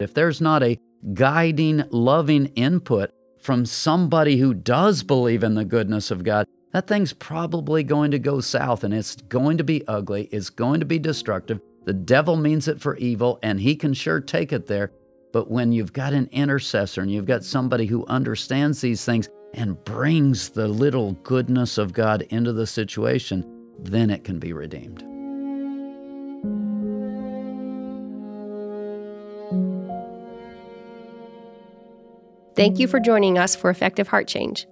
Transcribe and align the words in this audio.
if 0.00 0.14
there's 0.14 0.40
not 0.40 0.62
a 0.62 0.78
guiding, 1.12 1.84
loving 1.90 2.46
input 2.54 3.10
from 3.40 3.66
somebody 3.66 4.38
who 4.38 4.54
does 4.54 5.02
believe 5.02 5.44
in 5.44 5.54
the 5.54 5.64
goodness 5.64 6.10
of 6.10 6.24
God, 6.24 6.46
that 6.72 6.86
thing's 6.86 7.12
probably 7.12 7.84
going 7.84 8.10
to 8.10 8.18
go 8.18 8.40
south 8.40 8.82
and 8.82 8.92
it's 8.92 9.16
going 9.16 9.58
to 9.58 9.64
be 9.64 9.86
ugly. 9.86 10.24
It's 10.32 10.50
going 10.50 10.80
to 10.80 10.86
be 10.86 10.98
destructive. 10.98 11.60
The 11.84 11.92
devil 11.92 12.36
means 12.36 12.66
it 12.66 12.80
for 12.80 12.96
evil 12.96 13.38
and 13.42 13.60
he 13.60 13.76
can 13.76 13.94
sure 13.94 14.20
take 14.20 14.52
it 14.52 14.66
there. 14.66 14.90
But 15.32 15.50
when 15.50 15.72
you've 15.72 15.92
got 15.92 16.12
an 16.12 16.28
intercessor 16.32 17.02
and 17.02 17.10
you've 17.10 17.26
got 17.26 17.44
somebody 17.44 17.86
who 17.86 18.06
understands 18.06 18.80
these 18.80 19.04
things 19.04 19.28
and 19.52 19.82
brings 19.84 20.48
the 20.48 20.66
little 20.66 21.12
goodness 21.22 21.78
of 21.78 21.92
God 21.92 22.22
into 22.30 22.52
the 22.52 22.66
situation, 22.66 23.44
then 23.78 24.10
it 24.10 24.24
can 24.24 24.38
be 24.38 24.52
redeemed. 24.52 25.13
Thank 32.56 32.78
you 32.78 32.86
for 32.86 33.00
joining 33.00 33.36
us 33.36 33.56
for 33.56 33.68
Effective 33.68 34.06
Heart 34.06 34.28
Change. 34.28 34.68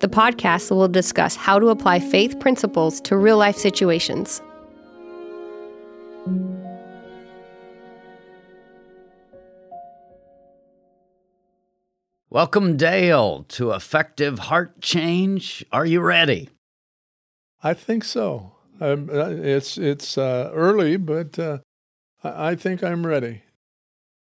The 0.00 0.08
podcast 0.08 0.72
will 0.72 0.88
discuss 0.88 1.36
how 1.36 1.60
to 1.60 1.68
apply 1.68 2.00
faith 2.00 2.40
principles 2.40 3.00
to 3.02 3.16
real 3.16 3.36
life 3.36 3.56
situations. 3.56 4.42
Welcome, 12.30 12.76
Dale, 12.76 13.44
to 13.48 13.70
Effective 13.70 14.40
Heart 14.40 14.80
Change. 14.80 15.64
Are 15.70 15.86
you 15.86 16.00
ready? 16.00 16.48
I 17.62 17.74
think 17.74 18.02
so. 18.02 18.52
Um, 18.80 19.08
it's 19.10 19.78
it's 19.78 20.18
uh, 20.18 20.50
early, 20.52 20.96
but 20.96 21.38
uh, 21.38 21.58
I 22.24 22.56
think 22.56 22.82
I'm 22.82 23.06
ready. 23.06 23.42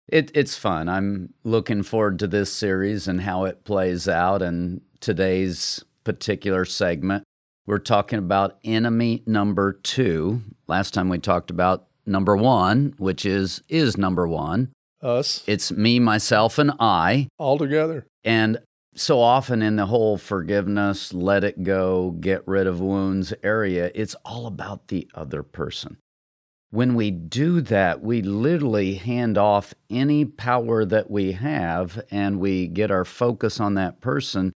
It, 0.08 0.32
it's 0.34 0.56
fun. 0.56 0.88
I'm 0.88 1.34
looking 1.44 1.84
forward 1.84 2.20
to 2.20 2.28
this 2.28 2.52
series 2.52 3.08
and 3.08 3.22
how 3.22 3.46
it 3.46 3.66
plays 3.66 4.08
out. 4.08 4.42
And 4.42 4.82
today's 5.00 5.84
particular 6.04 6.64
segment, 6.64 7.24
we're 7.66 7.80
talking 7.80 8.20
about 8.20 8.58
enemy 8.64 9.24
number 9.26 9.74
two. 9.74 10.42
Last 10.68 10.94
time 10.94 11.10
we 11.10 11.20
talked 11.20 11.52
about 11.52 11.88
number 12.06 12.38
one, 12.38 12.94
which 12.98 13.26
is 13.26 13.62
is 13.68 13.98
number 13.98 14.28
one. 14.28 14.72
Us. 15.02 15.44
It's 15.46 15.72
me, 15.72 16.00
myself, 16.00 16.58
and 16.58 16.72
I. 16.80 17.28
All 17.38 17.58
together. 17.58 18.08
And 18.24 18.60
so 18.96 19.20
often 19.20 19.62
in 19.62 19.76
the 19.76 19.86
whole 19.86 20.18
forgiveness, 20.18 21.14
let 21.14 21.44
it 21.44 21.64
go, 21.64 22.12
get 22.12 22.48
rid 22.48 22.66
of 22.66 22.82
wounds 22.82 23.34
area, 23.44 23.92
it's 23.94 24.16
all 24.26 24.48
about 24.48 24.88
the 24.88 25.08
other 25.14 25.44
person. 25.44 25.98
When 26.70 26.96
we 26.96 27.12
do 27.12 27.62
that, 27.62 28.02
we 28.02 28.22
literally 28.22 28.96
hand 28.96 29.38
off 29.38 29.74
any 29.90 30.26
power 30.26 30.84
that 30.84 31.10
we 31.10 31.32
have 31.34 32.02
and 32.12 32.40
we 32.40 32.68
get 32.68 32.92
our 32.92 33.06
focus 33.06 33.60
on 33.60 33.76
that 33.76 34.02
person. 34.02 34.52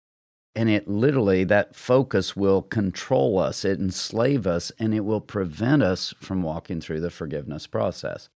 And 0.57 0.69
it 0.69 0.89
literally, 0.89 1.45
that 1.45 1.77
focus 1.77 2.35
will 2.35 2.63
control 2.63 3.39
us, 3.39 3.65
it 3.65 3.79
enslave 3.79 4.49
us, 4.49 4.73
and 4.81 4.93
it 4.93 5.05
will 5.05 5.21
prevent 5.21 5.85
us 5.85 6.13
from 6.21 6.43
walking 6.43 6.81
through 6.81 7.01
the 7.01 7.11
forgiveness 7.11 7.69
process. 7.69 8.29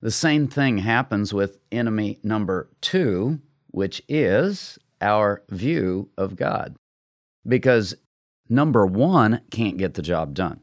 The 0.00 0.10
same 0.10 0.48
thing 0.48 0.78
happens 0.78 1.34
with 1.34 1.58
enemy 1.70 2.18
number 2.22 2.70
two, 2.80 3.40
which 3.68 4.00
is 4.08 4.78
our 5.02 5.42
view 5.50 6.08
of 6.16 6.36
God. 6.36 6.76
Because 7.46 7.94
number 8.48 8.86
one 8.86 9.42
can't 9.50 9.76
get 9.76 9.94
the 9.94 10.02
job 10.02 10.32
done. 10.32 10.60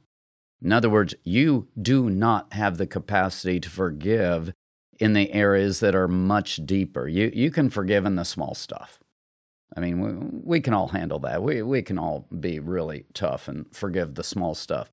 In 0.63 0.71
other 0.71 0.89
words, 0.89 1.13
you 1.23 1.67
do 1.79 2.09
not 2.09 2.53
have 2.53 2.77
the 2.77 2.87
capacity 2.87 3.59
to 3.59 3.69
forgive 3.69 4.53
in 4.99 5.13
the 5.13 5.31
areas 5.33 5.79
that 5.81 5.95
are 5.95 6.07
much 6.07 6.65
deeper. 6.65 7.07
You, 7.07 7.31
you 7.33 7.51
can 7.51 7.69
forgive 7.69 8.05
in 8.05 8.15
the 8.15 8.23
small 8.23 8.55
stuff. 8.55 8.99
I 9.75 9.79
mean, 9.79 9.99
we, 9.99 10.57
we 10.57 10.61
can 10.61 10.73
all 10.73 10.89
handle 10.89 11.19
that. 11.19 11.43
We, 11.43 11.61
we 11.63 11.81
can 11.81 11.97
all 11.97 12.27
be 12.39 12.59
really 12.59 13.05
tough 13.13 13.47
and 13.47 13.65
forgive 13.75 14.15
the 14.15 14.23
small 14.23 14.55
stuff. 14.55 14.91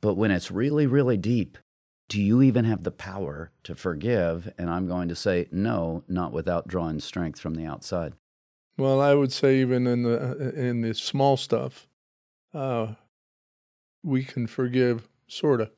But 0.00 0.14
when 0.14 0.30
it's 0.30 0.50
really, 0.50 0.86
really 0.86 1.16
deep, 1.16 1.58
do 2.08 2.22
you 2.22 2.40
even 2.40 2.64
have 2.64 2.84
the 2.84 2.92
power 2.92 3.50
to 3.64 3.74
forgive? 3.74 4.52
And 4.56 4.70
I'm 4.70 4.86
going 4.86 5.08
to 5.08 5.16
say, 5.16 5.48
no, 5.50 6.04
not 6.08 6.32
without 6.32 6.68
drawing 6.68 7.00
strength 7.00 7.40
from 7.40 7.54
the 7.54 7.66
outside. 7.66 8.14
Well, 8.78 9.00
I 9.00 9.14
would 9.14 9.32
say 9.32 9.60
even 9.60 9.86
in 9.86 10.02
the 10.02 10.52
in 10.54 10.82
the 10.82 10.94
small 10.94 11.36
stuff, 11.36 11.88
uh, 12.54 12.94
we 14.06 14.24
can 14.24 14.46
forgive 14.46 15.08
sort 15.26 15.60
of, 15.60 15.70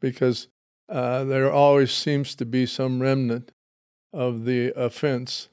because 0.00 0.48
uh, 0.88 1.22
there 1.24 1.52
always 1.52 1.92
seems 1.92 2.34
to 2.34 2.44
be 2.44 2.66
some 2.66 3.00
remnant 3.00 3.52
of 4.12 4.44
the 4.44 4.72
offense 4.74 5.48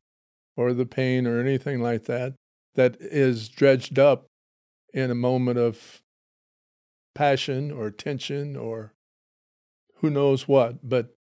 or 0.56 0.74
the 0.74 0.86
pain 0.86 1.28
or 1.28 1.40
anything 1.40 1.82
like 1.82 2.06
that 2.06 2.34
that 2.76 2.96
is 3.00 3.50
dredged 3.50 4.00
up 4.00 4.26
in 4.94 5.12
a 5.12 5.16
moment 5.16 5.60
of 5.60 6.02
passion 7.14 7.72
or 7.72 7.92
tension 7.92 8.56
or 8.56 8.94
who 9.96 10.10
knows 10.10 10.48
what. 10.48 10.88
But 10.88 11.14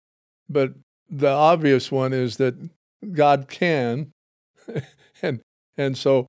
but 0.49 0.75
the 1.09 1.31
obvious 1.31 1.91
one 1.91 2.13
is 2.13 2.37
that 2.37 2.55
God 3.13 3.49
can, 3.49 4.13
and 5.23 5.41
and 5.77 5.97
so 5.97 6.27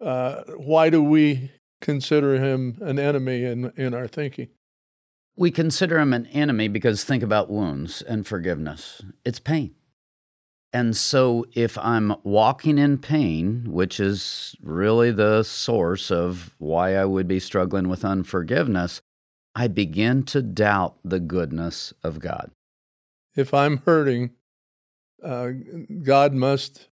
uh, 0.00 0.42
why 0.56 0.90
do 0.90 1.02
we 1.02 1.50
consider 1.84 2.40
him 2.40 2.78
an 2.80 2.98
enemy 2.98 3.44
in 3.44 3.72
in 3.76 3.94
our 3.94 4.08
thinking? 4.08 4.48
We 5.36 5.50
consider 5.50 5.98
him 5.98 6.12
an 6.12 6.26
enemy 6.26 6.68
because 6.68 7.04
think 7.04 7.22
about 7.22 7.50
wounds 7.50 8.02
and 8.02 8.26
forgiveness. 8.26 9.02
It's 9.24 9.38
pain. 9.38 9.74
And 10.72 10.96
so, 10.96 11.44
if 11.52 11.78
I'm 11.78 12.14
walking 12.24 12.78
in 12.78 12.98
pain, 12.98 13.66
which 13.70 14.00
is 14.00 14.56
really 14.60 15.12
the 15.12 15.44
source 15.44 16.10
of 16.10 16.56
why 16.58 16.96
I 16.96 17.04
would 17.04 17.28
be 17.28 17.38
struggling 17.38 17.88
with 17.88 18.04
unforgiveness, 18.04 19.00
I 19.54 19.68
begin 19.68 20.24
to 20.24 20.42
doubt 20.42 20.96
the 21.04 21.20
goodness 21.20 21.94
of 22.02 22.18
God. 22.18 22.50
If 23.36 23.54
I'm 23.54 23.78
hurting, 23.78 24.30
uh, 25.22 25.50
God 26.02 26.32
must 26.32 26.88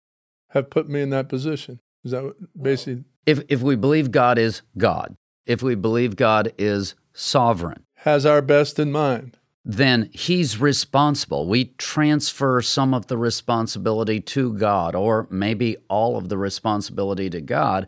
have 0.50 0.70
put 0.70 0.90
me 0.90 1.02
in 1.02 1.10
that 1.12 1.30
position. 1.30 1.80
Is 2.04 2.12
that 2.12 2.34
basically? 2.60 3.04
If, 3.26 3.42
if 3.50 3.62
we 3.62 3.76
believe 3.76 4.12
God 4.12 4.38
is 4.38 4.62
God, 4.78 5.16
if 5.46 5.62
we 5.62 5.76
believe 5.76 6.16
God 6.16 6.54
is 6.58 6.96
sovereign, 7.14 7.84
has 7.98 8.26
our 8.26 8.42
best 8.42 8.80
in 8.80 8.92
mind, 8.92 9.38
then 9.66 10.10
He's 10.14 10.60
responsible. 10.60 11.48
We 11.48 11.66
transfer 11.78 12.62
some 12.62 12.94
of 12.94 13.08
the 13.08 13.18
responsibility 13.18 14.20
to 14.22 14.54
God, 14.54 14.96
or 14.96 15.28
maybe 15.30 15.78
all 15.90 16.18
of 16.18 16.30
the 16.30 16.38
responsibility 16.38 17.30
to 17.30 17.42
God. 17.42 17.86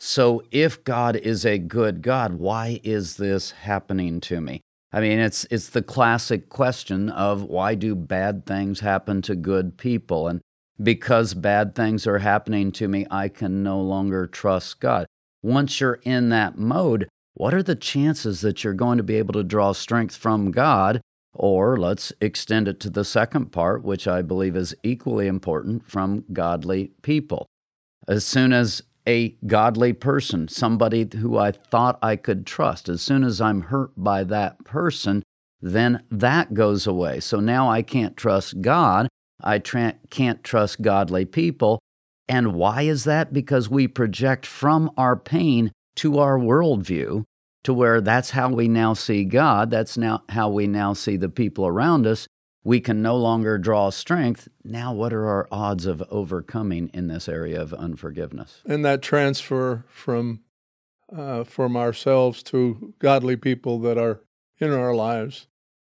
So, 0.00 0.42
if 0.50 0.82
God 0.82 1.14
is 1.14 1.46
a 1.46 1.58
good 1.58 2.02
God, 2.02 2.34
why 2.34 2.80
is 2.82 3.16
this 3.18 3.52
happening 3.52 4.20
to 4.22 4.40
me? 4.40 4.60
I 4.92 5.00
mean, 5.00 5.20
it's 5.20 5.46
it's 5.50 5.70
the 5.70 5.82
classic 5.82 6.48
question 6.48 7.08
of 7.08 7.44
why 7.44 7.76
do 7.76 7.94
bad 7.94 8.44
things 8.44 8.80
happen 8.80 9.22
to 9.22 9.36
good 9.36 9.78
people? 9.78 10.28
And 10.28 10.40
because 10.80 11.34
bad 11.34 11.74
things 11.74 12.06
are 12.06 12.18
happening 12.18 12.72
to 12.72 12.88
me, 12.88 13.06
I 13.10 13.28
can 13.28 13.62
no 13.62 13.80
longer 13.80 14.26
trust 14.26 14.80
God. 14.80 15.06
Once 15.42 15.80
you're 15.80 16.00
in 16.04 16.28
that 16.28 16.56
mode, 16.56 17.08
what 17.34 17.54
are 17.54 17.62
the 17.62 17.74
chances 17.74 18.40
that 18.42 18.62
you're 18.62 18.74
going 18.74 18.98
to 18.98 19.02
be 19.02 19.16
able 19.16 19.32
to 19.34 19.42
draw 19.42 19.72
strength 19.72 20.16
from 20.16 20.50
God? 20.50 21.00
Or 21.34 21.78
let's 21.78 22.12
extend 22.20 22.68
it 22.68 22.78
to 22.80 22.90
the 22.90 23.04
second 23.04 23.52
part, 23.52 23.82
which 23.82 24.06
I 24.06 24.22
believe 24.22 24.54
is 24.54 24.74
equally 24.82 25.26
important 25.26 25.86
from 25.88 26.24
godly 26.32 26.92
people. 27.00 27.46
As 28.06 28.24
soon 28.24 28.52
as 28.52 28.82
a 29.06 29.30
godly 29.46 29.92
person, 29.92 30.48
somebody 30.48 31.08
who 31.16 31.38
I 31.38 31.52
thought 31.52 31.98
I 32.02 32.16
could 32.16 32.46
trust. 32.46 32.88
As 32.88 33.02
soon 33.02 33.24
as 33.24 33.40
I'm 33.40 33.62
hurt 33.62 33.92
by 33.96 34.24
that 34.24 34.64
person, 34.64 35.22
then 35.60 36.02
that 36.10 36.54
goes 36.54 36.86
away. 36.86 37.20
So 37.20 37.40
now 37.40 37.70
I 37.70 37.82
can't 37.82 38.16
trust 38.16 38.60
God. 38.60 39.08
I 39.42 39.58
tra- 39.58 39.96
can't 40.10 40.42
trust 40.44 40.82
godly 40.82 41.24
people. 41.24 41.80
And 42.28 42.54
why 42.54 42.82
is 42.82 43.04
that? 43.04 43.32
Because 43.32 43.68
we 43.68 43.88
project 43.88 44.46
from 44.46 44.90
our 44.96 45.16
pain 45.16 45.72
to 45.96 46.18
our 46.18 46.38
worldview, 46.38 47.24
to 47.64 47.74
where 47.74 48.00
that's 48.00 48.30
how 48.30 48.48
we 48.48 48.68
now 48.68 48.94
see 48.94 49.24
God. 49.24 49.70
That's 49.70 49.96
now 49.98 50.22
how 50.30 50.48
we 50.48 50.66
now 50.66 50.92
see 50.94 51.16
the 51.16 51.28
people 51.28 51.66
around 51.66 52.06
us 52.06 52.26
we 52.64 52.80
can 52.80 53.02
no 53.02 53.16
longer 53.16 53.58
draw 53.58 53.90
strength. 53.90 54.48
Now, 54.64 54.92
what 54.92 55.12
are 55.12 55.26
our 55.26 55.48
odds 55.50 55.86
of 55.86 56.02
overcoming 56.10 56.90
in 56.94 57.08
this 57.08 57.28
area 57.28 57.60
of 57.60 57.74
unforgiveness? 57.74 58.62
And 58.64 58.84
that 58.84 59.02
transfer 59.02 59.84
from 59.88 60.40
uh, 61.14 61.44
from 61.44 61.76
ourselves 61.76 62.42
to 62.42 62.94
godly 62.98 63.36
people 63.36 63.78
that 63.80 63.98
are 63.98 64.20
in 64.58 64.72
our 64.72 64.94
lives 64.94 65.46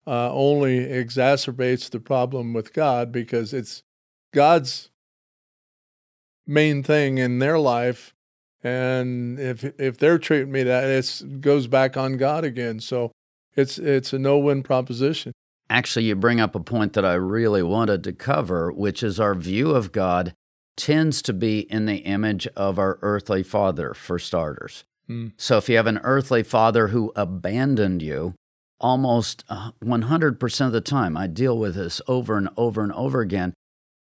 uh, 0.08 0.32
only 0.32 0.80
exacerbates 0.80 1.90
the 1.90 2.00
problem 2.00 2.54
with 2.54 2.74
God 2.74 3.12
because 3.12 3.54
it's 3.54 3.84
God's 4.34 4.90
main 6.46 6.84
thing 6.84 7.18
in 7.18 7.40
their 7.40 7.58
life, 7.58 8.14
and 8.64 9.40
if 9.40 9.64
if 9.80 9.98
they're 9.98 10.18
treating 10.18 10.52
me 10.52 10.64
that, 10.64 10.84
it 10.86 11.42
goes 11.42 11.68
back 11.68 11.98
on 11.98 12.18
God 12.18 12.44
again. 12.44 12.80
So 12.80 13.12
it's 13.56 13.78
it's 13.78 14.14
a 14.14 14.20
no 14.20 14.38
win 14.38 14.64
proposition. 14.64 15.34
Actually, 15.70 16.06
you 16.06 16.16
bring 16.16 16.40
up 16.40 16.54
a 16.54 16.60
point 16.60 16.94
that 16.94 17.06
I 17.06 17.16
really 17.16 17.64
wanted 17.64 18.04
to 18.04 18.14
cover, 18.14 18.72
which 18.72 19.02
is 19.02 19.20
our 19.20 19.34
view 19.34 19.72
of 19.72 19.92
God 19.92 20.34
tends 20.76 21.22
to 21.24 21.34
be 21.34 21.60
in 21.72 21.86
the 21.86 21.98
image 21.98 22.48
of 22.56 22.78
our 22.78 23.00
earthly 23.02 23.42
father, 23.42 23.94
for 23.94 24.20
starters. 24.20 24.84
Mm. 25.10 25.32
So 25.38 25.58
if 25.58 25.70
you 25.70 25.78
have 25.78 25.88
an 25.88 26.00
earthly 26.04 26.44
father 26.44 26.90
who 26.90 27.12
abandoned 27.16 28.02
you, 28.02 28.36
almost 28.80 29.46
100% 29.48 30.62
uh, 30.62 30.66
of 30.66 30.72
the 30.72 30.82
time, 30.82 31.18
I 31.18 31.28
deal 31.28 31.58
with 31.58 31.76
this 31.76 32.02
over 32.08 32.38
and 32.38 32.50
over 32.58 32.84
and 32.84 32.92
over 32.94 33.22
again. 33.22 33.54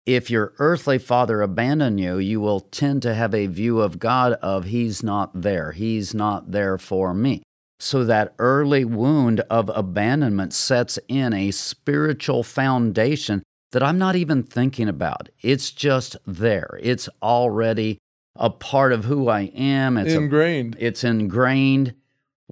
If 0.05 0.29
your 0.29 0.53
earthly 0.59 0.97
father 0.97 1.41
abandoned 1.41 1.99
you, 1.99 2.17
you 2.17 2.41
will 2.41 2.59
tend 2.59 3.01
to 3.03 3.13
have 3.13 3.33
a 3.33 3.47
view 3.47 3.79
of 3.79 3.99
God 3.99 4.33
of 4.33 4.65
He's 4.65 5.01
not 5.01 5.41
there. 5.41 5.71
He's 5.71 6.13
not 6.13 6.51
there 6.51 6.77
for 6.77 7.13
me. 7.13 7.43
So 7.79 8.03
that 8.05 8.33
early 8.39 8.85
wound 8.85 9.41
of 9.49 9.69
abandonment 9.73 10.53
sets 10.53 10.99
in 11.07 11.33
a 11.33 11.51
spiritual 11.51 12.43
foundation 12.43 13.43
that 13.71 13.83
I'm 13.83 13.97
not 13.97 14.15
even 14.15 14.43
thinking 14.43 14.87
about. 14.87 15.29
It's 15.41 15.71
just 15.71 16.15
there. 16.25 16.79
It's 16.81 17.09
already 17.21 17.97
a 18.35 18.49
part 18.49 18.93
of 18.93 19.05
who 19.05 19.27
I 19.27 19.51
am. 19.55 19.97
It's 19.97 20.13
ingrained. 20.13 20.75
A, 20.75 20.85
it's 20.85 21.03
ingrained. 21.03 21.93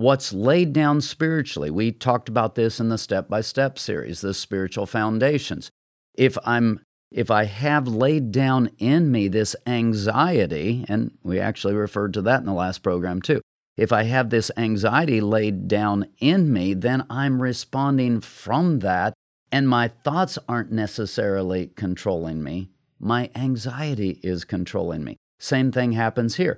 What's 0.01 0.33
laid 0.33 0.73
down 0.73 1.01
spiritually. 1.01 1.69
We 1.69 1.91
talked 1.91 2.27
about 2.27 2.55
this 2.55 2.79
in 2.79 2.89
the 2.89 2.97
step 2.97 3.29
by 3.29 3.41
step 3.41 3.77
series, 3.77 4.21
the 4.21 4.33
spiritual 4.33 4.87
foundations. 4.87 5.69
If 6.15 6.39
I'm 6.43 6.79
if 7.11 7.29
I 7.29 7.43
have 7.43 7.87
laid 7.87 8.31
down 8.31 8.71
in 8.79 9.11
me 9.11 9.27
this 9.27 9.55
anxiety, 9.67 10.85
and 10.87 11.11
we 11.21 11.39
actually 11.39 11.75
referred 11.75 12.15
to 12.15 12.23
that 12.23 12.39
in 12.39 12.47
the 12.47 12.51
last 12.51 12.79
program 12.79 13.21
too. 13.21 13.41
If 13.77 13.93
I 13.93 14.01
have 14.03 14.31
this 14.31 14.49
anxiety 14.57 15.21
laid 15.21 15.67
down 15.67 16.07
in 16.17 16.51
me, 16.51 16.73
then 16.73 17.05
I'm 17.07 17.39
responding 17.39 18.21
from 18.21 18.79
that, 18.79 19.13
and 19.51 19.69
my 19.69 19.87
thoughts 19.87 20.39
aren't 20.49 20.71
necessarily 20.71 21.67
controlling 21.75 22.43
me. 22.43 22.71
My 22.99 23.29
anxiety 23.35 24.19
is 24.23 24.45
controlling 24.45 25.03
me. 25.03 25.17
Same 25.39 25.71
thing 25.71 25.91
happens 25.91 26.37
here. 26.37 26.57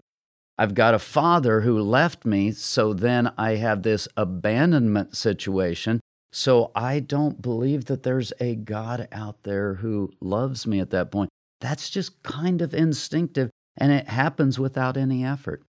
I've 0.58 0.76
got 0.76 0.94
a 0.94 1.00
father 1.00 1.62
who 1.62 1.82
left 1.82 2.26
me, 2.26 2.52
so 2.52 2.94
then 2.94 3.32
I 3.38 3.56
have 3.56 3.82
this 3.82 4.08
abandonment 4.16 5.18
situation. 5.18 6.00
So 6.32 6.72
I 6.76 7.00
don't 7.00 7.42
believe 7.42 7.86
that 7.86 8.04
there's 8.04 8.34
a 8.40 8.56
God 8.56 9.08
out 9.12 9.44
there 9.44 9.76
who 9.76 10.12
loves 10.20 10.68
me 10.68 10.80
at 10.80 10.92
that 10.92 11.12
point. 11.12 11.30
That's 11.60 11.90
just 11.90 12.22
kind 12.24 12.62
of 12.62 12.74
instinctive, 12.74 13.50
and 13.78 13.92
it 13.92 14.08
happens 14.08 14.60
without 14.60 14.98
any 14.98 15.24
effort. 15.24 15.64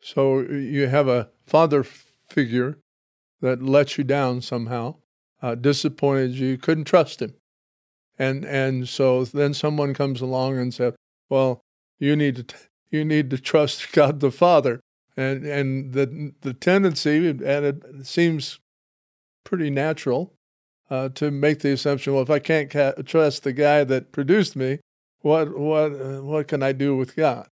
So 0.00 0.40
you 0.40 0.88
have 0.88 1.08
a 1.08 1.28
father 1.46 1.82
figure 1.82 2.78
that 3.40 3.62
let 3.62 3.98
you 3.98 4.04
down 4.04 4.40
somehow, 4.40 4.96
uh, 5.42 5.54
disappointed 5.54 6.32
you, 6.32 6.56
couldn't 6.56 6.84
trust 6.84 7.20
him. 7.20 7.34
And, 8.18 8.44
and 8.44 8.88
so 8.88 9.24
then 9.24 9.54
someone 9.54 9.94
comes 9.94 10.20
along 10.20 10.58
and 10.58 10.72
says, 10.72 10.94
Well, 11.28 11.60
you 11.98 12.16
need 12.16 12.36
to 12.36 12.42
t- 12.42 12.56
you 12.90 13.04
need 13.04 13.30
to 13.30 13.38
trust 13.38 13.92
God 13.92 14.20
the 14.20 14.30
Father. 14.30 14.80
And 15.16 15.44
and 15.44 15.92
the 15.92 16.32
the 16.40 16.54
tendency, 16.54 17.28
and 17.28 17.42
it 17.42 18.06
seems 18.06 18.60
pretty 19.44 19.68
natural, 19.68 20.32
uh, 20.88 21.08
to 21.10 21.30
make 21.30 21.60
the 21.60 21.72
assumption, 21.72 22.14
well, 22.14 22.22
if 22.22 22.30
I 22.30 22.38
can't 22.38 22.70
ca- 22.70 22.94
trust 23.04 23.42
the 23.42 23.52
guy 23.52 23.84
that 23.84 24.12
produced 24.12 24.56
me, 24.56 24.78
what 25.20 25.58
what 25.58 25.92
uh, 25.92 26.22
what 26.22 26.48
can 26.48 26.62
I 26.62 26.72
do 26.72 26.96
with 26.96 27.16
God? 27.16 27.48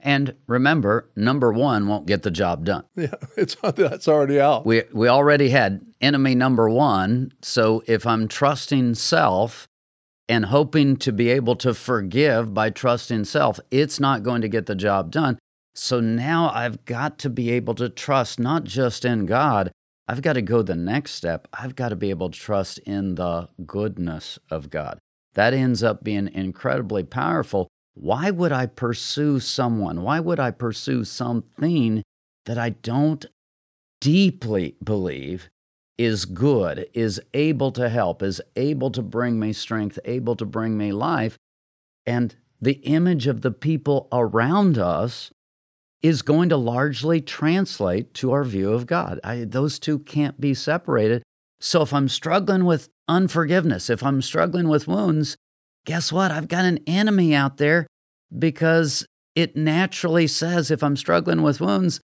And 0.00 0.34
remember, 0.46 1.10
number 1.16 1.52
one 1.52 1.88
won't 1.88 2.06
get 2.06 2.22
the 2.22 2.30
job 2.30 2.64
done. 2.64 2.84
Yeah, 2.96 3.14
it's 3.36 3.56
that's 3.74 4.08
already 4.08 4.40
out. 4.40 4.66
We 4.66 4.82
we 4.92 5.08
already 5.08 5.50
had 5.50 5.80
enemy 6.00 6.34
number 6.34 6.68
one. 6.68 7.32
So 7.42 7.82
if 7.86 8.06
I'm 8.06 8.28
trusting 8.28 8.94
self, 8.94 9.68
and 10.28 10.46
hoping 10.46 10.96
to 10.96 11.12
be 11.12 11.30
able 11.30 11.56
to 11.56 11.74
forgive 11.74 12.52
by 12.52 12.70
trusting 12.70 13.24
self, 13.24 13.60
it's 13.70 14.00
not 14.00 14.22
going 14.22 14.42
to 14.42 14.48
get 14.48 14.66
the 14.66 14.74
job 14.74 15.10
done. 15.10 15.38
So 15.74 16.00
now 16.00 16.50
I've 16.54 16.84
got 16.84 17.18
to 17.20 17.30
be 17.30 17.50
able 17.50 17.74
to 17.76 17.88
trust 17.88 18.38
not 18.38 18.64
just 18.64 19.04
in 19.04 19.26
God, 19.26 19.70
I've 20.08 20.22
got 20.22 20.34
to 20.34 20.42
go 20.42 20.62
the 20.62 20.76
next 20.76 21.12
step. 21.12 21.48
I've 21.52 21.74
got 21.74 21.88
to 21.88 21.96
be 21.96 22.10
able 22.10 22.30
to 22.30 22.38
trust 22.38 22.78
in 22.78 23.16
the 23.16 23.48
goodness 23.66 24.38
of 24.50 24.70
God. 24.70 24.98
That 25.34 25.52
ends 25.52 25.82
up 25.82 26.04
being 26.04 26.28
incredibly 26.32 27.02
powerful. 27.02 27.68
Why 27.94 28.30
would 28.30 28.52
I 28.52 28.66
pursue 28.66 29.40
someone? 29.40 30.02
Why 30.02 30.20
would 30.20 30.38
I 30.38 30.50
pursue 30.50 31.04
something 31.04 32.02
that 32.46 32.56
I 32.56 32.70
don't 32.70 33.26
deeply 34.00 34.76
believe 34.82 35.48
is 35.98 36.24
good, 36.24 36.88
is 36.92 37.20
able 37.34 37.72
to 37.72 37.88
help, 37.88 38.22
is 38.22 38.40
able 38.54 38.90
to 38.90 39.02
bring 39.02 39.38
me 39.38 39.52
strength, 39.52 39.98
able 40.04 40.36
to 40.36 40.44
bring 40.44 40.76
me 40.76 40.92
life. 40.92 41.36
And 42.04 42.34
the 42.60 42.74
image 42.84 43.26
of 43.26 43.42
the 43.42 43.50
people 43.50 44.08
around 44.12 44.78
us 44.78 45.30
is 46.02 46.22
going 46.22 46.48
to 46.50 46.56
largely 46.56 47.20
translate 47.20 48.14
to 48.14 48.32
our 48.32 48.44
view 48.44 48.72
of 48.72 48.86
God. 48.86 49.18
I, 49.24 49.44
those 49.44 49.78
two 49.78 49.98
can't 50.00 50.40
be 50.40 50.54
separated. 50.54 51.22
So 51.60 51.82
if 51.82 51.92
I'm 51.92 52.08
struggling 52.08 52.64
with 52.64 52.88
unforgiveness, 53.08 53.88
if 53.88 54.02
I'm 54.02 54.20
struggling 54.20 54.68
with 54.68 54.86
wounds, 54.86 55.36
guess 55.84 56.12
what? 56.12 56.30
I've 56.30 56.48
got 56.48 56.64
an 56.64 56.80
enemy 56.86 57.34
out 57.34 57.56
there 57.56 57.86
because 58.36 59.06
it 59.34 59.56
naturally 59.56 60.26
says 60.26 60.70
if 60.70 60.82
I'm 60.82 60.96
struggling 60.96 61.42
with 61.42 61.60
wounds, 61.60 62.00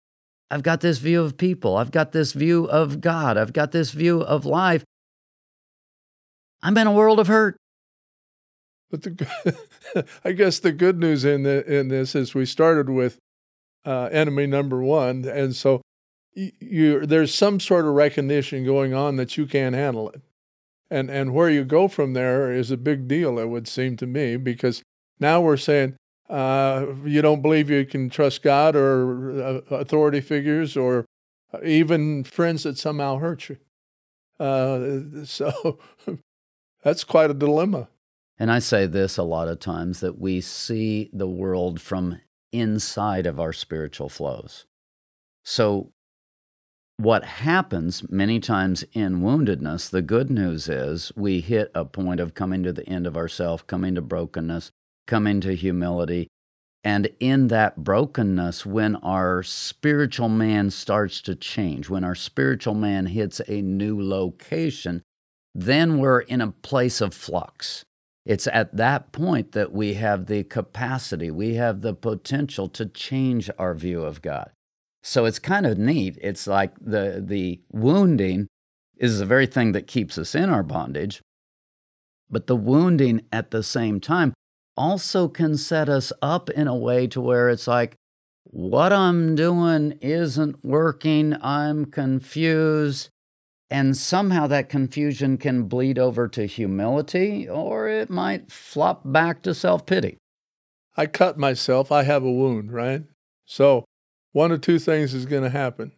I've 0.51 0.63
got 0.63 0.81
this 0.81 0.99
view 0.99 1.23
of 1.23 1.37
people. 1.37 1.77
I've 1.77 1.91
got 1.91 2.13
this 2.13 2.33
view 2.33 2.67
of 2.67 3.01
God. 3.01 3.37
I've 3.37 3.53
got 3.53 3.73
this 3.73 3.91
view 3.91 4.21
of 4.21 4.45
life. 4.45 4.85
I'm 6.63 6.77
in 6.79 6.87
a 6.87 6.93
world 6.93 7.21
of 7.21 7.27
hurt. 7.27 7.57
But 8.91 9.03
the, 9.03 10.07
I 10.25 10.33
guess 10.33 10.59
the 10.59 10.73
good 10.73 10.99
news 10.99 11.25
in 11.25 11.43
the, 11.43 11.65
in 11.73 11.89
this 11.89 12.15
is 12.15 12.35
we 12.35 12.47
started 12.47 12.89
with 12.89 13.19
uh, 13.85 14.09
enemy 14.13 14.47
number 14.47 14.83
one, 14.83 15.25
and 15.25 15.55
so 15.55 15.81
you, 16.35 16.53
you 16.61 17.07
there's 17.07 17.35
some 17.35 17.61
sort 17.61 17.85
of 17.85 17.95
recognition 17.95 18.65
going 18.65 18.95
on 18.95 19.17
that 19.17 19.37
you 19.37 19.47
can't 19.47 19.75
handle 19.75 20.11
it, 20.11 20.21
and 20.91 21.09
and 21.11 21.33
where 21.35 21.49
you 21.49 21.65
go 21.65 21.89
from 21.89 22.13
there 22.13 22.53
is 22.53 22.71
a 22.71 22.77
big 22.77 23.07
deal. 23.07 23.39
It 23.39 23.49
would 23.49 23.69
seem 23.69 23.97
to 23.99 24.07
me 24.07 24.37
because 24.37 24.83
now 25.21 25.41
we're 25.41 25.57
saying 25.57 25.97
uh, 26.29 26.87
you 27.05 27.23
don't 27.23 27.43
believe 27.43 27.71
you 27.71 27.85
can 27.87 28.11
trust 28.11 28.43
God 28.43 28.75
or 28.75 29.43
uh, 29.71 29.75
authority 29.75 30.21
figures 30.21 30.77
or 30.77 31.07
even 31.63 32.25
friends 32.25 32.65
that 32.65 32.79
somehow 32.79 33.19
hurt 33.19 33.49
you. 33.49 33.57
Uh, 34.39 35.25
so 35.25 35.79
that's 36.83 37.05
quite 37.05 37.31
a 37.31 37.35
dilemma. 37.35 37.89
And 38.39 38.51
I 38.51 38.59
say 38.59 38.87
this 38.87 39.17
a 39.17 39.23
lot 39.23 39.49
of 39.49 39.61
times 39.61 40.01
that 40.01 40.19
we 40.19 40.41
see 40.41 41.11
the 41.13 41.29
world 41.29 41.81
from 41.81 42.21
inside 42.53 43.27
of 43.27 43.41
our 43.41 43.53
spiritual 43.53 44.09
flows. 44.09 44.67
So, 45.43 45.93
what 46.99 47.25
happens 47.25 48.09
many 48.11 48.41
times 48.41 48.85
in 48.93 49.21
woundedness, 49.21 49.91
the 49.91 50.03
good 50.03 50.31
news 50.31 50.67
is 50.67 51.13
we 51.15 51.41
hit 51.41 51.71
a 51.75 51.85
point 51.85 52.21
of 52.21 52.35
coming 52.35 52.63
to 52.63 52.73
the 52.73 52.89
end 52.89 53.07
of 53.07 53.17
ourself, 53.17 53.67
coming 53.67 53.95
to 53.95 54.03
brokenness, 54.03 54.73
come 55.07 55.27
into 55.27 55.53
humility. 55.53 56.29
And 56.85 57.11
in 57.19 57.49
that 57.49 57.83
brokenness, 57.83 58.65
when 58.65 58.97
our 58.97 59.43
spiritual 59.43 60.29
man 60.29 60.71
starts 60.71 61.21
to 61.23 61.35
change, 61.35 61.89
when 61.89 62.05
our 62.05 62.15
spiritual 62.15 62.75
man 62.75 63.07
hits 63.07 63.41
a 63.49 63.61
new 63.61 64.01
location, 64.01 65.03
then 65.53 65.99
we're 65.99 66.21
in 66.21 66.41
a 66.41 66.53
place 66.53 67.01
of 67.01 67.13
flux. 67.13 67.85
It's 68.25 68.47
at 68.47 68.77
that 68.77 69.13
point 69.13 69.53
that 69.53 69.73
we 69.73 69.95
have 69.95 70.27
the 70.27 70.45
capacity, 70.45 71.31
we 71.31 71.55
have 71.55 71.81
the 71.81 71.95
potential 71.95 72.69
to 72.71 72.87
change 72.87 73.51
our 73.59 73.75
view 73.75 74.03
of 74.03 74.23
God. 74.23 74.51
So 75.03 75.25
it's 75.25 75.39
kind 75.39 75.67
of 75.67 75.79
neat. 75.79 76.19
It's 76.21 76.47
like 76.47 76.73
the, 76.81 77.23
the 77.25 77.61
wounding 77.71 78.49
is 78.97 79.19
the 79.19 79.27
very 79.27 79.47
thing 79.47 79.73
that 79.73 79.87
keeps 79.87 80.19
us 80.19 80.35
in 80.35 80.51
our 80.51 80.65
bondage, 80.65 81.23
but 82.29 82.49
the 82.49 82.57
wounding 82.57 83.23
at 83.33 83.51
the 83.51 83.63
same 83.63 84.01
time 84.01 84.35
also 84.77 85.29
can 85.29 85.57
set 85.57 85.89
us 85.89 86.13
up 86.21 86.51
in 86.51 86.69
a 86.69 86.77
way 86.77 87.07
to 87.09 87.21
where 87.21 87.49
it's 87.49 87.67
like, 87.67 87.97
what 88.45 88.93
I'm 88.93 89.35
doing 89.35 89.99
isn't 90.01 90.65
working, 90.65 91.37
I'm 91.43 91.87
confused. 91.87 93.11
And 93.69 93.97
somehow 93.97 94.47
that 94.47 94.69
confusion 94.69 95.39
can 95.39 95.65
bleed 95.65 95.99
over 95.99 96.29
to 96.29 96.47
humility, 96.47 97.49
or 97.49 97.89
it 97.89 98.09
might 98.09 98.53
flop 98.53 99.03
back 99.05 99.43
to 99.43 99.55
self 99.55 99.85
pity. 99.85 100.19
I 100.97 101.07
cut 101.07 101.37
myself, 101.37 101.91
I 101.91 102.05
have 102.05 102.23
a 102.23 102.31
wound, 102.31 102.73
right? 102.73 103.03
So, 103.45 103.85
one 104.33 104.53
of 104.53 104.61
two 104.61 104.79
things 104.79 105.15
is 105.15 105.27
going 105.27 105.43
to 105.43 105.51
happen. 105.51 105.93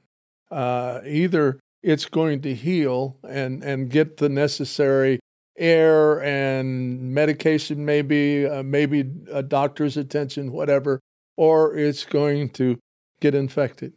Uh, 0.50 1.00
either 1.06 1.60
it's 1.82 2.06
going 2.06 2.40
to 2.42 2.54
heal 2.54 3.18
and, 3.28 3.62
and 3.62 3.90
get 3.90 4.16
the 4.16 4.28
necessary 4.28 5.20
air 5.58 6.22
and 6.22 7.14
medication, 7.14 7.84
maybe, 7.84 8.46
uh, 8.46 8.62
maybe 8.62 9.10
a 9.30 9.42
doctor's 9.42 9.96
attention, 9.96 10.52
whatever, 10.52 11.00
or 11.36 11.76
it's 11.76 12.04
going 12.04 12.50
to 12.50 12.78
get 13.20 13.34
infected. 13.34 13.92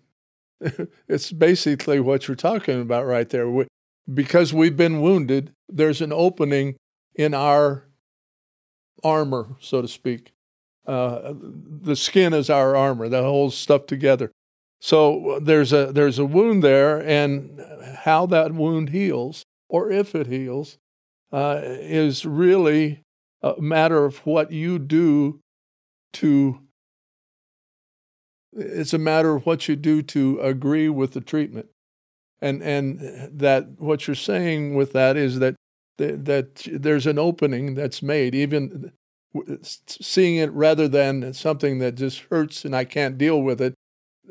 it's 1.07 1.31
basically 1.31 1.99
what 1.99 2.27
you're 2.27 2.35
talking 2.35 2.81
about 2.81 3.05
right 3.05 3.29
there. 3.29 3.49
We, 3.49 3.67
because 4.11 4.53
we've 4.53 4.77
been 4.77 5.01
wounded, 5.01 5.51
there's 5.69 6.01
an 6.01 6.11
opening 6.11 6.75
in 7.15 7.33
our 7.33 7.87
armor, 9.03 9.55
so 9.59 9.81
to 9.81 9.87
speak. 9.87 10.33
Uh, 10.85 11.33
the 11.35 11.95
skin 11.95 12.33
is 12.33 12.49
our 12.49 12.75
armor 12.75 13.07
that 13.07 13.23
holds 13.23 13.55
stuff 13.55 13.85
together. 13.85 14.31
So 14.79 15.39
there's 15.41 15.71
a 15.71 15.91
there's 15.91 16.17
a 16.17 16.25
wound 16.25 16.63
there, 16.63 16.99
and 16.99 17.63
how 17.99 18.25
that 18.27 18.53
wound 18.53 18.89
heals, 18.89 19.43
or 19.69 19.91
if 19.91 20.15
it 20.15 20.25
heals, 20.25 20.77
uh, 21.31 21.61
is 21.63 22.25
really 22.25 23.03
a 23.41 23.59
matter 23.59 24.05
of 24.05 24.17
what 24.25 24.51
you 24.51 24.79
do 24.79 25.39
to. 26.13 26.59
It's 28.53 28.93
a 28.93 28.97
matter 28.97 29.35
of 29.35 29.45
what 29.45 29.67
you 29.67 29.75
do 29.75 30.01
to 30.01 30.39
agree 30.41 30.89
with 30.89 31.13
the 31.13 31.21
treatment, 31.21 31.67
and 32.41 32.61
and 32.61 32.99
that 33.39 33.79
what 33.79 34.07
you're 34.07 34.15
saying 34.15 34.75
with 34.75 34.93
that 34.93 35.15
is 35.15 35.39
that 35.39 35.55
that 35.97 36.67
there's 36.71 37.07
an 37.07 37.19
opening 37.19 37.75
that's 37.75 38.01
made, 38.01 38.35
even 38.35 38.91
seeing 39.63 40.35
it 40.37 40.51
rather 40.51 40.87
than 40.87 41.33
something 41.33 41.79
that 41.79 41.95
just 41.95 42.19
hurts 42.29 42.65
and 42.65 42.75
I 42.75 42.83
can't 42.83 43.17
deal 43.17 43.41
with 43.41 43.61
it. 43.61 43.75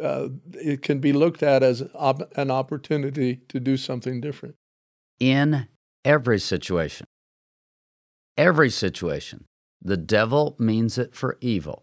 Uh, 0.00 0.28
it 0.52 0.83
can 0.83 0.99
be 0.99 1.12
looked 1.12 1.42
at 1.42 1.62
as 1.62 1.83
an 2.37 2.50
opportunity 2.50 3.40
to 3.49 3.61
do 3.61 3.76
something 3.76 4.21
different. 4.21 4.57
In 5.19 5.69
every 6.04 6.38
situation, 6.38 7.07
every 8.37 8.71
situation, 8.71 9.45
the 9.83 9.97
devil 9.97 10.57
means 10.59 10.99
it 10.99 11.14
for 11.14 11.38
evil. 11.40 11.83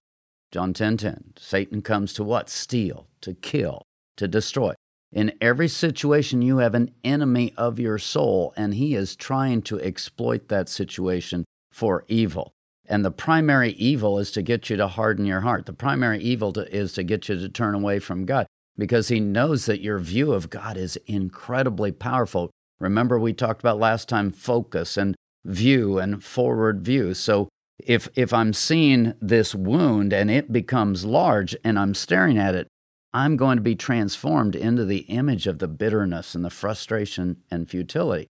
John 0.51 0.73
10:10. 0.73 0.97
10, 0.97 0.97
10, 0.97 1.23
Satan 1.37 1.81
comes 1.81 2.13
to 2.13 2.23
what? 2.23 2.49
Steal, 2.49 3.07
to 3.21 3.33
kill, 3.33 3.83
to 4.15 4.27
destroy. 4.27 4.73
In 5.11 5.33
every 5.39 5.67
situation, 5.67 6.41
you 6.41 6.57
have 6.57 6.75
an 6.75 6.91
enemy 7.03 7.53
of 7.57 7.79
your 7.79 7.97
soul, 7.97 8.53
and 8.57 8.73
he 8.73 8.93
is 8.93 9.15
trying 9.15 9.61
to 9.63 9.79
exploit 9.79 10.47
that 10.49 10.69
situation 10.69 11.45
for 11.71 12.03
evil. 12.07 12.53
And 12.85 13.03
the 13.03 13.11
primary 13.11 13.71
evil 13.71 14.19
is 14.19 14.31
to 14.31 14.41
get 14.41 14.69
you 14.69 14.77
to 14.77 14.87
harden 14.87 15.25
your 15.25 15.41
heart. 15.41 15.65
The 15.65 15.73
primary 15.73 16.19
evil 16.19 16.53
to, 16.53 16.73
is 16.73 16.93
to 16.93 17.03
get 17.03 17.27
you 17.27 17.37
to 17.37 17.49
turn 17.49 17.75
away 17.75 17.99
from 17.99 18.25
God 18.25 18.47
because 18.77 19.09
he 19.09 19.19
knows 19.19 19.65
that 19.65 19.81
your 19.81 19.99
view 19.99 20.33
of 20.33 20.49
God 20.49 20.77
is 20.77 20.97
incredibly 21.07 21.91
powerful. 21.91 22.49
Remember, 22.79 23.19
we 23.19 23.33
talked 23.33 23.61
about 23.61 23.79
last 23.79 24.07
time 24.07 24.31
focus 24.31 24.97
and 24.97 25.15
view 25.45 25.97
and 25.97 26.23
forward 26.23 26.83
view. 26.83 27.13
So 27.13 27.49
if, 27.79 28.09
if 28.15 28.33
I'm 28.33 28.53
seeing 28.53 29.13
this 29.21 29.53
wound 29.55 30.13
and 30.13 30.29
it 30.29 30.51
becomes 30.51 31.05
large 31.05 31.55
and 31.63 31.77
I'm 31.77 31.93
staring 31.93 32.37
at 32.37 32.55
it, 32.55 32.67
I'm 33.13 33.37
going 33.37 33.57
to 33.57 33.63
be 33.63 33.75
transformed 33.75 34.55
into 34.55 34.85
the 34.85 34.99
image 34.99 35.47
of 35.47 35.59
the 35.59 35.67
bitterness 35.67 36.35
and 36.35 36.43
the 36.43 36.49
frustration 36.49 37.37
and 37.49 37.69
futility. 37.69 38.27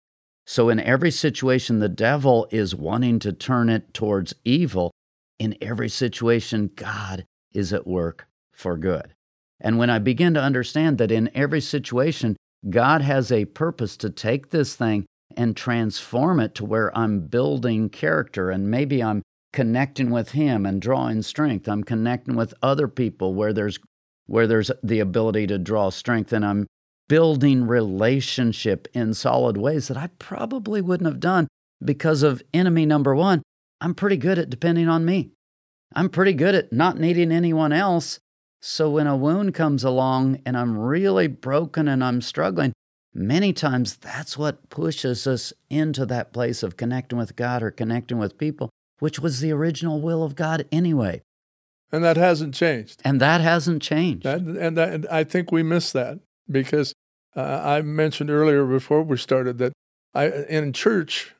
So, 0.46 0.68
in 0.68 0.78
every 0.78 1.10
situation, 1.10 1.78
the 1.78 1.88
devil 1.88 2.46
is 2.50 2.74
wanting 2.74 3.18
to 3.20 3.32
turn 3.32 3.70
it 3.70 3.94
towards 3.94 4.34
evil. 4.44 4.90
In 5.38 5.56
every 5.60 5.88
situation, 5.88 6.70
God 6.76 7.24
is 7.52 7.72
at 7.72 7.86
work 7.86 8.26
for 8.52 8.76
good. 8.76 9.14
And 9.58 9.78
when 9.78 9.88
I 9.88 9.98
begin 10.00 10.34
to 10.34 10.42
understand 10.42 10.98
that 10.98 11.10
in 11.10 11.30
every 11.34 11.62
situation, 11.62 12.36
God 12.68 13.02
has 13.02 13.30
a 13.30 13.44
purpose 13.44 13.97
to 13.99 14.11
take 14.11 14.50
this 14.50 14.75
thing 14.75 15.06
and 15.37 15.56
transform 15.56 16.40
it 16.40 16.54
to 16.56 16.64
where 16.64 16.97
I'm 16.97 17.26
building 17.26 17.90
character 17.90 18.50
and 18.50 18.71
maybe 18.71 19.02
I'm 19.02 19.23
connecting 19.52 20.11
with 20.11 20.30
Him 20.30 20.64
and 20.66 20.80
drawing 20.80 21.23
strength. 21.23 21.68
I'm 21.68 21.85
connecting 21.85 22.37
with 22.37 22.54
other 22.62 22.88
people 22.88 23.35
where 23.35 23.52
there's 23.52 23.78
where 24.26 24.47
there's 24.47 24.71
the 24.83 25.00
ability 25.00 25.47
to 25.49 25.59
draw 25.59 25.90
strength 25.90 26.33
and 26.33 26.44
I'm 26.44 26.66
building 27.09 27.66
relationship 27.66 28.88
in 28.94 29.12
solid 29.12 29.56
ways 29.56 29.88
that 29.88 29.97
I 29.97 30.09
probably 30.18 30.80
wouldn't 30.80 31.09
have 31.09 31.21
done 31.21 31.47
because 31.85 32.23
of 32.23 32.42
enemy 32.54 32.87
number 32.87 33.14
one. 33.14 33.42
I'm 33.80 33.94
pretty 33.94 34.16
good 34.16 34.38
at 34.38 34.49
depending 34.49 34.88
on 34.88 35.04
me. 35.04 35.33
I'm 35.94 36.09
pretty 36.09 36.33
good 36.33 36.54
at 36.54 36.73
not 36.73 36.99
needing 36.99 37.30
anyone 37.30 37.73
else. 37.73 38.18
So 38.66 38.88
when 38.88 39.06
a 39.06 39.14
wound 39.14 39.52
comes 39.52 39.85
along 39.85 40.40
and 40.47 40.56
I'm 40.56 40.78
really 40.78 41.26
broken 41.26 41.87
and 41.87 42.02
I'm 42.02 42.23
struggling, 42.23 42.73
many 43.12 43.52
times 43.52 43.94
that's 43.99 44.38
what 44.38 44.71
pushes 44.71 45.26
us 45.26 45.52
into 45.68 46.06
that 46.06 46.33
place 46.33 46.62
of 46.62 46.78
connecting 46.78 47.18
with 47.18 47.37
God 47.37 47.62
or 47.62 47.71
connecting 47.71 48.16
with 48.16 48.38
people, 48.38 48.71
which 49.00 49.21
was 49.21 49.40
the 49.40 49.52
original 49.52 50.00
will 50.00 50.25
of 50.25 50.35
God 50.35 50.66
anyway. 50.73 51.21
And 51.92 52.02
that 52.04 52.16
hasn't 52.16 52.54
changed. 52.54 53.02
And 53.04 53.21
that 53.21 53.42
hasn't 53.42 53.83
changed. 53.83 54.25
That, 54.25 54.40
and, 54.40 54.78
that, 54.78 54.92
and 54.94 55.06
I 55.09 55.25
think 55.25 55.52
we 55.52 55.62
miss 55.62 55.92
that 55.92 56.21
because 56.50 56.94
uh, 57.37 57.61
I 57.62 57.83
mentioned 57.83 58.30
earlier 58.30 58.64
before 58.64 59.02
we 59.02 59.18
started 59.18 59.59
that 59.59 59.75
I 60.14 60.28
in 60.49 60.73
church 60.73 61.35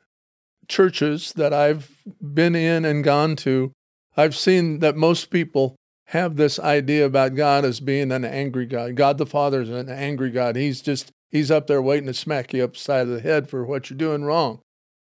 churches 0.69 1.33
that 1.33 1.55
I've 1.55 1.91
been 2.21 2.55
in 2.55 2.85
and 2.85 3.03
gone 3.03 3.35
to, 3.37 3.73
I've 4.15 4.37
seen 4.37 4.81
that 4.81 4.95
most 4.95 5.31
people 5.31 5.75
have 6.15 6.37
this 6.37 6.61
idea 6.61 7.05
about 7.05 7.35
God 7.35 7.65
as 7.65 7.81
being 7.81 8.13
an 8.13 8.25
angry 8.25 8.67
God. 8.67 8.95
God 8.95 9.19
the 9.19 9.27
Father 9.27 9.63
is 9.63 9.69
an 9.69 9.89
angry 9.89 10.31
God. 10.31 10.55
He's 10.55 10.81
just 10.81 11.11
he's 11.31 11.51
up 11.51 11.67
there 11.67 11.83
waiting 11.83 12.07
to 12.07 12.15
smack 12.15 12.55
you 12.55 12.63
upside 12.63 13.09
of 13.09 13.09
the 13.09 13.21
head 13.21 13.51
for 13.51 13.67
what 13.67 13.91
you're 13.91 13.99
doing 13.99 14.23
wrong. 14.25 14.61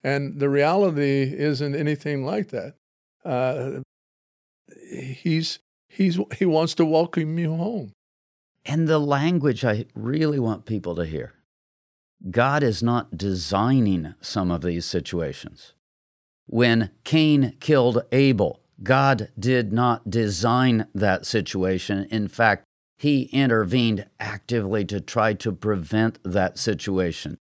And 0.03 0.41
the 0.41 0.49
reality 0.49 1.35
isn't 1.37 1.75
anything 1.75 2.25
like 2.25 2.49
that. 2.49 2.75
Uh, 3.23 3.81
he's 4.91 5.59
he's 5.89 6.19
he 6.37 6.47
wants 6.47 6.75
to 6.77 6.87
welcome 6.87 7.39
you 7.39 7.55
home. 7.55 7.93
And 8.65 8.89
the 8.89 8.99
language 8.99 9.63
I 9.63 9.85
really 9.95 10.39
want 10.39 10.65
people 10.65 10.95
to 10.95 11.05
hear 11.05 11.35
God 12.31 12.63
is 12.63 12.83
not 12.83 13.19
designing 13.19 14.15
some 14.23 14.51
of 14.51 14.63
these 14.63 14.87
situations. 14.87 15.75
When 16.47 16.91
Cain 17.05 17.57
killed 17.61 18.05
Abel, 18.11 18.64
God 18.83 19.29
did 19.39 19.73
not 19.73 20.11
design 20.11 20.87
that 20.95 21.27
situation. 21.27 22.07
In 22.11 22.29
fact, 22.29 22.65
he 22.99 23.25
intervened 23.25 24.07
actively 24.21 24.85
to 24.87 25.01
try 25.01 25.35
to 25.35 25.53
prevent 25.53 26.19
that 26.25 26.59
situation. 26.59 27.39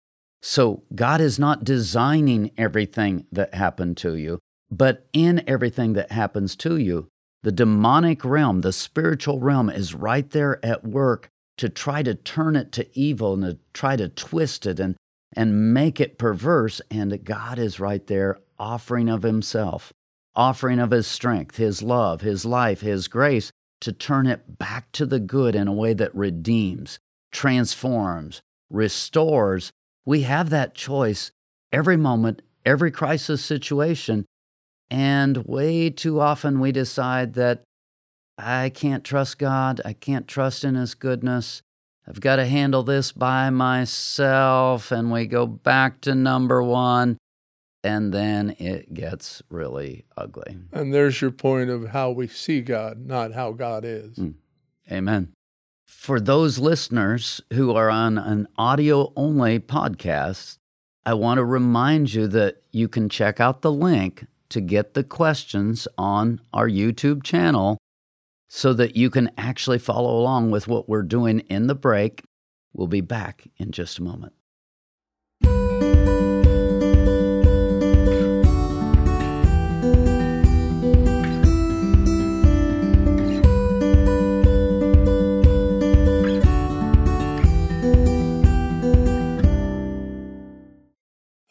So, 0.41 0.83
God 0.93 1.19
is 1.19 1.39
not 1.39 1.63
designing 1.63 2.51
everything 2.57 3.25
that 3.31 3.53
happened 3.53 3.97
to 3.97 4.15
you, 4.15 4.39
but 4.69 5.07
in 5.13 5.43
everything 5.47 5.93
that 5.93 6.11
happens 6.11 6.55
to 6.57 6.77
you, 6.77 7.07
the 7.43 7.51
demonic 7.51 8.23
realm, 8.23 8.61
the 8.61 8.73
spiritual 8.73 9.39
realm, 9.39 9.69
is 9.69 9.95
right 9.95 10.29
there 10.29 10.63
at 10.63 10.83
work 10.83 11.29
to 11.57 11.69
try 11.69 12.03
to 12.03 12.13
turn 12.13 12.55
it 12.55 12.71
to 12.73 12.87
evil 12.97 13.33
and 13.33 13.43
to 13.43 13.57
try 13.73 13.95
to 13.95 14.09
twist 14.09 14.65
it 14.65 14.79
and, 14.79 14.95
and 15.33 15.73
make 15.73 15.99
it 15.99 16.17
perverse. 16.17 16.81
And 16.91 17.23
God 17.23 17.57
is 17.57 17.79
right 17.79 18.05
there 18.05 18.37
offering 18.59 19.09
of 19.09 19.23
Himself, 19.23 19.91
offering 20.37 20.79
of 20.79 20.91
His 20.91 21.07
strength, 21.07 21.57
His 21.57 21.81
love, 21.81 22.21
His 22.21 22.45
life, 22.45 22.79
His 22.79 23.09
grace 23.09 23.51
to 23.81 23.91
turn 23.91 24.27
it 24.27 24.57
back 24.57 24.91
to 24.93 25.05
the 25.05 25.19
good 25.19 25.55
in 25.55 25.67
a 25.67 25.73
way 25.73 25.93
that 25.93 26.15
redeems, 26.15 26.99
transforms, 27.31 28.41
restores. 28.69 29.71
We 30.05 30.21
have 30.21 30.49
that 30.51 30.75
choice 30.75 31.31
every 31.71 31.97
moment, 31.97 32.41
every 32.65 32.91
crisis 32.91 33.43
situation. 33.43 34.25
And 34.89 35.45
way 35.45 35.89
too 35.89 36.21
often 36.21 36.59
we 36.59 36.71
decide 36.71 37.33
that 37.33 37.63
I 38.37 38.69
can't 38.69 39.03
trust 39.03 39.39
God. 39.39 39.81
I 39.83 39.93
can't 39.93 40.27
trust 40.27 40.63
in 40.63 40.75
His 40.75 40.93
goodness. 40.93 41.61
I've 42.07 42.21
got 42.21 42.37
to 42.37 42.45
handle 42.45 42.83
this 42.83 43.11
by 43.11 43.49
myself. 43.49 44.91
And 44.91 45.11
we 45.11 45.25
go 45.25 45.45
back 45.45 45.99
to 46.01 46.15
number 46.15 46.63
one. 46.63 47.17
And 47.83 48.13
then 48.13 48.55
it 48.59 48.93
gets 48.93 49.41
really 49.49 50.05
ugly. 50.17 50.57
And 50.73 50.93
there's 50.93 51.21
your 51.21 51.31
point 51.31 51.69
of 51.69 51.89
how 51.89 52.11
we 52.11 52.27
see 52.27 52.61
God, 52.61 53.05
not 53.05 53.33
how 53.33 53.51
God 53.51 53.85
is. 53.85 54.17
Mm. 54.17 54.33
Amen. 54.91 55.33
For 55.85 56.19
those 56.19 56.59
listeners 56.59 57.39
who 57.53 57.73
are 57.73 57.89
on 57.89 58.17
an 58.17 58.47
audio 58.57 59.13
only 59.15 59.59
podcast, 59.59 60.57
I 61.05 61.13
want 61.13 61.37
to 61.37 61.45
remind 61.45 62.13
you 62.13 62.27
that 62.27 62.61
you 62.71 62.87
can 62.89 63.07
check 63.07 63.39
out 63.39 63.61
the 63.61 63.71
link 63.71 64.25
to 64.49 64.59
get 64.59 64.93
the 64.93 65.03
questions 65.03 65.87
on 65.97 66.41
our 66.53 66.67
YouTube 66.67 67.23
channel 67.23 67.77
so 68.49 68.73
that 68.73 68.95
you 68.95 69.09
can 69.09 69.31
actually 69.37 69.79
follow 69.79 70.17
along 70.17 70.51
with 70.51 70.67
what 70.67 70.89
we're 70.89 71.03
doing 71.03 71.39
in 71.41 71.67
the 71.67 71.75
break. 71.75 72.23
We'll 72.73 72.87
be 72.87 73.01
back 73.01 73.47
in 73.57 73.71
just 73.71 73.99
a 73.99 74.03
moment. 74.03 74.33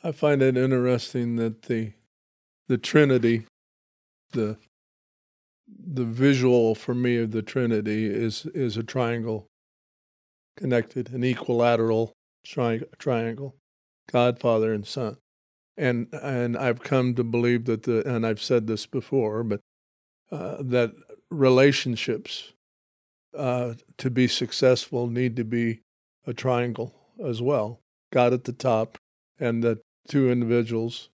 I 0.07 0.13
find 0.13 0.41
it 0.41 0.57
interesting 0.57 1.35
that 1.35 1.63
the 1.63 1.93
the 2.69 2.79
Trinity, 2.79 3.45
the 4.31 4.57
the 5.69 6.05
visual 6.05 6.77
for 6.77 6.95
me 6.95 7.17
of 7.17 7.33
the 7.33 7.43
Trinity 7.43 8.07
is 8.07 8.47
is 8.55 8.77
a 8.77 8.85
triangle 8.85 9.49
connected, 10.57 11.13
an 11.13 11.25
equilateral 11.25 12.13
tri- 12.45 12.83
triangle. 13.01 13.57
God, 14.13 14.39
Father, 14.39 14.73
and 14.73 14.87
Son. 14.87 15.17
And 15.77 16.07
and 16.13 16.57
I've 16.57 16.85
come 16.85 17.17
to 17.17 17.25
believe 17.25 17.65
that 17.65 17.83
the 17.83 18.09
and 18.09 18.25
I've 18.25 18.41
said 18.41 18.69
this 18.69 18.87
before, 18.87 19.43
but 19.43 19.61
uh, 20.31 20.59
that 20.61 20.93
relationships 21.33 22.53
uh, 23.37 23.75
to 23.99 24.09
be 24.09 24.29
successful 24.29 25.09
need 25.09 25.35
to 25.35 25.45
be 25.45 25.81
a 26.29 26.33
triangle 26.33 26.95
as 27.21 27.43
well. 27.43 27.81
God 28.13 28.33
at 28.33 28.45
the 28.45 28.53
top, 28.53 28.99
and 29.41 29.65
the 29.65 29.81
two 30.09 30.31
individuals. 30.31 31.09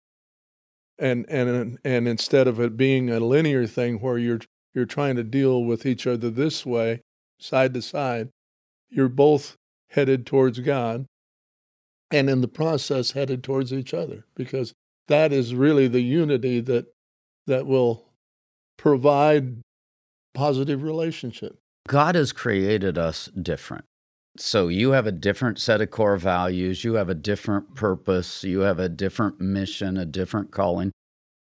And 0.99 1.26
and 1.28 1.78
and 1.85 2.09
instead 2.09 2.49
of 2.49 2.59
it 2.59 2.76
being 2.76 3.09
a 3.09 3.21
linear 3.21 3.66
thing 3.66 4.00
where 4.00 4.18
you're 4.18 4.40
you're 4.75 4.85
trying 4.85 5.16
to 5.16 5.25
deal 5.25 5.62
with 5.64 5.87
each 5.87 6.07
other 6.07 6.30
this 6.30 6.66
way, 6.66 7.02
side 7.38 7.73
to 7.75 7.83
side, 7.83 8.30
you're 8.90 9.09
both 9.09 9.57
headed 9.90 10.26
towards 10.26 10.59
God 10.61 11.07
and 12.11 12.28
in 12.28 12.40
the 12.40 12.49
process 12.49 13.12
headed 13.12 13.42
towards 13.42 13.73
each 13.73 13.95
other 13.95 14.25
because 14.35 14.73
that 15.09 15.33
is 15.33 15.54
really 15.54 15.88
the 15.88 16.00
unity 16.00 16.61
that 16.61 16.87
that 17.47 17.66
will 17.66 18.04
provide 18.76 19.59
positive 20.35 20.83
relationship. 20.83 21.59
God 21.87 22.14
has 22.14 22.33
created 22.33 22.99
us 22.99 23.26
different. 23.26 23.85
So 24.40 24.68
you 24.68 24.92
have 24.92 25.07
a 25.07 25.12
different 25.12 25.59
set 25.59 25.80
of 25.80 25.90
core 25.90 26.16
values, 26.16 26.85
you 26.85 26.95
have 26.95 27.09
a 27.09 27.14
different 27.14 27.75
purpose, 27.75 28.45
you 28.45 28.61
have 28.61 28.78
a 28.78 28.88
different 28.88 29.40
mission, 29.40 29.97
a 29.97 30.07
different 30.07 30.52
calling. 30.52 30.92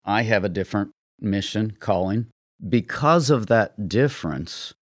I 0.03 0.23
have 0.23 0.43
a 0.43 0.49
different 0.49 0.91
mission, 1.19 1.77
calling. 1.79 2.27
Because 2.67 3.29
of 3.29 3.47
that 3.47 3.87
difference, 3.87 4.73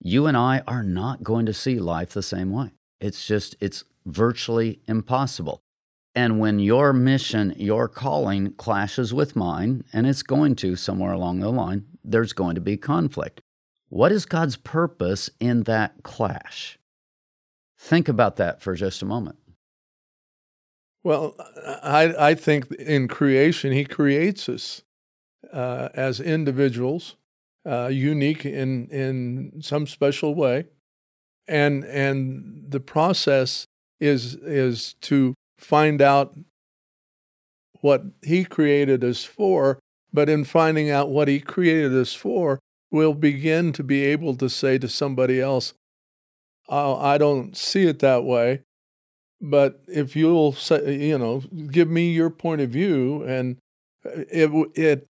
you 0.00 0.26
and 0.26 0.36
I 0.36 0.62
are 0.66 0.82
not 0.82 1.22
going 1.22 1.46
to 1.46 1.54
see 1.54 1.78
life 1.78 2.10
the 2.10 2.22
same 2.22 2.50
way. 2.50 2.72
It's 3.00 3.26
just, 3.26 3.54
it's 3.60 3.84
virtually 4.04 4.80
impossible. 4.88 5.60
And 6.14 6.40
when 6.40 6.58
your 6.58 6.92
mission, 6.92 7.54
your 7.56 7.88
calling 7.88 8.52
clashes 8.54 9.14
with 9.14 9.36
mine, 9.36 9.84
and 9.92 10.06
it's 10.06 10.22
going 10.22 10.56
to 10.56 10.74
somewhere 10.74 11.12
along 11.12 11.40
the 11.40 11.50
line, 11.50 11.86
there's 12.04 12.32
going 12.32 12.56
to 12.56 12.60
be 12.60 12.76
conflict. 12.76 13.40
What 13.88 14.10
is 14.10 14.26
God's 14.26 14.56
purpose 14.56 15.30
in 15.38 15.62
that 15.62 16.02
clash? 16.02 16.78
Think 17.82 18.08
about 18.08 18.36
that 18.36 18.62
for 18.62 18.76
just 18.76 19.02
a 19.02 19.04
moment. 19.04 19.38
Well, 21.02 21.34
I, 21.82 22.14
I 22.16 22.34
think 22.36 22.70
in 22.74 23.08
creation, 23.08 23.72
He 23.72 23.84
creates 23.84 24.48
us 24.48 24.82
uh, 25.52 25.88
as 25.92 26.20
individuals, 26.20 27.16
uh, 27.68 27.88
unique 27.88 28.46
in, 28.46 28.86
in 28.86 29.62
some 29.62 29.88
special 29.88 30.36
way. 30.36 30.66
And, 31.48 31.82
and 31.86 32.66
the 32.68 32.78
process 32.78 33.66
is, 33.98 34.36
is 34.36 34.94
to 35.00 35.34
find 35.58 36.00
out 36.00 36.38
what 37.80 38.04
He 38.22 38.44
created 38.44 39.02
us 39.02 39.24
for, 39.24 39.80
but 40.12 40.28
in 40.28 40.44
finding 40.44 40.88
out 40.88 41.10
what 41.10 41.26
He 41.26 41.40
created 41.40 41.92
us 41.94 42.14
for, 42.14 42.60
we'll 42.92 43.14
begin 43.14 43.72
to 43.72 43.82
be 43.82 44.04
able 44.04 44.36
to 44.36 44.48
say 44.48 44.78
to 44.78 44.88
somebody 44.88 45.40
else, 45.40 45.74
I 46.68 47.18
don't 47.18 47.56
see 47.56 47.86
it 47.86 47.98
that 48.00 48.24
way. 48.24 48.62
But 49.40 49.82
if 49.88 50.14
you'll 50.14 50.52
say, 50.52 50.94
you 50.94 51.18
know, 51.18 51.40
give 51.70 51.88
me 51.88 52.12
your 52.12 52.30
point 52.30 52.60
of 52.60 52.70
view, 52.70 53.24
and 53.24 53.58
it, 54.04 54.50
it, 54.76 55.06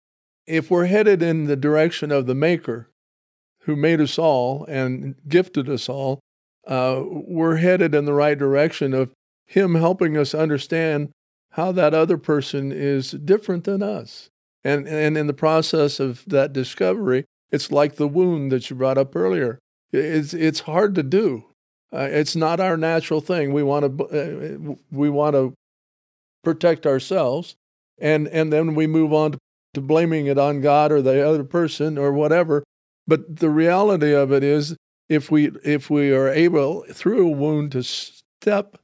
if 0.46 0.70
we're 0.70 0.86
headed 0.86 1.22
in 1.22 1.44
the 1.44 1.56
direction 1.56 2.10
of 2.10 2.26
the 2.26 2.34
Maker, 2.34 2.88
who 3.64 3.76
made 3.76 4.00
us 4.00 4.18
all 4.18 4.64
and 4.66 5.14
gifted 5.28 5.68
us 5.68 5.88
all, 5.88 6.20
uh, 6.66 7.02
we're 7.04 7.56
headed 7.56 7.94
in 7.94 8.06
the 8.06 8.14
right 8.14 8.38
direction 8.38 8.94
of 8.94 9.10
Him 9.46 9.74
helping 9.74 10.16
us 10.16 10.34
understand 10.34 11.10
how 11.50 11.70
that 11.72 11.92
other 11.92 12.16
person 12.16 12.72
is 12.72 13.10
different 13.10 13.64
than 13.64 13.82
us. 13.82 14.30
And, 14.64 14.88
and 14.88 15.18
in 15.18 15.26
the 15.26 15.34
process 15.34 16.00
of 16.00 16.24
that 16.26 16.52
discovery, 16.52 17.26
it's 17.50 17.70
like 17.70 17.96
the 17.96 18.08
wound 18.08 18.50
that 18.52 18.70
you 18.70 18.76
brought 18.76 18.96
up 18.96 19.14
earlier. 19.14 19.58
It's, 19.92 20.32
it's 20.32 20.60
hard 20.60 20.94
to 20.94 21.02
do. 21.02 21.44
Uh, 21.92 22.08
it's 22.10 22.34
not 22.34 22.60
our 22.60 22.76
natural 22.76 23.20
thing. 23.20 23.52
We 23.52 23.62
want 23.62 23.98
to 23.98 24.04
uh, 24.04 24.74
we 24.90 25.10
want 25.10 25.34
to 25.34 25.54
protect 26.42 26.86
ourselves, 26.86 27.54
and 28.00 28.28
and 28.28 28.52
then 28.52 28.74
we 28.74 28.86
move 28.86 29.12
on 29.12 29.38
to, 29.74 29.80
blaming 29.80 30.26
it 30.26 30.38
on 30.38 30.60
God 30.60 30.92
or 30.92 31.00
the 31.02 31.26
other 31.26 31.44
person 31.44 31.98
or 31.98 32.12
whatever. 32.12 32.62
But 33.06 33.36
the 33.36 33.50
reality 33.50 34.12
of 34.14 34.32
it 34.32 34.42
is, 34.44 34.76
if 35.08 35.30
we 35.30 35.50
if 35.64 35.90
we 35.90 36.12
are 36.12 36.28
able 36.28 36.84
through 36.90 37.26
a 37.26 37.30
wound 37.30 37.72
to 37.72 37.82
step 37.82 38.78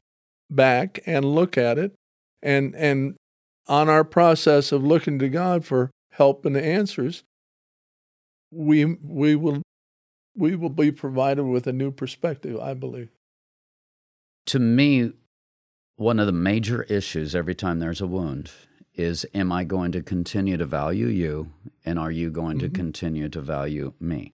back 0.51 1.01
and 1.07 1.25
look 1.25 1.59
at 1.59 1.79
it 1.79 1.95
and 2.43 2.75
and 2.75 3.17
on 3.67 3.89
our 3.89 4.05
process 4.05 4.73
of 4.73 4.83
looking 4.83 5.19
to 5.19 5.29
God 5.29 5.65
for 5.65 5.91
help 6.13 6.47
and 6.47 6.57
answers 6.57 7.23
we 8.51 8.85
we 8.85 9.37
will 9.37 9.63
we 10.39 10.55
will 10.55 10.69
be 10.69 10.91
provided 10.91 11.45
with 11.45 11.67
a 11.67 11.73
new 11.73 11.91
perspective 11.91 12.59
i 12.61 12.75
believe 12.75 13.11
to 14.47 14.59
me 14.59 15.13
one 15.97 16.19
of 16.19 16.27
the 16.27 16.33
major 16.33 16.85
issues 16.85 17.35
every 17.35 17.55
time 17.55 17.79
there's 17.79 18.01
a 18.01 18.07
wound 18.07 18.51
is 18.95 19.27
am 19.35 19.53
i 19.53 19.65
going 19.65 19.93
to 19.93 20.03
continue 20.03 20.57
to 20.57 20.67
value 20.67 21.07
you 21.07 21.51
and 21.85 21.99
are 21.99 22.11
you 22.11 22.31
going 22.31 22.59
mm-hmm. 22.59 22.67
to 22.67 22.79
continue 22.81 23.29
to 23.29 23.41
value 23.41 23.93
me 24.01 24.33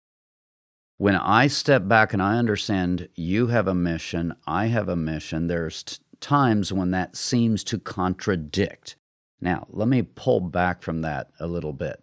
when 0.96 1.16
I 1.16 1.48
step 1.48 1.88
back 1.88 2.12
and 2.12 2.22
I 2.22 2.36
understand 2.36 3.08
you 3.16 3.48
have 3.48 3.66
a 3.66 3.74
mission, 3.74 4.34
I 4.46 4.66
have 4.66 4.88
a 4.88 4.96
mission, 4.96 5.48
there's 5.48 5.82
t- 5.82 5.96
times 6.20 6.72
when 6.72 6.92
that 6.92 7.16
seems 7.16 7.64
to 7.64 7.78
contradict. 7.78 8.96
Now, 9.40 9.66
let 9.70 9.88
me 9.88 10.02
pull 10.02 10.40
back 10.40 10.82
from 10.82 11.02
that 11.02 11.30
a 11.40 11.46
little 11.46 11.72
bit. 11.72 12.00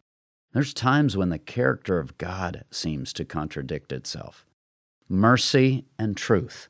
There's 0.53 0.73
times 0.73 1.15
when 1.15 1.29
the 1.29 1.39
character 1.39 1.99
of 1.99 2.17
God 2.17 2.65
seems 2.71 3.13
to 3.13 3.25
contradict 3.25 3.91
itself. 3.91 4.45
Mercy 5.07 5.85
and 5.97 6.15
truth. 6.17 6.67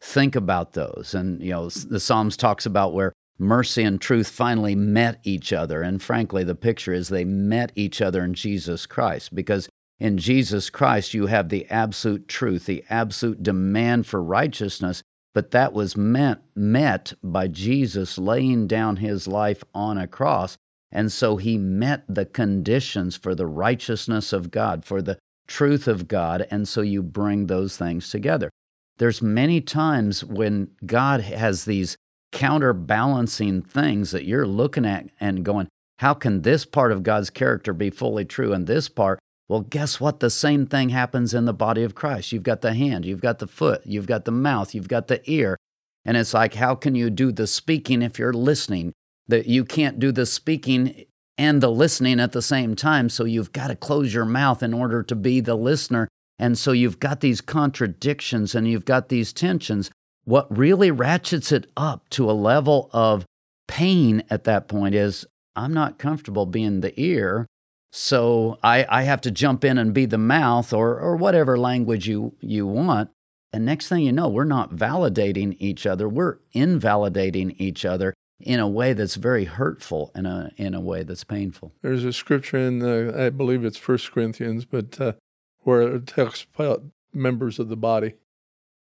Think 0.00 0.34
about 0.34 0.72
those. 0.72 1.14
And, 1.14 1.40
you 1.42 1.50
know, 1.50 1.68
the 1.68 2.00
Psalms 2.00 2.36
talks 2.36 2.66
about 2.66 2.92
where 2.92 3.12
mercy 3.38 3.82
and 3.82 4.00
truth 4.00 4.28
finally 4.28 4.74
met 4.74 5.20
each 5.22 5.52
other. 5.52 5.82
And 5.82 6.02
frankly, 6.02 6.44
the 6.44 6.54
picture 6.54 6.92
is 6.92 7.08
they 7.08 7.24
met 7.24 7.72
each 7.76 8.00
other 8.00 8.24
in 8.24 8.34
Jesus 8.34 8.86
Christ 8.86 9.34
because 9.34 9.68
in 10.00 10.18
Jesus 10.18 10.70
Christ, 10.70 11.14
you 11.14 11.26
have 11.26 11.48
the 11.48 11.66
absolute 11.70 12.26
truth, 12.26 12.66
the 12.66 12.84
absolute 12.90 13.42
demand 13.42 14.06
for 14.06 14.20
righteousness, 14.20 15.02
but 15.32 15.52
that 15.52 15.72
was 15.72 15.96
meant, 15.96 16.40
met 16.56 17.14
by 17.22 17.46
Jesus 17.46 18.18
laying 18.18 18.66
down 18.66 18.96
his 18.96 19.28
life 19.28 19.62
on 19.72 19.96
a 19.96 20.08
cross. 20.08 20.56
And 20.92 21.10
so 21.10 21.36
he 21.36 21.56
met 21.56 22.04
the 22.08 22.26
conditions 22.26 23.16
for 23.16 23.34
the 23.34 23.46
righteousness 23.46 24.32
of 24.32 24.50
God, 24.50 24.84
for 24.84 25.00
the 25.00 25.18
truth 25.46 25.88
of 25.88 26.06
God. 26.06 26.46
And 26.50 26.68
so 26.68 26.82
you 26.82 27.02
bring 27.02 27.46
those 27.46 27.76
things 27.76 28.10
together. 28.10 28.50
There's 28.98 29.22
many 29.22 29.60
times 29.60 30.22
when 30.24 30.70
God 30.84 31.22
has 31.22 31.64
these 31.64 31.96
counterbalancing 32.30 33.62
things 33.62 34.10
that 34.10 34.24
you're 34.24 34.46
looking 34.46 34.84
at 34.84 35.10
and 35.18 35.44
going, 35.44 35.68
how 35.98 36.14
can 36.14 36.42
this 36.42 36.64
part 36.64 36.92
of 36.92 37.02
God's 37.02 37.30
character 37.30 37.72
be 37.72 37.90
fully 37.90 38.24
true 38.24 38.52
and 38.52 38.66
this 38.66 38.88
part 38.88 39.18
well, 39.52 39.60
guess 39.60 40.00
what? 40.00 40.20
The 40.20 40.30
same 40.30 40.64
thing 40.64 40.88
happens 40.88 41.34
in 41.34 41.44
the 41.44 41.52
body 41.52 41.82
of 41.82 41.94
Christ. 41.94 42.32
You've 42.32 42.42
got 42.42 42.62
the 42.62 42.72
hand, 42.72 43.04
you've 43.04 43.20
got 43.20 43.38
the 43.38 43.46
foot, 43.46 43.82
you've 43.84 44.06
got 44.06 44.24
the 44.24 44.30
mouth, 44.30 44.74
you've 44.74 44.88
got 44.88 45.08
the 45.08 45.20
ear. 45.30 45.58
And 46.06 46.16
it's 46.16 46.32
like, 46.32 46.54
how 46.54 46.74
can 46.74 46.94
you 46.94 47.10
do 47.10 47.30
the 47.30 47.46
speaking 47.46 48.00
if 48.00 48.18
you're 48.18 48.32
listening? 48.32 48.94
That 49.28 49.46
you 49.46 49.64
can't 49.64 49.98
do 49.98 50.12
the 50.12 50.26
speaking 50.26 51.04
and 51.38 51.60
the 51.60 51.70
listening 51.70 52.20
at 52.20 52.32
the 52.32 52.42
same 52.42 52.74
time. 52.74 53.08
So 53.08 53.24
you've 53.24 53.52
got 53.52 53.68
to 53.68 53.76
close 53.76 54.12
your 54.12 54.24
mouth 54.24 54.62
in 54.62 54.74
order 54.74 55.02
to 55.04 55.14
be 55.14 55.40
the 55.40 55.54
listener. 55.54 56.08
And 56.38 56.58
so 56.58 56.72
you've 56.72 57.00
got 57.00 57.20
these 57.20 57.40
contradictions 57.40 58.54
and 58.54 58.68
you've 58.68 58.84
got 58.84 59.08
these 59.08 59.32
tensions. 59.32 59.90
What 60.24 60.56
really 60.56 60.90
ratchets 60.90 61.52
it 61.52 61.70
up 61.76 62.08
to 62.10 62.30
a 62.30 62.32
level 62.32 62.90
of 62.92 63.24
pain 63.68 64.22
at 64.28 64.44
that 64.44 64.68
point 64.68 64.94
is 64.94 65.24
I'm 65.56 65.72
not 65.72 65.98
comfortable 65.98 66.46
being 66.46 66.80
the 66.80 66.98
ear 67.00 67.46
so 67.92 68.58
I, 68.62 68.86
I 68.88 69.02
have 69.02 69.20
to 69.20 69.30
jump 69.30 69.64
in 69.64 69.76
and 69.76 69.92
be 69.92 70.06
the 70.06 70.18
mouth 70.18 70.72
or, 70.72 70.98
or 70.98 71.14
whatever 71.14 71.58
language 71.58 72.08
you, 72.08 72.34
you 72.40 72.66
want. 72.66 73.10
And 73.52 73.66
next 73.66 73.88
thing 73.88 74.00
you 74.00 74.12
know, 74.12 74.28
we're 74.28 74.44
not 74.44 74.74
validating 74.74 75.56
each 75.58 75.84
other, 75.84 76.08
we're 76.08 76.38
invalidating 76.52 77.54
each 77.58 77.84
other 77.84 78.14
in 78.42 78.60
a 78.60 78.68
way 78.68 78.92
that's 78.92 79.16
very 79.16 79.44
hurtful 79.44 80.10
in 80.14 80.26
a, 80.26 80.50
in 80.56 80.74
a 80.74 80.80
way 80.80 81.02
that's 81.02 81.24
painful. 81.24 81.72
There's 81.82 82.04
a 82.04 82.12
scripture 82.12 82.58
in, 82.58 82.80
the, 82.80 83.14
I 83.16 83.30
believe 83.30 83.64
it's 83.64 83.78
First 83.78 84.12
Corinthians, 84.12 84.64
but 84.64 85.00
uh, 85.00 85.12
where 85.60 85.82
it 85.82 86.06
talks 86.06 86.46
about 86.54 86.84
members 87.12 87.58
of 87.58 87.68
the 87.68 87.76
body 87.76 88.14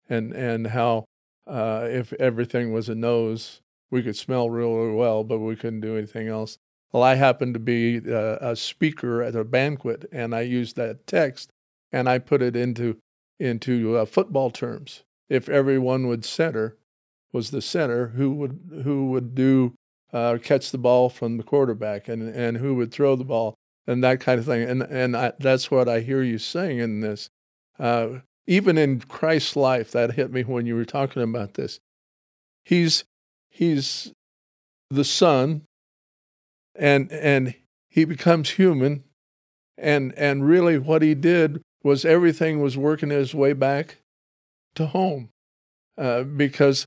and, 0.10 0.34
and 0.34 0.68
how 0.68 1.06
uh, 1.48 1.88
if 1.90 2.14
everything 2.14 2.72
was 2.72 2.90
a 2.90 2.96
nose, 2.96 3.62
we 3.92 4.04
could 4.04 4.16
smell 4.16 4.50
really 4.50 4.94
well, 4.94 5.24
but 5.24 5.40
we 5.40 5.56
couldn't 5.56 5.82
do 5.82 5.98
anything 5.98 6.28
else. 6.28 6.58
Well, 6.92 7.04
I 7.04 7.16
happened 7.16 7.54
to 7.54 7.60
be 7.60 7.98
a, 7.98 8.18
uh, 8.18 8.52
a 8.52 8.56
speaker 8.56 9.22
at 9.22 9.36
a 9.36 9.44
banquet, 9.44 10.06
and 10.12 10.34
I 10.34 10.42
used 10.42 10.76
that 10.76 11.06
text 11.06 11.52
and 11.92 12.08
I 12.10 12.20
put 12.20 12.42
it 12.42 12.56
into 12.56 12.98
into 13.40 13.98
uh, 13.98 14.06
football 14.06 14.52
terms. 14.52 15.04
If 15.30 15.48
everyone 15.48 16.08
would 16.08 16.26
center, 16.26 16.78
was 17.32 17.52
the 17.52 17.62
center 17.62 18.10
who 18.10 18.32
would 18.32 18.82
who 18.84 19.10
would 19.12 19.36
do 19.36 19.74
uh, 20.12 20.38
catch 20.42 20.72
the 20.72 20.78
ball 20.78 21.10
from 21.10 21.38
the 21.38 21.44
quarterback 21.44 22.08
and 22.08 22.34
and 22.36 22.58
who 22.58 22.76
would 22.76 22.92
throw 22.92 23.16
the 23.16 23.24
ball 23.24 23.56
and 23.90 24.04
that 24.04 24.20
kind 24.20 24.40
of 24.40 24.46
thing. 24.46 24.70
And 24.70 24.84
and 24.84 25.18
I, 25.18 25.34
that's 25.40 25.72
what 25.72 25.90
I 25.90 26.02
hear 26.02 26.22
you 26.22 26.38
saying 26.38 26.80
in 26.80 27.02
this. 27.02 27.30
Uh, 27.80 28.20
even 28.46 28.78
in 28.78 29.02
Christ's 29.02 29.56
life, 29.56 29.92
that 29.92 30.14
hit 30.14 30.32
me 30.32 30.44
when 30.44 30.66
you 30.66 30.76
were 30.76 30.86
talking 30.86 31.22
about 31.22 31.56
this. 31.56 31.80
He's 32.64 33.04
he's 33.50 34.12
the 34.90 35.04
Son, 35.04 35.64
and 36.76 37.12
and 37.12 37.56
he 37.90 38.06
becomes 38.06 38.52
human, 38.52 39.04
and 39.78 40.14
and 40.18 40.48
really 40.48 40.78
what 40.78 41.02
he 41.02 41.16
did 41.16 41.62
was 41.84 42.06
everything 42.06 42.60
was 42.60 42.78
working 42.78 43.10
his 43.10 43.34
way 43.34 43.54
back 43.54 43.98
to 44.76 44.88
home, 44.88 45.30
uh, 45.98 46.24
because 46.24 46.86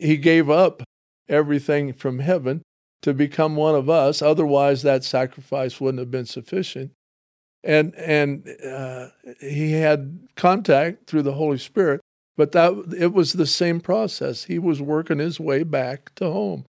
he 0.00 0.16
gave 0.16 0.50
up 0.50 0.82
everything 1.28 1.92
from 1.92 2.18
heaven 2.18 2.62
to 3.02 3.12
become 3.12 3.56
one 3.56 3.74
of 3.74 3.90
us. 3.90 4.22
Otherwise, 4.22 4.82
that 4.82 5.04
sacrifice 5.04 5.80
wouldn't 5.80 5.98
have 5.98 6.10
been 6.10 6.26
sufficient. 6.26 6.92
And 7.62 7.94
and 7.94 8.48
uh, 8.66 9.08
he 9.40 9.72
had 9.72 10.28
contact 10.36 11.06
through 11.06 11.22
the 11.22 11.32
Holy 11.32 11.58
Spirit, 11.58 12.00
but 12.36 12.52
that 12.52 12.94
it 12.98 13.12
was 13.12 13.32
the 13.32 13.46
same 13.46 13.80
process. 13.80 14.44
He 14.44 14.58
was 14.58 14.82
working 14.82 15.18
his 15.18 15.40
way 15.40 15.62
back 15.62 16.14
to 16.16 16.30
home. 16.30 16.66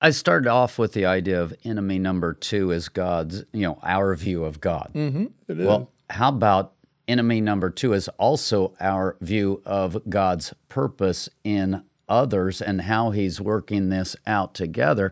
I 0.00 0.10
started 0.10 0.48
off 0.48 0.78
with 0.78 0.94
the 0.94 1.06
idea 1.06 1.40
of 1.40 1.54
enemy 1.62 1.98
number 1.98 2.34
two 2.34 2.72
is 2.72 2.88
God's, 2.88 3.44
you 3.52 3.62
know, 3.62 3.78
our 3.82 4.16
view 4.16 4.44
of 4.44 4.60
God. 4.60 4.90
Mm-hmm, 4.94 5.64
well, 5.64 5.90
how 6.10 6.30
about 6.30 6.72
enemy 7.06 7.40
number 7.40 7.70
two 7.70 7.92
is 7.92 8.08
also 8.18 8.74
our 8.80 9.16
view 9.20 9.62
of 9.64 9.98
God's 10.08 10.54
purpose 10.68 11.28
in 11.44 11.84
others 12.12 12.60
and 12.60 12.82
how 12.82 13.10
He's 13.10 13.40
working 13.40 13.88
this 13.88 14.14
out 14.26 14.54
together. 14.54 15.10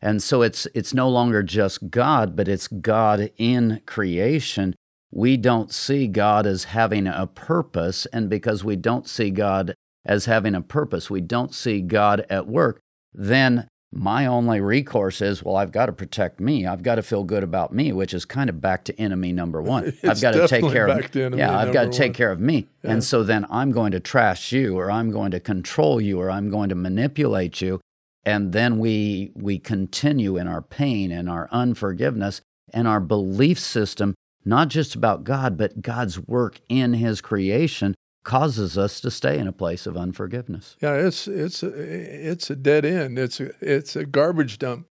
And 0.00 0.22
so 0.22 0.42
it's 0.42 0.66
it's 0.74 0.92
no 0.92 1.08
longer 1.08 1.42
just 1.42 1.90
God, 1.90 2.36
but 2.36 2.48
it's 2.48 2.68
God 2.68 3.30
in 3.38 3.80
creation. 3.86 4.74
We 5.10 5.36
don't 5.36 5.72
see 5.72 6.08
God 6.08 6.46
as 6.46 6.64
having 6.64 7.06
a 7.06 7.26
purpose, 7.26 8.06
and 8.06 8.28
because 8.28 8.64
we 8.64 8.76
don't 8.76 9.08
see 9.08 9.30
God 9.30 9.74
as 10.04 10.24
having 10.24 10.54
a 10.54 10.60
purpose, 10.60 11.08
we 11.08 11.20
don't 11.20 11.54
see 11.54 11.80
God 11.80 12.26
at 12.28 12.48
work, 12.48 12.80
then 13.14 13.68
my 13.94 14.24
only 14.24 14.60
recourse 14.60 15.20
is, 15.20 15.44
well, 15.44 15.56
I've 15.56 15.70
got 15.70 15.86
to 15.86 15.92
protect 15.92 16.40
me. 16.40 16.66
I've 16.66 16.82
got 16.82 16.94
to 16.94 17.02
feel 17.02 17.24
good 17.24 17.42
about 17.42 17.74
me, 17.74 17.92
which 17.92 18.14
is 18.14 18.24
kind 18.24 18.48
of 18.50 18.60
back 18.60 18.84
to 18.84 18.98
enemy 18.98 19.32
number 19.32 19.60
one. 19.60 19.96
I've 20.02 20.20
got 20.20 20.32
to 20.32 20.48
take 20.48 20.64
care 20.64 20.88
of 20.88 21.14
yeah. 21.14 21.56
I've 21.56 21.72
got 21.72 21.92
to 21.92 21.98
take 21.98 22.14
care 22.14 22.32
of 22.32 22.40
me, 22.40 22.68
yeah. 22.82 22.92
and 22.92 23.04
so 23.04 23.22
then 23.22 23.46
I'm 23.50 23.70
going 23.70 23.92
to 23.92 24.00
trash 24.00 24.50
you, 24.52 24.78
or 24.78 24.90
I'm 24.90 25.10
going 25.10 25.30
to 25.32 25.40
control 25.40 26.00
you, 26.00 26.20
or 26.20 26.30
I'm 26.30 26.48
going 26.50 26.70
to 26.70 26.74
manipulate 26.74 27.60
you, 27.60 27.80
and 28.24 28.52
then 28.52 28.78
we 28.78 29.32
we 29.34 29.58
continue 29.58 30.38
in 30.38 30.48
our 30.48 30.62
pain 30.62 31.12
and 31.12 31.28
our 31.28 31.48
unforgiveness 31.52 32.40
and 32.72 32.88
our 32.88 33.00
belief 33.00 33.58
system, 33.58 34.14
not 34.44 34.68
just 34.68 34.94
about 34.94 35.24
God, 35.24 35.58
but 35.58 35.82
God's 35.82 36.18
work 36.18 36.60
in 36.70 36.94
His 36.94 37.20
creation 37.20 37.94
causes 38.24 38.78
us 38.78 39.00
to 39.00 39.10
stay 39.10 39.38
in 39.38 39.46
a 39.46 39.52
place 39.52 39.86
of 39.86 39.96
unforgiveness. 39.96 40.76
Yeah, 40.80 40.94
it's 40.94 41.26
it's 41.26 41.62
a, 41.62 41.68
it's 41.68 42.50
a 42.50 42.56
dead 42.56 42.84
end. 42.84 43.18
It's 43.18 43.40
a, 43.40 43.50
it's 43.60 43.96
a 43.96 44.06
garbage 44.06 44.58
dump 44.58 44.86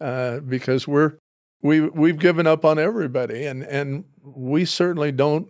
uh, 0.00 0.40
because 0.40 0.86
we're 0.86 1.18
we 1.62 1.80
we've 1.80 2.18
given 2.18 2.46
up 2.46 2.64
on 2.64 2.78
everybody, 2.78 3.44
and 3.46 3.62
and 3.64 4.04
we 4.22 4.64
certainly 4.64 5.12
don't 5.12 5.48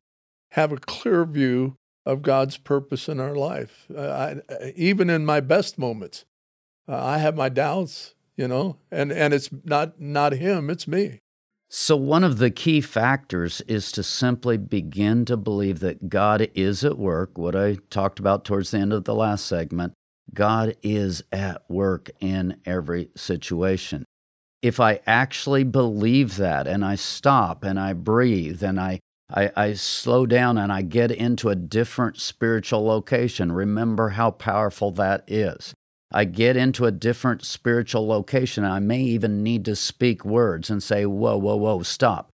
have 0.52 0.72
a 0.72 0.78
clear 0.78 1.24
view 1.24 1.76
of 2.04 2.22
God's 2.22 2.56
purpose 2.56 3.08
in 3.08 3.20
our 3.20 3.34
life. 3.34 3.86
Uh, 3.94 4.40
I, 4.50 4.72
even 4.76 5.10
in 5.10 5.26
my 5.26 5.40
best 5.40 5.78
moments, 5.78 6.24
uh, 6.88 6.96
I 6.96 7.18
have 7.18 7.36
my 7.36 7.48
doubts, 7.48 8.14
you 8.36 8.48
know, 8.48 8.78
and 8.90 9.12
and 9.12 9.34
it's 9.34 9.50
not 9.64 10.00
not 10.00 10.32
Him, 10.32 10.70
it's 10.70 10.88
me. 10.88 11.20
So, 11.68 11.96
one 11.96 12.22
of 12.22 12.38
the 12.38 12.50
key 12.50 12.80
factors 12.80 13.60
is 13.62 13.90
to 13.92 14.04
simply 14.04 14.56
begin 14.56 15.24
to 15.24 15.36
believe 15.36 15.80
that 15.80 16.08
God 16.08 16.48
is 16.54 16.84
at 16.84 16.96
work, 16.96 17.36
what 17.36 17.56
I 17.56 17.78
talked 17.90 18.20
about 18.20 18.44
towards 18.44 18.70
the 18.70 18.78
end 18.78 18.92
of 18.92 19.04
the 19.04 19.14
last 19.14 19.46
segment. 19.46 19.92
God 20.32 20.76
is 20.82 21.24
at 21.32 21.68
work 21.68 22.10
in 22.20 22.60
every 22.64 23.10
situation. 23.16 24.04
If 24.62 24.78
I 24.78 25.00
actually 25.06 25.64
believe 25.64 26.36
that 26.36 26.66
and 26.66 26.84
I 26.84 26.94
stop 26.94 27.64
and 27.64 27.78
I 27.78 27.92
breathe 27.92 28.62
and 28.62 28.80
I, 28.80 29.00
I, 29.28 29.50
I 29.56 29.72
slow 29.74 30.24
down 30.24 30.58
and 30.58 30.72
I 30.72 30.82
get 30.82 31.10
into 31.10 31.48
a 31.48 31.56
different 31.56 32.20
spiritual 32.20 32.84
location, 32.84 33.52
remember 33.52 34.10
how 34.10 34.30
powerful 34.30 34.92
that 34.92 35.24
is. 35.26 35.74
I 36.12 36.24
get 36.24 36.56
into 36.56 36.84
a 36.84 36.92
different 36.92 37.44
spiritual 37.44 38.06
location. 38.06 38.64
I 38.64 38.78
may 38.78 39.00
even 39.00 39.42
need 39.42 39.64
to 39.64 39.76
speak 39.76 40.24
words 40.24 40.70
and 40.70 40.82
say, 40.82 41.04
Whoa, 41.04 41.36
whoa, 41.36 41.56
whoa, 41.56 41.82
stop. 41.82 42.30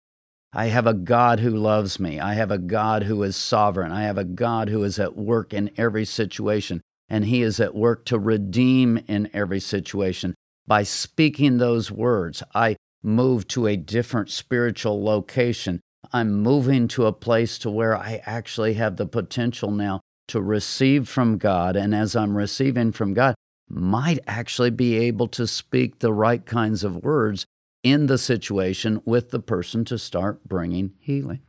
I 0.53 0.67
have 0.67 0.87
a 0.87 0.95
God 0.95 1.41
who 1.41 1.51
loves 1.51 2.01
me. 2.01 2.19
I 2.19 2.35
have 2.35 2.51
a 2.51 2.59
God 2.59 3.05
who 3.05 3.23
is 3.23 3.37
sovereign. 3.37 3.93
I 3.93 4.03
have 4.03 4.19
a 4.19 4.25
God 4.25 4.69
who 4.69 4.83
is 4.83 4.99
at 4.99 5.17
work 5.17 5.55
in 5.55 5.71
every 5.77 6.05
situation, 6.05 6.81
and 7.09 7.25
He 7.25 7.43
is 7.43 7.61
at 7.61 7.75
work 7.75 8.05
to 8.07 8.19
redeem 8.19 8.99
in 9.07 9.31
every 9.33 9.61
situation. 9.61 10.35
By 10.67 10.83
speaking 10.83 11.59
those 11.59 11.93
words, 11.93 12.43
I 12.53 12.77
move 13.03 13.47
to 13.49 13.69
a 13.69 13.77
different 13.77 14.31
spiritual 14.31 15.03
location. 15.03 15.81
I'm 16.13 16.43
moving 16.43 16.89
to 16.89 17.07
a 17.07 17.13
place 17.13 17.57
to 17.59 17.71
where 17.71 17.97
I 17.97 18.21
actually 18.27 18.75
have 18.75 18.97
the 18.97 19.07
potential 19.07 19.71
now 19.71 20.01
to 20.29 20.41
receive 20.41 21.09
from 21.09 21.39
God. 21.39 21.77
And 21.77 21.95
as 21.95 22.17
I'm 22.17 22.37
receiving 22.37 22.91
from 22.91 23.15
God, 23.15 23.35
might 23.71 24.19
actually 24.27 24.71
be 24.71 24.97
able 24.97 25.29
to 25.29 25.47
speak 25.47 26.01
the 26.01 26.13
right 26.13 26.45
kinds 26.45 26.83
of 26.83 27.03
words 27.05 27.47
in 27.83 28.07
the 28.07 28.19
situation 28.19 29.01
with 29.05 29.31
the 29.31 29.41
person 29.41 29.85
to 29.87 29.97
start 29.97 30.45
bringing 30.45 30.93
healing. 30.99 31.41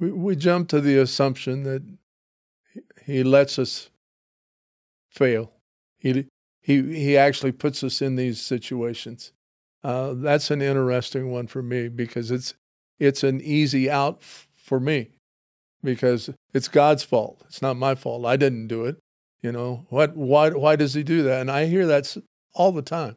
We, 0.00 0.10
we 0.10 0.36
jump 0.36 0.68
to 0.70 0.80
the 0.80 0.98
assumption 0.98 1.62
that 1.64 1.82
he 3.04 3.22
lets 3.22 3.58
us 3.58 3.90
fail. 5.10 5.52
He, 5.98 6.26
he, 6.60 6.82
he 6.94 7.16
actually 7.16 7.52
puts 7.52 7.84
us 7.84 8.00
in 8.00 8.16
these 8.16 8.40
situations. 8.40 9.32
Uh, 9.84 10.14
that's 10.16 10.50
an 10.50 10.62
interesting 10.62 11.30
one 11.30 11.46
for 11.46 11.62
me 11.62 11.88
because 11.88 12.30
it's, 12.30 12.54
it's 12.98 13.22
an 13.22 13.40
easy 13.40 13.90
out 13.90 14.18
f- 14.22 14.48
for 14.54 14.80
me 14.80 15.10
because 15.82 16.30
it's 16.54 16.68
God's 16.68 17.02
fault. 17.02 17.42
It's 17.46 17.60
not 17.60 17.76
my 17.76 17.94
fault. 17.94 18.24
I 18.24 18.36
didn't 18.36 18.68
do 18.68 18.84
it. 18.84 18.96
You 19.42 19.50
know, 19.50 19.86
what, 19.88 20.16
why, 20.16 20.50
why 20.50 20.76
does 20.76 20.94
he 20.94 21.02
do 21.02 21.24
that? 21.24 21.40
And 21.40 21.50
I 21.50 21.66
hear 21.66 21.86
that 21.86 22.16
all 22.54 22.72
the 22.72 22.82
time. 22.82 23.16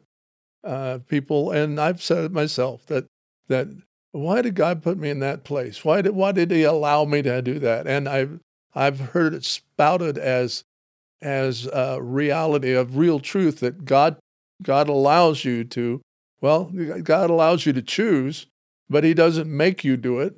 Uh, 0.64 0.98
people, 1.06 1.52
and 1.52 1.80
I've 1.80 2.02
said 2.02 2.24
it 2.24 2.32
myself 2.32 2.84
that, 2.86 3.06
that 3.46 3.68
why 4.10 4.42
did 4.42 4.56
God 4.56 4.82
put 4.82 4.98
me 4.98 5.10
in 5.10 5.20
that 5.20 5.44
place? 5.44 5.84
Why 5.84 6.02
did, 6.02 6.16
why 6.16 6.32
did 6.32 6.50
he 6.50 6.64
allow 6.64 7.04
me 7.04 7.22
to 7.22 7.40
do 7.42 7.60
that? 7.60 7.86
And 7.86 8.08
I've, 8.08 8.40
I've 8.74 8.98
heard 8.98 9.34
it 9.34 9.44
spouted 9.44 10.18
as, 10.18 10.64
as 11.22 11.66
a 11.72 12.02
reality 12.02 12.72
of 12.72 12.96
real 12.96 13.20
truth 13.20 13.60
that 13.60 13.84
God, 13.84 14.16
God 14.60 14.88
allows 14.88 15.44
you 15.44 15.62
to, 15.64 16.00
well, 16.40 16.64
God 16.64 17.30
allows 17.30 17.64
you 17.64 17.72
to 17.72 17.82
choose, 17.82 18.46
but 18.90 19.04
he 19.04 19.14
doesn't 19.14 19.48
make 19.48 19.84
you 19.84 19.96
do 19.96 20.18
it. 20.18 20.34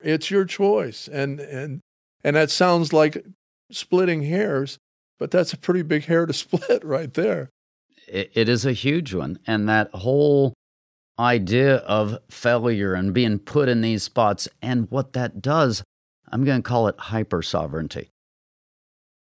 It's 0.00 0.30
your 0.30 0.44
choice. 0.44 1.08
And, 1.08 1.40
and, 1.40 1.80
and 2.22 2.36
that 2.36 2.50
sounds 2.50 2.92
like 2.92 3.24
splitting 3.70 4.22
hairs, 4.22 4.78
but 5.18 5.30
that's 5.30 5.52
a 5.52 5.58
pretty 5.58 5.82
big 5.82 6.04
hair 6.04 6.26
to 6.26 6.32
split 6.44 6.84
right 6.84 7.12
there. 7.14 7.50
it 8.08 8.48
is 8.48 8.64
a 8.64 8.72
huge 8.72 9.14
one. 9.14 9.38
And 9.46 9.68
that 9.68 9.90
whole 9.92 10.54
idea 11.18 11.76
of 11.76 12.18
failure 12.28 12.94
and 12.94 13.14
being 13.14 13.38
put 13.38 13.68
in 13.68 13.80
these 13.80 14.02
spots 14.02 14.48
and 14.60 14.90
what 14.90 15.12
that 15.14 15.40
does, 15.40 15.82
I'm 16.30 16.44
going 16.44 16.62
to 16.62 16.68
call 16.68 16.88
it 16.88 16.98
hyper 16.98 17.42
sovereignty. 17.42 18.10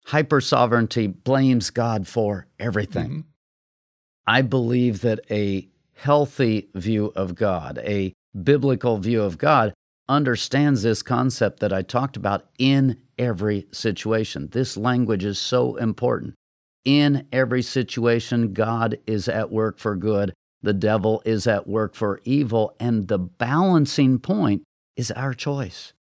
Hyper 0.05 0.41
sovereignty 0.41 1.07
blames 1.07 1.69
God 1.69 2.07
for 2.07 2.47
everything. 2.59 3.09
Mm-hmm. 3.09 3.19
I 4.27 4.41
believe 4.41 5.01
that 5.01 5.19
a 5.29 5.67
healthy 5.95 6.69
view 6.73 7.11
of 7.15 7.35
God, 7.35 7.79
a 7.83 8.13
biblical 8.43 8.97
view 8.97 9.21
of 9.21 9.37
God, 9.37 9.73
understands 10.09 10.81
this 10.81 11.01
concept 11.03 11.59
that 11.61 11.71
I 11.71 11.83
talked 11.83 12.17
about 12.17 12.47
in 12.57 12.97
every 13.17 13.67
situation. 13.71 14.49
This 14.51 14.75
language 14.75 15.23
is 15.23 15.39
so 15.39 15.75
important. 15.75 16.33
In 16.83 17.27
every 17.31 17.61
situation, 17.61 18.53
God 18.53 18.97
is 19.05 19.29
at 19.29 19.51
work 19.51 19.77
for 19.77 19.95
good, 19.95 20.33
the 20.61 20.73
devil 20.73 21.21
is 21.23 21.47
at 21.47 21.67
work 21.67 21.95
for 21.95 22.19
evil, 22.25 22.75
and 22.79 23.07
the 23.07 23.19
balancing 23.19 24.19
point 24.19 24.63
is 24.97 25.11
our 25.11 25.33
choice. 25.33 25.93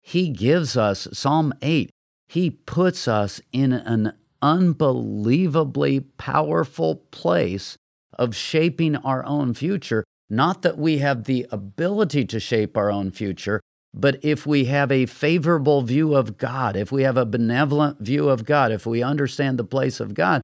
He 0.00 0.30
gives 0.30 0.76
us, 0.76 1.08
Psalm 1.12 1.52
8, 1.60 1.90
He 2.28 2.50
puts 2.50 3.08
us 3.08 3.40
in 3.52 3.72
an 3.72 4.12
unbelievably 4.40 6.00
powerful 6.16 6.96
place 7.10 7.76
of 8.14 8.34
shaping 8.34 8.96
our 8.96 9.24
own 9.26 9.52
future 9.52 10.04
not 10.30 10.62
that 10.62 10.78
we 10.78 10.98
have 10.98 11.24
the 11.24 11.46
ability 11.50 12.24
to 12.26 12.40
shape 12.40 12.76
our 12.76 12.90
own 12.90 13.10
future, 13.10 13.60
But 13.92 14.18
if 14.22 14.46
we 14.46 14.66
have 14.66 14.92
a 14.92 15.06
favorable 15.06 15.82
view 15.82 16.14
of 16.14 16.38
God, 16.38 16.76
if 16.76 16.92
we 16.92 17.02
have 17.02 17.16
a 17.16 17.26
benevolent 17.26 17.98
view 18.00 18.28
of 18.28 18.44
God, 18.44 18.70
if 18.70 18.86
we 18.86 19.02
understand 19.02 19.58
the 19.58 19.64
place 19.64 19.98
of 19.98 20.14
God, 20.14 20.42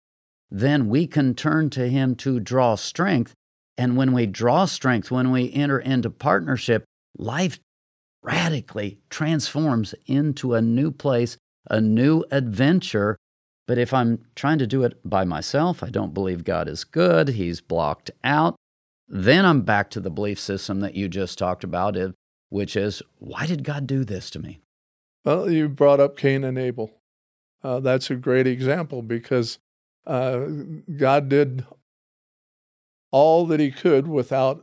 then 0.50 0.88
we 0.88 1.06
can 1.06 1.34
turn 1.34 1.70
to 1.70 1.88
Him 1.88 2.16
to 2.16 2.40
draw 2.40 2.74
strength. 2.74 3.34
And 3.78 3.96
when 3.96 4.12
we 4.12 4.26
draw 4.26 4.64
strength, 4.64 5.10
when 5.10 5.30
we 5.30 5.52
enter 5.52 5.78
into 5.78 6.10
partnership, 6.10 6.84
life 7.16 7.60
radically 8.22 8.98
transforms 9.10 9.94
into 10.06 10.54
a 10.54 10.62
new 10.62 10.90
place, 10.90 11.36
a 11.70 11.80
new 11.80 12.24
adventure. 12.32 13.16
But 13.68 13.78
if 13.78 13.94
I'm 13.94 14.24
trying 14.34 14.58
to 14.58 14.66
do 14.66 14.82
it 14.82 14.98
by 15.08 15.24
myself, 15.24 15.82
I 15.82 15.90
don't 15.90 16.14
believe 16.14 16.42
God 16.42 16.68
is 16.68 16.82
good, 16.82 17.28
He's 17.28 17.60
blocked 17.60 18.10
out, 18.24 18.56
then 19.08 19.44
I'm 19.44 19.62
back 19.62 19.90
to 19.90 20.00
the 20.00 20.10
belief 20.10 20.38
system 20.38 20.80
that 20.80 20.94
you 20.94 21.08
just 21.08 21.38
talked 21.38 21.64
about, 21.64 21.96
which 22.48 22.76
is 22.76 23.02
why 23.18 23.46
did 23.46 23.64
God 23.64 23.86
do 23.86 24.04
this 24.04 24.30
to 24.30 24.38
me? 24.38 24.60
Well, 25.24 25.50
you 25.50 25.68
brought 25.68 26.00
up 26.00 26.16
Cain 26.16 26.44
and 26.44 26.58
Abel. 26.58 26.90
Uh, 27.62 27.80
that's 27.80 28.10
a 28.10 28.16
great 28.16 28.46
example 28.46 29.02
because 29.02 29.58
uh, 30.06 30.46
God 30.96 31.28
did 31.28 31.66
all 33.10 33.46
that 33.46 33.60
He 33.60 33.70
could 33.70 34.06
without 34.06 34.62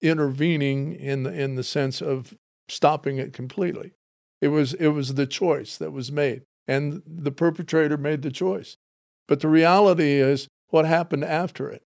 intervening 0.00 0.94
in 0.94 1.24
the, 1.24 1.32
in 1.32 1.56
the 1.56 1.64
sense 1.64 2.00
of 2.00 2.34
stopping 2.68 3.18
it 3.18 3.32
completely. 3.32 3.92
It 4.40 4.48
was 4.48 4.74
it 4.74 4.88
was 4.88 5.14
the 5.14 5.26
choice 5.26 5.76
that 5.78 5.92
was 5.92 6.12
made, 6.12 6.42
and 6.68 7.02
the 7.06 7.32
perpetrator 7.32 7.96
made 7.96 8.22
the 8.22 8.30
choice. 8.30 8.76
But 9.26 9.40
the 9.40 9.48
reality 9.48 10.12
is 10.12 10.46
what 10.68 10.84
happened 10.84 11.24
after 11.24 11.70
it. 11.70 11.82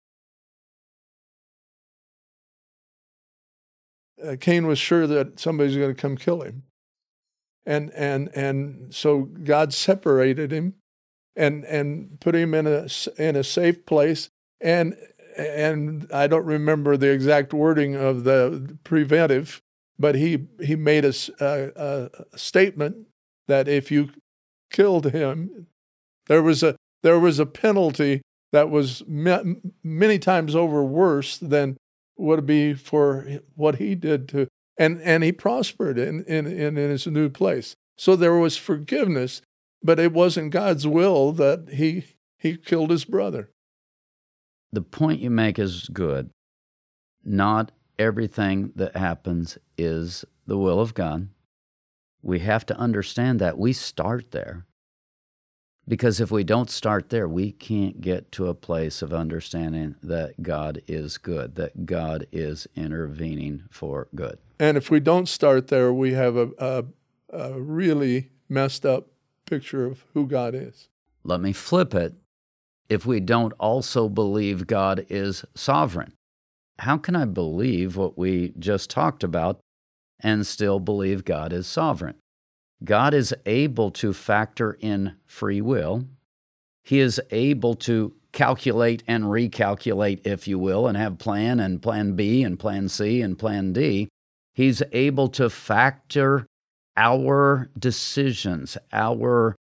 Uh, 4.24 4.36
Cain 4.40 4.66
was 4.66 4.78
sure 4.78 5.06
that 5.06 5.38
somebody's 5.38 5.76
going 5.76 5.94
to 5.94 6.00
come 6.00 6.16
kill 6.16 6.42
him, 6.42 6.62
and 7.66 7.92
and 7.92 8.30
and 8.34 8.94
so 8.94 9.22
God 9.22 9.72
separated 9.72 10.52
him, 10.52 10.74
and 11.36 11.64
and 11.64 12.18
put 12.20 12.34
him 12.34 12.54
in 12.54 12.66
a 12.66 12.88
in 13.18 13.36
a 13.36 13.44
safe 13.44 13.84
place, 13.86 14.28
and 14.60 14.96
and 15.36 16.06
I 16.12 16.26
don't 16.26 16.46
remember 16.46 16.96
the 16.96 17.10
exact 17.10 17.52
wording 17.52 17.94
of 17.94 18.24
the 18.24 18.76
preventive, 18.84 19.60
but 19.98 20.14
he 20.14 20.46
he 20.62 20.76
made 20.76 21.04
a, 21.04 21.14
a, 21.40 22.10
a 22.32 22.38
statement 22.38 23.06
that 23.48 23.68
if 23.68 23.90
you 23.90 24.10
killed 24.70 25.12
him, 25.12 25.66
there 26.26 26.42
was 26.42 26.62
a 26.62 26.76
there 27.02 27.18
was 27.18 27.38
a 27.38 27.46
penalty 27.46 28.22
that 28.52 28.70
was 28.70 29.02
many 29.06 30.18
times 30.18 30.54
over 30.54 30.84
worse 30.84 31.36
than 31.38 31.76
would 32.16 32.46
be 32.46 32.74
for 32.74 33.26
what 33.54 33.76
he 33.76 33.94
did 33.94 34.28
to 34.28 34.46
and 34.78 35.00
and 35.02 35.22
he 35.22 35.32
prospered 35.32 35.98
in, 35.98 36.24
in 36.24 36.46
in 36.46 36.76
his 36.76 37.06
new 37.06 37.28
place 37.28 37.74
so 37.96 38.16
there 38.16 38.36
was 38.36 38.56
forgiveness 38.56 39.42
but 39.82 39.98
it 39.98 40.12
wasn't 40.12 40.50
god's 40.50 40.86
will 40.86 41.32
that 41.32 41.68
he 41.74 42.04
he 42.38 42.56
killed 42.56 42.90
his 42.90 43.04
brother 43.04 43.50
the 44.72 44.82
point 44.82 45.20
you 45.20 45.30
make 45.30 45.58
is 45.58 45.88
good 45.92 46.30
not 47.24 47.72
everything 47.98 48.72
that 48.76 48.96
happens 48.96 49.58
is 49.78 50.24
the 50.46 50.58
will 50.58 50.80
of 50.80 50.94
God. 50.94 51.28
We 52.22 52.40
have 52.40 52.66
to 52.66 52.76
understand 52.76 53.40
that. 53.40 53.58
We 53.58 53.72
start 53.72 54.30
there. 54.30 54.66
Because 55.86 56.18
if 56.20 56.30
we 56.30 56.44
don't 56.44 56.70
start 56.70 57.10
there, 57.10 57.28
we 57.28 57.52
can't 57.52 58.00
get 58.00 58.32
to 58.32 58.48
a 58.48 58.54
place 58.54 59.02
of 59.02 59.12
understanding 59.12 59.96
that 60.02 60.42
God 60.42 60.80
is 60.86 61.18
good, 61.18 61.56
that 61.56 61.84
God 61.84 62.26
is 62.32 62.66
intervening 62.74 63.64
for 63.70 64.08
good. 64.14 64.38
And 64.58 64.76
if 64.76 64.90
we 64.90 65.00
don't 65.00 65.28
start 65.28 65.68
there, 65.68 65.92
we 65.92 66.14
have 66.14 66.36
a, 66.36 66.50
a, 66.58 66.84
a 67.30 67.60
really 67.60 68.30
messed 68.48 68.86
up 68.86 69.08
picture 69.44 69.84
of 69.84 70.04
who 70.14 70.26
God 70.26 70.54
is. 70.54 70.88
Let 71.22 71.40
me 71.40 71.52
flip 71.52 71.94
it. 71.94 72.14
If 72.88 73.04
we 73.04 73.20
don't 73.20 73.52
also 73.58 74.08
believe 74.08 74.66
God 74.66 75.06
is 75.08 75.44
sovereign, 75.54 76.12
how 76.80 76.96
can 76.96 77.14
I 77.16 77.24
believe 77.24 77.96
what 77.96 78.18
we 78.18 78.52
just 78.58 78.90
talked 78.90 79.22
about 79.22 79.60
and 80.20 80.46
still 80.46 80.80
believe 80.80 81.24
God 81.24 81.52
is 81.52 81.66
sovereign? 81.66 82.16
God 82.84 83.14
is 83.14 83.34
able 83.46 83.90
to 83.92 84.12
factor 84.12 84.76
in 84.80 85.16
free 85.26 85.60
will. 85.60 86.06
He 86.82 87.00
is 87.00 87.20
able 87.30 87.74
to 87.76 88.14
calculate 88.32 89.02
and 89.06 89.24
recalculate, 89.24 90.26
if 90.26 90.46
you 90.46 90.58
will, 90.58 90.86
and 90.86 90.96
have 90.96 91.18
plan 91.18 91.60
and 91.60 91.80
plan 91.80 92.14
B 92.14 92.42
and 92.42 92.58
plan 92.58 92.88
C 92.88 93.22
and 93.22 93.38
plan 93.38 93.72
D. 93.72 94.08
He's 94.54 94.82
able 94.92 95.28
to 95.30 95.48
factor 95.48 96.46
our 96.96 97.70
decisions, 97.78 98.76
our 98.92 99.56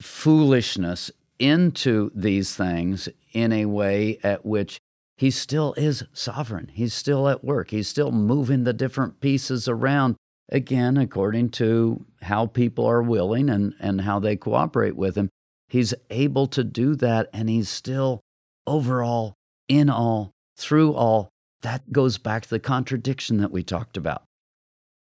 foolishness 0.00 1.10
into 1.38 2.10
these 2.14 2.54
things 2.54 3.08
in 3.32 3.52
a 3.52 3.66
way 3.66 4.18
at 4.22 4.44
which 4.44 4.78
he 5.16 5.30
still 5.30 5.74
is 5.76 6.04
sovereign. 6.12 6.70
He's 6.72 6.94
still 6.94 7.28
at 7.28 7.42
work. 7.44 7.70
He's 7.70 7.88
still 7.88 8.12
moving 8.12 8.64
the 8.64 8.72
different 8.72 9.20
pieces 9.20 9.68
around, 9.68 10.16
again, 10.48 10.96
according 10.96 11.50
to 11.50 12.04
how 12.22 12.46
people 12.46 12.86
are 12.86 13.02
willing 13.02 13.48
and, 13.50 13.74
and 13.80 14.00
how 14.00 14.18
they 14.18 14.36
cooperate 14.36 14.96
with 14.96 15.16
him. 15.16 15.28
He's 15.68 15.94
able 16.10 16.46
to 16.48 16.64
do 16.64 16.94
that, 16.96 17.28
and 17.32 17.48
he's 17.48 17.68
still 17.68 18.20
overall, 18.66 19.34
in 19.68 19.90
all, 19.90 20.32
through 20.56 20.94
all. 20.94 21.28
That 21.62 21.92
goes 21.92 22.18
back 22.18 22.44
to 22.44 22.50
the 22.50 22.60
contradiction 22.60 23.38
that 23.38 23.50
we 23.50 23.62
talked 23.62 23.96
about. 23.96 24.22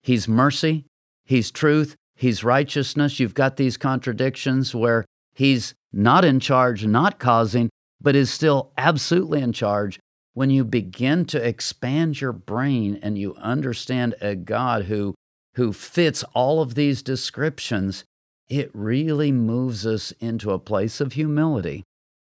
He's 0.03 0.27
mercy, 0.27 0.85
he's 1.25 1.51
truth, 1.51 1.95
he's 2.15 2.43
righteousness. 2.43 3.19
You've 3.19 3.33
got 3.33 3.57
these 3.57 3.75
contradictions 3.75 4.73
where 4.73 5.03
he's 5.33 5.73
not 5.91 6.23
in 6.23 6.39
charge, 6.39 6.85
not 6.85 7.19
causing, 7.19 7.69
but 7.99 8.15
is 8.15 8.31
still 8.31 8.71
absolutely 8.77 9.41
in 9.41 9.51
charge 9.51 9.99
when 10.35 10.49
you 10.49 10.63
begin 10.63 11.25
to 11.25 11.45
expand 11.45 12.21
your 12.21 12.33
brain 12.33 12.99
and 13.01 13.17
you 13.17 13.33
understand 13.35 14.13
a 14.21 14.35
God 14.35 14.83
who, 14.85 15.15
who 15.55 15.73
fits 15.73 16.23
all 16.33 16.61
of 16.61 16.75
these 16.75 17.01
descriptions, 17.01 18.03
it 18.47 18.69
really 18.73 19.31
moves 19.31 19.85
us 19.85 20.11
into 20.19 20.51
a 20.51 20.59
place 20.59 21.01
of 21.01 21.13
humility 21.13 21.83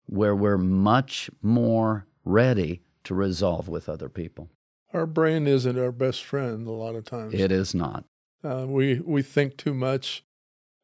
where 0.06 0.36
we're 0.36 0.58
much 0.58 1.30
more 1.42 2.06
ready 2.24 2.82
to 3.04 3.16
resolve 3.16 3.68
with 3.68 3.90
other 3.90 4.10
people. 4.10 4.50
Our 4.94 5.06
brain 5.06 5.48
isn't 5.48 5.80
our 5.80 5.92
best 5.92 6.24
friend 6.24 6.68
a 6.68 6.72
lot 6.72 6.96
of 6.96 7.06
times. 7.06 7.34
It 7.34 7.52
is 7.52 7.74
not. 7.74 8.06
Uh, 8.44 8.66
we, 8.68 9.00
we 9.00 9.22
think 9.22 9.58
too 9.58 9.74
much 9.74 10.24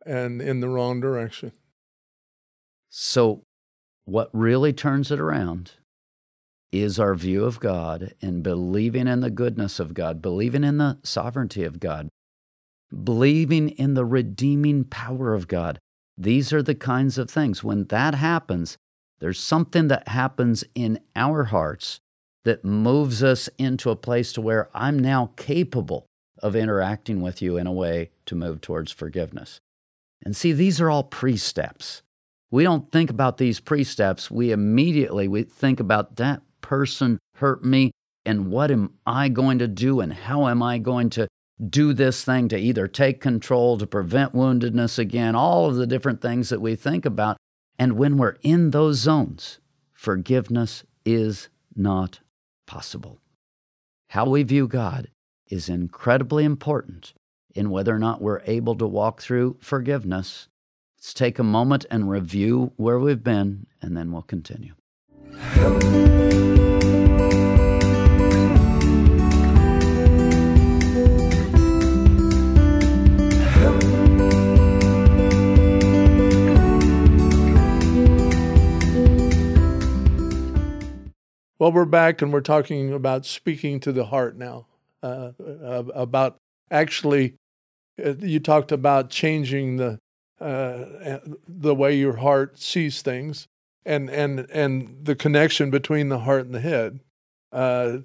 and 0.06 0.42
in 0.42 0.60
the 0.60 0.70
wrong 0.70 1.00
direction. 1.00 1.52
So, 2.90 3.44
what 4.06 4.30
really 4.34 4.74
turns 4.74 5.12
it 5.12 5.20
around 5.20 5.74
is 6.72 7.00
our 7.00 7.16
view 7.16 7.46
of 7.46 7.60
God 7.60 8.14
and 8.22 8.42
believing 8.42 9.08
in 9.08 9.20
the 9.20 9.30
goodness 9.30 9.80
of 9.80 9.94
God, 9.94 10.22
believing 10.22 10.64
in 10.64 10.78
the 10.78 10.98
sovereignty 11.04 11.64
of 11.64 11.80
God, 11.80 12.10
believing 12.92 13.70
in 13.70 13.94
the 13.94 14.06
redeeming 14.06 14.84
power 14.84 15.34
of 15.34 15.48
God. 15.48 15.80
These 16.18 16.54
are 16.54 16.64
the 16.64 16.76
kinds 16.76 17.18
of 17.18 17.30
things. 17.30 17.64
When 17.64 17.86
that 17.86 18.16
happens, 18.16 18.78
there's 19.20 19.40
something 19.40 19.88
that 19.88 20.08
happens 20.08 20.64
in 20.76 21.00
our 21.16 21.46
hearts 21.46 22.00
that 22.44 22.66
moves 22.66 23.24
us 23.24 23.50
into 23.58 23.90
a 23.90 23.96
place 23.96 24.34
to 24.34 24.42
where 24.42 24.70
I'm 24.74 24.98
now 24.98 25.32
capable 25.36 26.06
of 26.40 26.56
interacting 26.56 27.22
with 27.22 27.42
you 27.42 27.58
in 27.58 27.68
a 27.68 27.72
way 27.72 28.10
to 28.26 28.36
move 28.36 28.62
towards 28.62 28.92
forgiveness. 28.92 29.60
And 30.24 30.36
see, 30.36 30.52
these 30.52 30.82
are 30.82 30.90
all 30.90 31.04
pre 31.04 31.38
steps 31.38 32.02
we 32.52 32.64
don't 32.64 32.92
think 32.92 33.10
about 33.10 33.38
these 33.38 33.60
pre 33.60 33.84
steps. 33.84 34.30
We 34.30 34.52
immediately 34.52 35.28
we 35.28 35.44
think 35.44 35.80
about 35.80 36.18
that 36.18 36.42
person 36.60 37.18
hurt 37.38 37.64
me 37.64 37.92
and 38.26 38.52
what 38.52 38.70
am 38.70 38.94
I 39.08 39.30
going 39.30 39.60
to 39.60 39.68
do 39.68 40.02
and 40.02 40.14
how 40.14 40.48
am 40.48 40.62
I 40.62 40.78
going 40.78 41.10
to 41.12 41.28
do 41.70 41.94
this 41.94 42.24
thing 42.24 42.48
to 42.50 42.58
either 42.58 42.88
take 42.88 43.22
control, 43.22 43.78
to 43.78 43.88
prevent 43.88 44.34
woundedness 44.34 44.98
again, 44.98 45.36
all 45.36 45.68
of 45.68 45.76
the 45.76 45.88
different 45.88 46.22
things 46.22 46.50
that 46.50 46.62
we 46.62 46.76
think 46.76 47.06
about. 47.06 47.38
And 47.78 47.98
when 47.98 48.18
we're 48.18 48.38
in 48.42 48.72
those 48.72 48.98
zones, 48.98 49.60
forgiveness 49.94 50.84
is 51.06 51.50
not 51.76 52.20
possible. 52.66 53.20
How 54.10 54.26
we 54.26 54.44
view 54.44 54.68
God 54.68 55.10
is 55.50 55.70
incredibly 55.70 56.44
important 56.44 57.14
in 57.54 57.70
whether 57.70 57.96
or 57.96 58.00
not 58.00 58.22
we're 58.22 58.42
able 58.46 58.76
to 58.76 58.88
walk 58.88 59.22
through 59.22 59.58
forgiveness 59.60 60.48
Let's 61.02 61.16
take 61.16 61.40
a 61.40 61.44
moment 61.44 61.88
and 61.90 62.12
review 62.12 62.74
where 62.76 63.00
we've 63.00 63.24
been, 63.24 63.66
and 63.82 63.98
then 63.98 64.12
we'll 64.12 64.22
continue. 64.22 64.76
Well, 81.62 81.72
we're 81.72 81.86
back 81.86 82.24
and 82.24 82.34
we're 82.34 82.42
talking 82.42 82.92
about 82.92 83.24
speaking 83.24 83.80
to 83.82 83.92
the 83.92 84.06
heart 84.06 84.36
now, 84.36 84.66
uh, 85.04 85.34
about 85.94 86.38
actually, 86.72 87.36
uh, 88.04 88.16
you 88.16 88.40
talked 88.40 88.72
about 88.72 89.12
changing 89.12 89.78
the 89.78 90.00
uh, 90.40 91.20
the 91.48 91.76
way 91.76 91.94
your 91.94 92.16
heart 92.16 92.58
sees 92.58 93.04
things, 93.04 93.46
and 93.86 94.10
and 94.10 94.50
and 94.50 95.06
the 95.06 95.14
connection 95.14 95.70
between 95.70 96.10
the 96.10 96.22
heart 96.22 96.48
and 96.48 96.56
the 96.56 96.62
head. 96.62 97.00
Uh, 97.52 97.98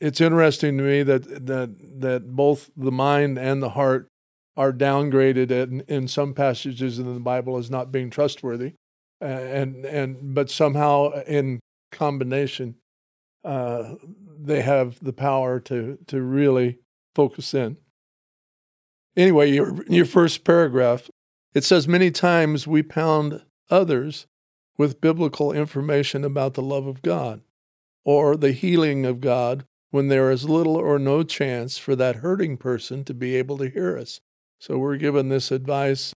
it's 0.00 0.22
interesting 0.22 0.78
to 0.78 0.84
me 0.84 1.02
that 1.02 1.44
that 1.44 2.00
that 2.00 2.34
both 2.34 2.70
the 2.74 2.90
mind 2.90 3.38
and 3.38 3.62
the 3.62 3.70
heart 3.76 4.08
are 4.56 4.72
downgraded 4.72 5.50
in, 5.50 5.82
in 5.82 6.08
some 6.08 6.32
passages 6.32 6.98
in 6.98 7.12
the 7.12 7.20
Bible 7.20 7.58
as 7.58 7.70
not 7.70 7.92
being 7.92 8.08
trustworthy, 8.08 8.72
and 9.20 9.84
and 9.84 10.34
but 10.34 10.48
somehow 10.48 11.10
in 11.26 11.60
combination, 11.94 12.76
uh, 13.44 13.94
they 14.38 14.62
have 14.62 14.98
the 15.02 15.12
power 15.12 15.60
to 15.60 15.98
to 16.06 16.20
really 16.20 16.78
focus 17.14 17.54
in. 17.54 17.78
Anyway, 19.16 19.50
your 19.50 19.84
your 19.88 20.06
first 20.06 20.44
paragraph 20.44 21.08
it 21.54 21.62
says 21.62 21.86
many 21.86 22.10
times 22.10 22.66
we 22.66 22.82
pound 22.82 23.42
others 23.70 24.26
with 24.76 25.00
biblical 25.00 25.52
information 25.52 26.24
about 26.24 26.54
the 26.54 26.62
love 26.62 26.86
of 26.86 27.00
God 27.00 27.42
or 28.04 28.36
the 28.36 28.52
healing 28.52 29.06
of 29.06 29.20
God 29.20 29.64
when 29.92 30.08
there 30.08 30.32
is 30.32 30.48
little 30.48 30.76
or 30.76 30.98
no 30.98 31.22
chance 31.22 31.78
for 31.78 31.94
that 31.94 32.16
hurting 32.16 32.56
person 32.56 33.04
to 33.04 33.14
be 33.14 33.36
able 33.36 33.56
to 33.58 33.70
hear 33.70 33.96
us. 33.96 34.20
So 34.58 34.78
we're 34.78 34.96
given 34.96 35.28
this 35.28 35.52
advice, 35.52 36.12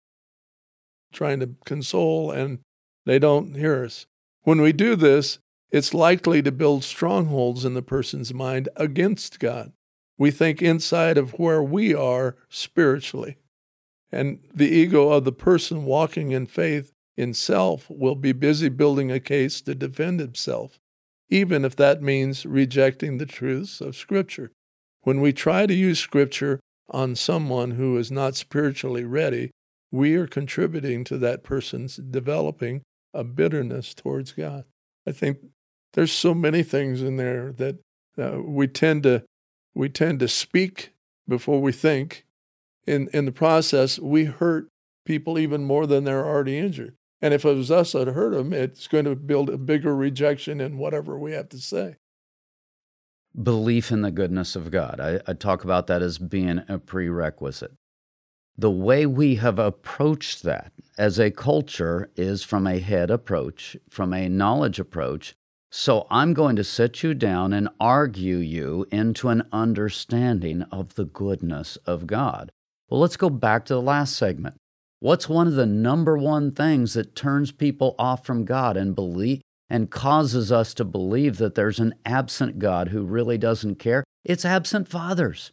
trying 1.13 1.41
to 1.41 1.57
console, 1.65 2.31
and 2.31 2.61
they 3.05 3.19
don't 3.19 3.57
hear 3.57 3.85
us. 3.85 4.07
When 4.43 4.61
we 4.61 4.73
do 4.73 4.95
this, 4.95 5.39
it's 5.75 5.93
likely 5.93 6.41
to 6.41 6.53
build 6.53 6.85
strongholds 6.85 7.65
in 7.65 7.75
the 7.75 7.83
person's 7.83 8.33
mind 8.33 8.69
against 8.77 9.41
God. 9.41 9.73
We 10.17 10.31
think 10.31 10.63
inside 10.63 11.19
of 11.19 11.33
where 11.33 11.65
we 11.65 11.93
are 11.93 12.37
spiritually. 12.49 13.39
And 14.13 14.39
the 14.55 14.69
ego 14.69 15.09
of 15.09 15.25
the 15.25 15.33
person 15.33 15.85
walking 15.85 16.31
in 16.31 16.47
faith 16.47 16.93
in 17.17 17.35
self 17.35 17.91
will 17.91 18.15
be 18.15 18.31
busy 18.31 18.69
building 18.69 19.11
a 19.11 19.19
case 19.19 19.61
to 19.63 19.75
defend 19.75 20.21
himself, 20.21 20.79
even 21.29 21.65
if 21.65 21.75
that 21.75 22.01
means 22.01 22.47
rejecting 22.47 23.19
the 23.19 23.27
truths 23.27 23.81
of 23.81 23.97
Scripture. 23.97 24.53
When 25.03 25.21
we 25.21 25.33
try 25.33 25.67
to 25.67 25.75
use 25.75 25.99
Scripture 25.99 26.61
on 26.89 27.17
someone 27.17 27.73
who 27.73 27.99
is 27.99 28.13
not 28.13 28.37
spiritually 28.37 29.03
ready, 29.03 29.51
we 29.91 30.15
are 30.15 30.29
contributing 30.29 31.03
to 31.03 31.19
that 31.19 31.43
person's 31.43 31.97
developing 31.97 32.83
a 33.13 33.25
bitterness 33.25 33.93
towards 33.93 34.31
God. 34.31 34.67
I 35.05 35.11
think 35.11 35.39
there's 35.95 36.13
so 36.13 36.35
many 36.35 36.63
things 36.63 37.03
in 37.03 37.17
there 37.17 37.53
that 37.53 37.79
uh, 38.19 38.41
we 38.43 38.69
tend 38.69 39.03
to 39.05 39.25
we 39.75 39.89
tend 39.89 40.21
to 40.21 40.29
speak 40.29 40.93
before 41.27 41.61
we 41.61 41.73
think 41.73 42.25
in, 42.87 43.09
in 43.13 43.25
the 43.25 43.33
process, 43.33 43.99
we 43.99 44.25
hurt 44.25 44.69
people 45.05 45.39
even 45.39 45.65
more 45.65 45.87
than 45.87 46.05
they're 46.05 46.27
already 46.27 46.59
injured. 46.59 46.95
And 47.21 47.33
if 47.33 47.45
it 47.45 47.55
was 47.55 47.71
us 47.71 47.93
that 47.93 48.09
hurt 48.09 48.35
them, 48.35 48.53
it's 48.53 48.87
going 48.87 49.07
to 49.07 49.17
build 49.17 49.49
a 49.49 49.57
bigger 49.57 49.95
rejection 49.95 50.61
in 50.61 50.79
whatever 50.79 51.19
we 51.19 51.33
have 51.33 51.49
to 51.51 51.59
say. 51.59 51.97
Belief 53.41 53.91
in 53.91 54.03
the 54.03 54.11
goodness 54.11 54.55
of 54.55 54.71
God. 54.71 55.01
I, 55.01 55.21
I 55.27 55.33
talk 55.33 55.65
about 55.65 55.87
that 55.87 56.03
as 56.03 56.19
being 56.19 56.63
a 56.69 56.79
prerequisite. 56.79 57.73
The 58.57 58.71
way 58.71 59.07
we 59.07 59.37
have 59.37 59.59
approached 59.59 60.45
that 60.45 60.73
as 60.97 61.19
a 61.19 61.31
culture 61.31 62.11
is 62.15 62.45
from 62.45 62.67
a 62.67 62.79
head 62.79 63.11
approach, 63.11 63.77
from 63.91 64.13
a 64.13 64.29
knowledge 64.29 64.79
approach. 64.79 65.35
So 65.77 66.07
I'm 66.09 66.35
going 66.35 66.55
to 66.55 66.63
sit 66.63 67.03
you 67.03 67.15
down 67.15 67.53
and 67.53 67.69
argue 67.81 68.37
you 68.37 68.87
into 68.93 69.29
an 69.29 69.43
understanding 69.51 70.63
of 70.71 70.95
the 70.95 71.05
goodness 71.05 71.79
of 71.85 72.07
God. 72.07 72.53
Well, 72.89 73.01
let's 73.01 73.17
go 73.17 73.29
back 73.29 73.65
to 73.65 73.75
the 73.75 73.83
last 73.83 74.15
segment. 74.15 74.55
What's 75.01 75.29
one 75.29 75.49
of 75.49 75.55
the 75.55 75.67
number 75.67 76.17
one 76.17 76.53
things 76.53 76.95
that 76.95 77.17
turns 77.17 77.51
people 77.51 77.97
off 77.99 78.25
from 78.25 78.45
God 78.45 78.77
and 78.77 78.95
believe 78.95 79.41
and 79.69 79.91
causes 79.91 80.53
us 80.53 80.75
to 80.75 80.85
believe 80.85 81.39
that 81.39 81.57
there's 81.57 81.81
an 81.81 81.97
absent 82.05 82.61
God 82.61 82.91
who 82.91 83.03
really 83.03 83.37
doesn't 83.37 83.81
care? 83.81 84.05
It's 84.25 84.45
absent 84.45 84.87
fathers. 84.87 85.51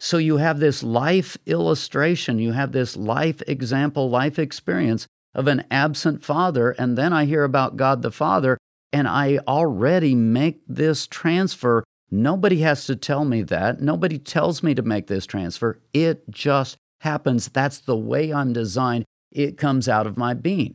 So 0.00 0.18
you 0.18 0.38
have 0.38 0.58
this 0.58 0.82
life 0.82 1.36
illustration, 1.46 2.40
you 2.40 2.54
have 2.54 2.72
this 2.72 2.96
life 2.96 3.40
example, 3.46 4.10
life 4.10 4.36
experience 4.36 5.06
of 5.32 5.46
an 5.46 5.62
absent 5.70 6.24
father, 6.24 6.72
and 6.72 6.98
then 6.98 7.12
I 7.12 7.24
hear 7.24 7.44
about 7.44 7.76
God 7.76 8.02
the 8.02 8.10
Father, 8.10 8.58
and 8.92 9.06
I 9.08 9.38
already 9.46 10.14
make 10.14 10.60
this 10.66 11.06
transfer 11.06 11.84
Nobody 12.10 12.58
has 12.60 12.86
to 12.86 12.96
tell 12.96 13.24
me 13.24 13.42
that. 13.42 13.80
Nobody 13.80 14.18
tells 14.18 14.62
me 14.62 14.74
to 14.74 14.82
make 14.82 15.06
this 15.06 15.26
transfer. 15.26 15.78
It 15.92 16.28
just 16.28 16.76
happens. 17.00 17.48
That's 17.48 17.78
the 17.78 17.96
way 17.96 18.32
I'm 18.32 18.52
designed. 18.52 19.04
It 19.30 19.56
comes 19.56 19.88
out 19.88 20.06
of 20.06 20.16
my 20.16 20.34
being. 20.34 20.74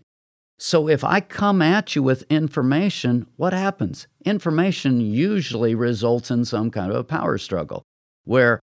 So 0.58 0.88
if 0.88 1.04
I 1.04 1.20
come 1.20 1.62
at 1.62 1.96
you 1.96 2.04
with 2.04 2.24
information, 2.30 3.28
what 3.36 3.52
happens? 3.52 4.08
Information 4.24 5.02
usually 5.02 5.76
results 5.76 6.32
in 6.32 6.46
some 6.46 6.72
kind 6.72 6.90
of 6.90 6.98
a 6.98 7.04
power 7.04 7.38
struggle 7.38 7.84
where 8.24 8.62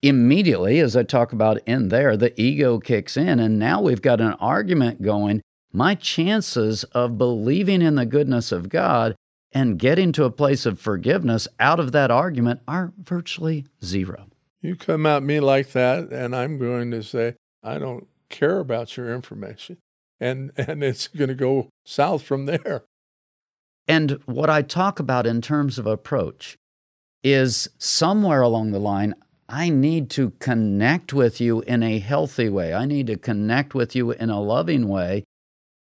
immediately, 0.00 0.80
as 0.80 0.96
I 0.96 1.02
talk 1.02 1.34
about 1.34 1.60
in 1.66 1.88
there, 1.88 2.16
the 2.16 2.38
ego 2.40 2.78
kicks 2.78 3.18
in. 3.18 3.38
And 3.38 3.58
now 3.58 3.82
we've 3.82 4.02
got 4.02 4.22
an 4.22 4.32
argument 4.34 5.02
going. 5.02 5.42
My 5.76 5.96
chances 5.96 6.84
of 6.84 7.18
believing 7.18 7.82
in 7.82 7.96
the 7.96 8.06
goodness 8.06 8.52
of 8.52 8.68
God 8.68 9.16
and 9.50 9.76
getting 9.76 10.12
to 10.12 10.22
a 10.22 10.30
place 10.30 10.66
of 10.66 10.78
forgiveness 10.78 11.48
out 11.58 11.80
of 11.80 11.90
that 11.90 12.12
argument 12.12 12.60
are 12.68 12.92
virtually 12.96 13.66
zero. 13.84 14.28
You 14.60 14.76
come 14.76 15.04
at 15.04 15.24
me 15.24 15.40
like 15.40 15.72
that, 15.72 16.12
and 16.12 16.34
I'm 16.34 16.58
going 16.58 16.92
to 16.92 17.02
say, 17.02 17.34
I 17.64 17.78
don't 17.78 18.06
care 18.28 18.60
about 18.60 18.96
your 18.96 19.12
information. 19.12 19.78
And, 20.20 20.52
and 20.56 20.84
it's 20.84 21.08
going 21.08 21.26
to 21.26 21.34
go 21.34 21.70
south 21.84 22.22
from 22.22 22.46
there. 22.46 22.84
And 23.88 24.20
what 24.26 24.48
I 24.48 24.62
talk 24.62 25.00
about 25.00 25.26
in 25.26 25.42
terms 25.42 25.76
of 25.76 25.88
approach 25.88 26.56
is 27.24 27.68
somewhere 27.78 28.42
along 28.42 28.70
the 28.70 28.78
line, 28.78 29.16
I 29.48 29.70
need 29.70 30.08
to 30.10 30.30
connect 30.38 31.12
with 31.12 31.40
you 31.40 31.62
in 31.62 31.82
a 31.82 31.98
healthy 31.98 32.48
way. 32.48 32.72
I 32.72 32.84
need 32.86 33.08
to 33.08 33.16
connect 33.16 33.74
with 33.74 33.96
you 33.96 34.12
in 34.12 34.30
a 34.30 34.40
loving 34.40 34.86
way 34.86 35.24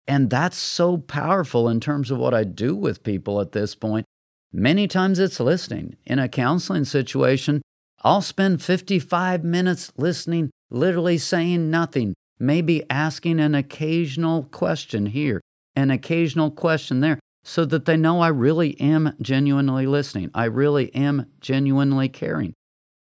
and 0.08 0.30
that's 0.30 0.58
so 0.58 0.98
powerful 0.98 1.70
in 1.70 1.80
terms 1.80 2.12
of 2.12 2.18
what 2.18 2.34
I 2.34 2.44
do 2.44 2.76
with 2.76 3.04
people 3.04 3.40
at 3.40 3.52
this 3.52 3.76
point. 3.76 4.06
Many 4.52 4.88
times 4.88 5.20
it's 5.20 5.40
listening. 5.40 5.96
In 6.06 6.20
a 6.20 6.28
counseling 6.28 6.86
situation, 6.86 7.62
I'll 8.04 8.22
spend 8.22 8.62
55 8.62 9.44
minutes 9.44 9.92
listening, 9.96 10.50
literally 10.70 11.18
saying 11.18 11.70
nothing, 11.70 12.14
maybe 12.40 12.84
asking 12.90 13.40
an 13.40 13.56
occasional 13.56 14.44
question 14.44 15.06
here, 15.06 15.40
an 15.76 15.92
occasional 15.92 16.52
question 16.52 17.00
there, 17.00 17.20
so 17.44 17.64
that 17.66 17.86
they 17.86 17.96
know 17.96 18.20
I 18.20 18.28
really 18.28 18.80
am 18.82 19.14
genuinely 19.22 19.86
listening. 19.86 20.32
I 20.34 20.46
really 20.46 20.94
am 20.96 21.28
genuinely 21.40 22.10
caring. 22.10 22.54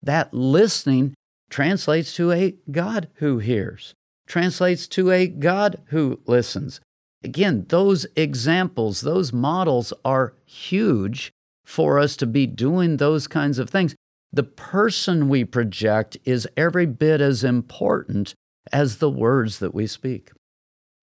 That 0.02 0.34
listening 0.34 1.14
translates 1.50 2.16
to 2.16 2.32
a 2.32 2.56
God 2.72 3.10
who 3.16 3.40
hears, 3.40 3.94
translates 4.28 4.88
to 4.90 5.12
a 5.12 5.28
God 5.28 5.82
who 5.88 6.20
listens, 6.26 6.80
Again, 7.26 7.66
those 7.70 8.06
examples, 8.16 9.02
those 9.02 9.34
models 9.34 9.92
are 10.06 10.36
huge 10.46 11.32
for 11.66 11.98
us 11.98 12.16
to 12.18 12.28
be 12.28 12.46
doing 12.46 12.98
those 12.98 13.26
kinds 13.26 13.58
of 13.58 13.68
things. 13.68 13.96
The 14.32 14.44
person 14.44 15.28
we 15.28 15.44
project 15.44 16.18
is 16.24 16.48
every 16.56 16.86
bit 16.86 17.22
as 17.22 17.44
important 17.44 18.36
as 18.72 18.98
the 18.98 19.10
words 19.10 19.58
that 19.58 19.74
we 19.74 19.88
speak. 19.88 20.30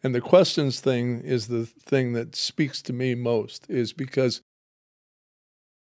And 0.00 0.14
the 0.14 0.20
questions 0.20 0.78
thing 0.78 1.22
is 1.22 1.48
the 1.48 1.66
thing 1.66 2.12
that 2.12 2.36
speaks 2.36 2.82
to 2.82 2.92
me 2.92 3.16
most, 3.16 3.68
is 3.68 3.92
because 3.92 4.42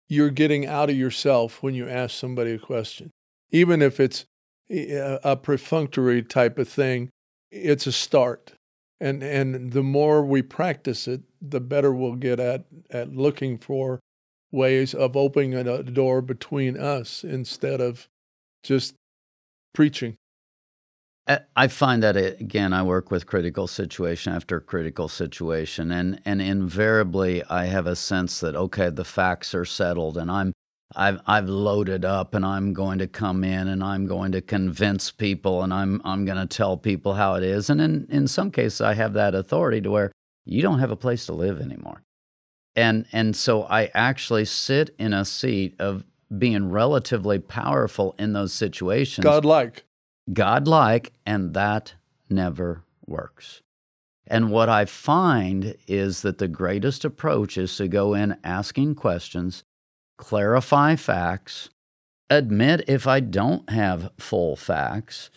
you're 0.08 0.30
getting 0.30 0.66
out 0.66 0.90
of 0.90 0.96
yourself 0.96 1.62
when 1.62 1.76
you 1.76 1.88
ask 1.88 2.16
somebody 2.16 2.50
a 2.50 2.58
question. 2.58 3.12
Even 3.52 3.80
if 3.80 4.00
it's 4.00 4.24
a 4.68 5.36
perfunctory 5.36 6.22
type 6.22 6.58
of 6.58 6.68
thing, 6.68 7.10
it's 7.52 7.86
a 7.86 7.92
start 7.92 8.54
and 9.02 9.22
and 9.22 9.72
the 9.72 9.82
more 9.82 10.24
we 10.24 10.42
practice 10.42 11.08
it, 11.08 11.22
the 11.40 11.60
better 11.60 11.92
we'll 11.92 12.14
get 12.14 12.38
at 12.38 12.66
at 12.88 13.14
looking 13.14 13.58
for 13.58 13.98
ways 14.52 14.94
of 14.94 15.16
opening 15.16 15.54
a 15.54 15.82
door 15.82 16.22
between 16.22 16.78
us 16.78 17.24
instead 17.24 17.80
of 17.80 18.08
just 18.62 18.94
preaching. 19.74 20.16
I 21.56 21.68
find 21.68 22.02
that 22.02 22.16
uh, 22.16 22.36
again, 22.40 22.72
I 22.72 22.82
work 22.82 23.10
with 23.10 23.26
critical 23.26 23.66
situation 23.66 24.32
after 24.32 24.60
critical 24.60 25.08
situation, 25.08 25.90
and 25.90 26.20
and 26.24 26.40
invariably 26.40 27.42
I 27.50 27.64
have 27.66 27.88
a 27.88 27.96
sense 27.96 28.38
that 28.40 28.54
okay, 28.54 28.88
the 28.88 29.04
facts 29.04 29.52
are 29.52 29.64
settled, 29.64 30.16
and 30.16 30.30
I'm 30.30 30.52
I've 30.96 31.20
I've 31.26 31.48
loaded 31.48 32.04
up 32.04 32.34
and 32.34 32.44
I'm 32.44 32.72
going 32.72 32.98
to 32.98 33.06
come 33.06 33.44
in 33.44 33.68
and 33.68 33.82
I'm 33.82 34.06
going 34.06 34.32
to 34.32 34.40
convince 34.40 35.10
people 35.10 35.62
and 35.62 35.72
I'm 35.72 36.00
I'm 36.04 36.24
going 36.24 36.38
to 36.38 36.46
tell 36.46 36.76
people 36.76 37.14
how 37.14 37.34
it 37.34 37.42
is 37.42 37.70
and 37.70 37.80
in 37.80 38.06
in 38.10 38.26
some 38.28 38.50
cases 38.50 38.80
I 38.80 38.94
have 38.94 39.12
that 39.14 39.34
authority 39.34 39.80
to 39.82 39.90
where 39.90 40.12
you 40.44 40.62
don't 40.62 40.80
have 40.80 40.90
a 40.90 40.96
place 40.96 41.26
to 41.26 41.32
live 41.32 41.60
anymore. 41.60 42.02
And 42.74 43.06
and 43.12 43.36
so 43.36 43.64
I 43.64 43.90
actually 43.94 44.44
sit 44.44 44.94
in 44.98 45.12
a 45.12 45.24
seat 45.24 45.74
of 45.78 46.04
being 46.36 46.70
relatively 46.70 47.38
powerful 47.38 48.14
in 48.18 48.32
those 48.32 48.52
situations. 48.52 49.24
Godlike. 49.24 49.84
Godlike, 50.32 51.12
and 51.26 51.52
that 51.54 51.94
never 52.30 52.84
works. 53.06 53.60
And 54.26 54.50
what 54.50 54.68
I 54.68 54.84
find 54.84 55.76
is 55.86 56.22
that 56.22 56.38
the 56.38 56.48
greatest 56.48 57.04
approach 57.04 57.58
is 57.58 57.76
to 57.76 57.88
go 57.88 58.14
in 58.14 58.38
asking 58.44 58.94
questions, 58.94 59.62
clarify 60.22 60.94
facts, 60.94 61.68
admit 62.30 62.84
if 62.86 63.08
I 63.08 63.18
don't 63.18 63.68
have 63.68 64.12
full 64.18 64.54
facts, 64.54 65.30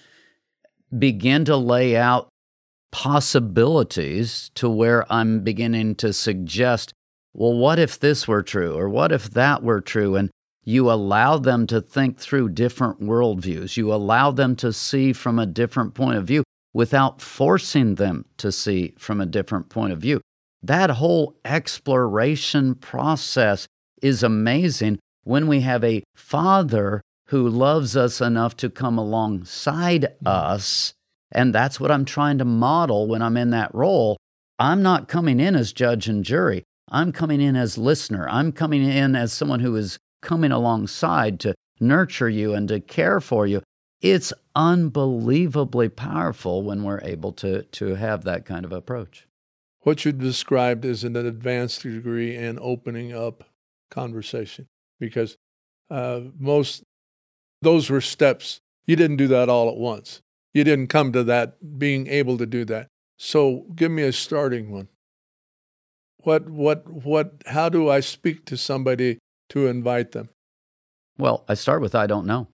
begin 0.96 1.44
to 1.46 1.58
lay 1.58 1.98
out 1.98 2.30
possibilities 2.92 4.52
to 4.54 4.70
where 4.70 5.12
I'm 5.12 5.40
beginning 5.40 5.96
to 5.96 6.14
suggest, 6.14 6.94
well, 7.34 7.58
what 7.58 7.80
if 7.80 8.00
this 8.00 8.28
were 8.28 8.44
true? 8.44 8.76
Or 8.76 8.88
what 8.88 9.12
if 9.12 9.32
that 9.32 9.64
were 9.64 9.82
true? 9.82 10.16
And 10.16 10.30
you 10.64 10.92
allow 10.92 11.40
them 11.40 11.66
to 11.68 11.82
think 11.82 12.20
through 12.20 12.50
different 12.50 13.02
worldviews. 13.02 13.76
You 13.78 13.92
allow 13.92 14.30
them 14.30 14.56
to 14.58 14.72
see 14.72 15.14
from 15.14 15.40
a 15.40 15.48
different 15.48 15.96
point 15.96 16.18
of 16.18 16.28
view 16.28 16.44
without 16.76 17.22
forcing 17.22 17.96
them 17.96 18.26
to 18.38 18.52
see 18.52 18.94
from 19.00 19.20
a 19.20 19.26
different 19.26 19.70
point 19.70 19.94
of 19.94 20.00
view. 20.00 20.22
That 20.62 20.92
whole 20.92 21.36
exploration 21.44 22.76
process 22.76 23.68
is 24.02 24.24
amazing 24.24 25.00
when 25.24 25.48
we 25.48 25.62
have 25.62 25.84
a 25.84 26.04
father 26.16 27.02
who 27.28 27.48
loves 27.48 27.98
us 27.98 28.22
enough 28.22 28.56
to 28.58 28.70
come 28.70 28.98
alongside 28.98 30.14
mm. 30.24 30.28
us. 30.30 30.94
And 31.32 31.54
that's 31.54 31.80
what 31.80 31.92
I'm 31.92 32.06
trying 32.06 32.38
to 32.38 32.46
model 32.46 33.08
when 33.08 33.22
I'm 33.22 33.38
in 33.38 33.50
that 33.50 33.74
role. 33.74 34.18
I'm 34.60 34.82
not 34.82 35.08
coming 35.08 35.40
in 35.40 35.56
as 35.56 35.74
judge 35.74 36.08
and 36.08 36.24
jury. 36.24 36.64
I'm 36.90 37.12
coming 37.12 37.42
in 37.42 37.56
as 37.56 37.78
listener. 37.78 38.28
I'm 38.30 38.52
coming 38.52 38.84
in 38.84 39.16
as 39.16 39.34
someone 39.34 39.60
who 39.60 39.76
is 39.76 39.98
coming 40.22 40.52
alongside 40.52 41.40
to 41.42 41.56
nurture 41.80 42.30
you 42.30 42.54
and 42.54 42.68
to 42.70 42.80
care 42.80 43.20
for 43.20 43.46
you. 43.48 43.62
It's 44.02 44.32
unbelievably 44.56 45.90
powerful 45.90 46.62
when 46.62 46.84
we're 46.84 47.02
able 47.02 47.32
to, 47.34 47.64
to 47.64 47.96
have 47.96 48.24
that 48.24 48.46
kind 48.46 48.64
of 48.64 48.72
approach. 48.72 49.28
What 49.82 50.06
you 50.06 50.12
described 50.12 50.86
is 50.86 51.04
an 51.04 51.16
advanced 51.16 51.84
degree 51.84 52.36
in 52.36 52.60
opening 52.62 53.14
up 53.14 53.44
conversation 53.90 54.68
because 55.00 55.38
uh, 55.90 56.22
most 56.38 56.84
those 57.62 57.90
were 57.90 58.02
steps. 58.02 58.60
You 58.86 58.96
didn't 58.96 59.18
do 59.18 59.28
that 59.28 59.50
all 59.50 59.70
at 59.70 59.78
once. 59.78 60.22
You 60.54 60.64
didn't 60.64 60.88
come 60.88 61.12
to 61.14 61.24
that 61.24 61.80
being 61.80 62.08
able 62.08 62.38
to 62.38 62.46
do 62.46 62.64
that. 62.66 62.88
So 63.18 63.66
give 63.76 63.92
me 63.92 64.04
a 64.04 64.12
starting 64.12 64.72
one. 64.72 64.88
What 66.20 66.50
what 66.50 66.88
what 66.88 67.44
how 67.48 67.70
do 67.70 67.90
I 67.90 68.00
speak 68.00 68.46
to 68.46 68.58
somebody 68.58 69.20
to 69.50 69.68
invite 69.68 70.12
them? 70.12 70.30
Well, 71.18 71.46
I 71.48 71.54
start 71.54 71.82
with 71.82 71.96
I 71.96 72.08
don't 72.08 72.26
know. 72.26 72.48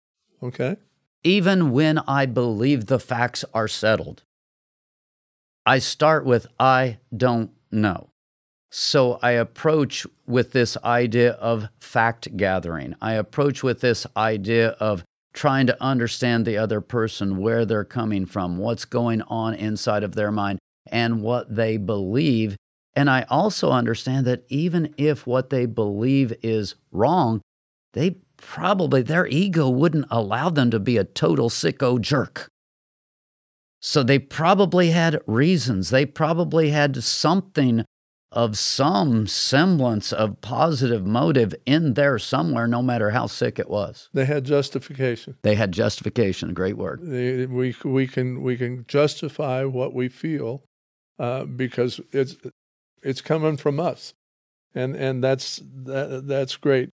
Okay. 0.43 0.77
Even 1.23 1.71
when 1.71 1.99
I 1.99 2.25
believe 2.25 2.87
the 2.87 2.99
facts 2.99 3.45
are 3.53 3.67
settled, 3.67 4.23
I 5.65 5.79
start 5.79 6.25
with 6.25 6.47
I 6.59 6.99
don't 7.15 7.51
know. 7.71 8.10
So 8.71 9.19
I 9.21 9.31
approach 9.31 10.07
with 10.25 10.51
this 10.51 10.77
idea 10.83 11.33
of 11.33 11.67
fact 11.79 12.35
gathering. 12.35 12.95
I 13.01 13.13
approach 13.13 13.63
with 13.63 13.81
this 13.81 14.07
idea 14.17 14.69
of 14.79 15.03
trying 15.33 15.67
to 15.67 15.83
understand 15.83 16.45
the 16.45 16.57
other 16.57 16.81
person, 16.81 17.37
where 17.37 17.65
they're 17.65 17.83
coming 17.83 18.25
from, 18.25 18.57
what's 18.57 18.85
going 18.85 19.21
on 19.23 19.53
inside 19.53 20.03
of 20.03 20.15
their 20.15 20.31
mind, 20.31 20.59
and 20.89 21.21
what 21.21 21.53
they 21.55 21.77
believe 21.77 22.57
and 22.95 23.09
I 23.09 23.25
also 23.29 23.71
understand 23.71 24.25
that 24.27 24.43
even 24.49 24.93
if 24.97 25.25
what 25.25 25.49
they 25.49 25.65
believe 25.65 26.33
is 26.41 26.75
wrong, 26.91 27.41
they 27.93 28.17
probably, 28.37 29.01
their 29.01 29.27
ego 29.27 29.69
wouldn't 29.69 30.07
allow 30.09 30.49
them 30.49 30.71
to 30.71 30.79
be 30.79 30.97
a 30.97 31.03
total 31.03 31.49
sicko 31.49 31.99
jerk. 31.99 32.47
So 33.79 34.03
they 34.03 34.19
probably 34.19 34.91
had 34.91 35.21
reasons. 35.25 35.89
They 35.89 36.05
probably 36.05 36.69
had 36.69 37.01
something 37.03 37.85
of 38.31 38.57
some 38.57 39.27
semblance 39.27 40.13
of 40.13 40.39
positive 40.41 41.05
motive 41.05 41.53
in 41.65 41.95
there 41.95 42.17
somewhere, 42.17 42.67
no 42.67 42.81
matter 42.81 43.09
how 43.09 43.27
sick 43.27 43.59
it 43.59 43.69
was. 43.69 44.09
They 44.13 44.25
had 44.25 44.45
justification. 44.45 45.35
They 45.43 45.55
had 45.55 45.71
justification. 45.71 46.53
Great 46.53 46.77
word. 46.77 47.01
They, 47.03 47.45
we 47.45 47.75
we 47.83 48.07
can 48.07 48.41
we 48.41 48.55
can 48.55 48.85
justify 48.87 49.65
what 49.65 49.93
we 49.93 50.07
feel 50.07 50.63
uh, 51.19 51.45
because 51.45 51.99
it's 52.11 52.35
it's 53.03 53.21
coming 53.21 53.57
from 53.57 53.79
us. 53.79 54.13
And 54.73 54.95
and 54.95 55.23
that's 55.23 55.61
that, 55.83 56.27
that's 56.27 56.55
great. 56.55 56.89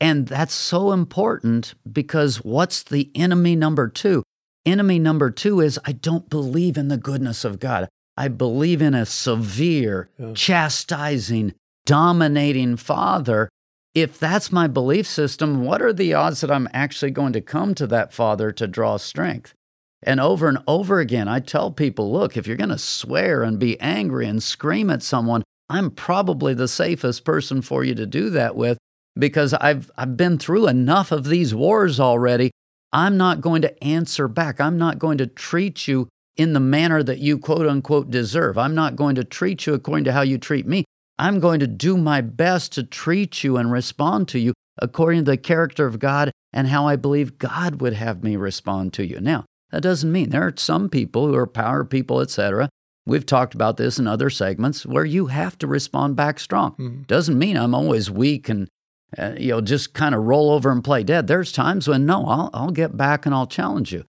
And 0.00 0.26
that's 0.26 0.52
so 0.52 0.92
important 0.92 1.74
because 1.90 2.44
what's 2.44 2.82
the 2.82 3.10
enemy 3.14 3.56
number 3.56 3.88
2? 3.88 4.22
Enemy 4.66 4.98
number 4.98 5.30
2 5.30 5.60
is 5.60 5.80
I 5.84 5.92
don't 5.92 6.28
believe 6.28 6.76
in 6.76 6.88
the 6.88 6.96
goodness 6.96 7.44
of 7.44 7.60
God. 7.60 7.88
I 8.16 8.28
believe 8.28 8.80
in 8.80 8.94
a 8.94 9.06
severe, 9.06 10.10
yeah. 10.18 10.32
chastising, 10.34 11.54
dominating 11.84 12.76
father. 12.76 13.48
If 13.94 14.18
that's 14.18 14.52
my 14.52 14.66
belief 14.66 15.06
system, 15.06 15.64
what 15.64 15.82
are 15.82 15.92
the 15.92 16.14
odds 16.14 16.40
that 16.40 16.50
I'm 16.50 16.68
actually 16.72 17.10
going 17.10 17.32
to 17.32 17.40
come 17.40 17.74
to 17.76 17.86
that 17.88 18.12
father 18.12 18.52
to 18.52 18.66
draw 18.66 18.96
strength? 18.96 19.54
And 20.02 20.20
over 20.20 20.48
and 20.48 20.58
over 20.66 21.00
again, 21.00 21.28
I 21.28 21.40
tell 21.40 21.70
people 21.70 22.12
look, 22.12 22.36
if 22.36 22.46
you're 22.46 22.56
going 22.56 22.68
to 22.70 22.78
swear 22.78 23.42
and 23.42 23.58
be 23.58 23.80
angry 23.80 24.26
and 24.26 24.42
scream 24.42 24.90
at 24.90 25.02
someone, 25.02 25.42
I'm 25.70 25.90
probably 25.90 26.54
the 26.54 26.68
safest 26.68 27.24
person 27.24 27.62
for 27.62 27.84
you 27.84 27.94
to 27.94 28.06
do 28.06 28.30
that 28.30 28.54
with 28.54 28.78
because 29.18 29.54
I've, 29.54 29.90
I've 29.96 30.16
been 30.16 30.38
through 30.38 30.68
enough 30.68 31.10
of 31.10 31.24
these 31.24 31.54
wars 31.54 31.98
already. 31.98 32.50
I'm 32.92 33.16
not 33.16 33.40
going 33.40 33.62
to 33.62 33.84
answer 33.84 34.28
back. 34.28 34.60
I'm 34.60 34.78
not 34.78 34.98
going 34.98 35.18
to 35.18 35.26
treat 35.26 35.88
you 35.88 36.08
in 36.36 36.52
the 36.52 36.60
manner 36.60 37.02
that 37.02 37.18
you 37.18 37.38
quote 37.38 37.66
unquote 37.66 38.10
deserve. 38.10 38.58
I'm 38.58 38.74
not 38.74 38.96
going 38.96 39.14
to 39.16 39.24
treat 39.24 39.66
you 39.66 39.74
according 39.74 40.04
to 40.04 40.12
how 40.12 40.22
you 40.22 40.38
treat 40.38 40.66
me. 40.66 40.84
I'm 41.18 41.40
going 41.40 41.60
to 41.60 41.66
do 41.66 41.96
my 41.96 42.20
best 42.20 42.72
to 42.72 42.82
treat 42.82 43.44
you 43.44 43.56
and 43.56 43.70
respond 43.70 44.28
to 44.28 44.38
you 44.38 44.52
according 44.78 45.24
to 45.24 45.30
the 45.30 45.36
character 45.36 45.86
of 45.86 46.00
God 46.00 46.32
and 46.52 46.68
how 46.68 46.86
I 46.86 46.96
believe 46.96 47.38
God 47.38 47.80
would 47.80 47.92
have 47.92 48.24
me 48.24 48.36
respond 48.36 48.92
to 48.94 49.06
you. 49.06 49.20
Now, 49.20 49.44
that 49.70 49.82
doesn't 49.82 50.10
mean 50.10 50.30
there 50.30 50.46
are 50.46 50.54
some 50.56 50.88
people 50.88 51.26
who 51.26 51.34
are 51.34 51.46
power 51.46 51.84
people, 51.84 52.20
etc. 52.20 52.68
We've 53.06 53.26
talked 53.26 53.54
about 53.54 53.76
this 53.76 53.98
in 53.98 54.06
other 54.06 54.30
segments 54.30 54.86
where 54.86 55.04
you 55.04 55.26
have 55.26 55.58
to 55.58 55.66
respond 55.66 56.16
back 56.16 56.40
strong. 56.40 56.72
Mm-hmm. 56.72 57.02
Doesn't 57.02 57.38
mean 57.38 57.56
I'm 57.56 57.74
always 57.74 58.10
weak 58.10 58.48
and 58.48 58.68
uh, 59.16 59.34
you 59.36 59.50
know 59.50 59.60
just 59.60 59.94
kind 59.94 60.14
of 60.14 60.24
roll 60.24 60.50
over 60.50 60.70
and 60.70 60.82
play 60.82 61.04
dead. 61.04 61.26
There's 61.26 61.52
times 61.52 61.86
when 61.86 62.06
no, 62.06 62.26
I'll 62.26 62.50
I'll 62.54 62.70
get 62.70 62.96
back 62.96 63.26
and 63.26 63.34
I'll 63.34 63.46
challenge 63.46 63.92
you. 63.92 64.04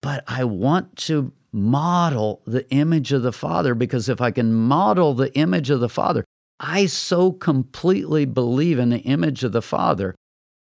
But 0.00 0.24
I 0.26 0.44
want 0.44 0.96
to 0.96 1.32
model 1.52 2.42
the 2.46 2.68
image 2.70 3.12
of 3.12 3.22
the 3.22 3.32
Father 3.32 3.74
because 3.74 4.08
if 4.08 4.20
I 4.20 4.30
can 4.30 4.52
model 4.52 5.14
the 5.14 5.32
image 5.34 5.70
of 5.70 5.80
the 5.80 5.88
Father, 5.88 6.24
I 6.58 6.86
so 6.86 7.32
completely 7.32 8.24
believe 8.24 8.78
in 8.78 8.90
the 8.90 8.98
image 8.98 9.44
of 9.44 9.52
the 9.52 9.62
Father 9.62 10.14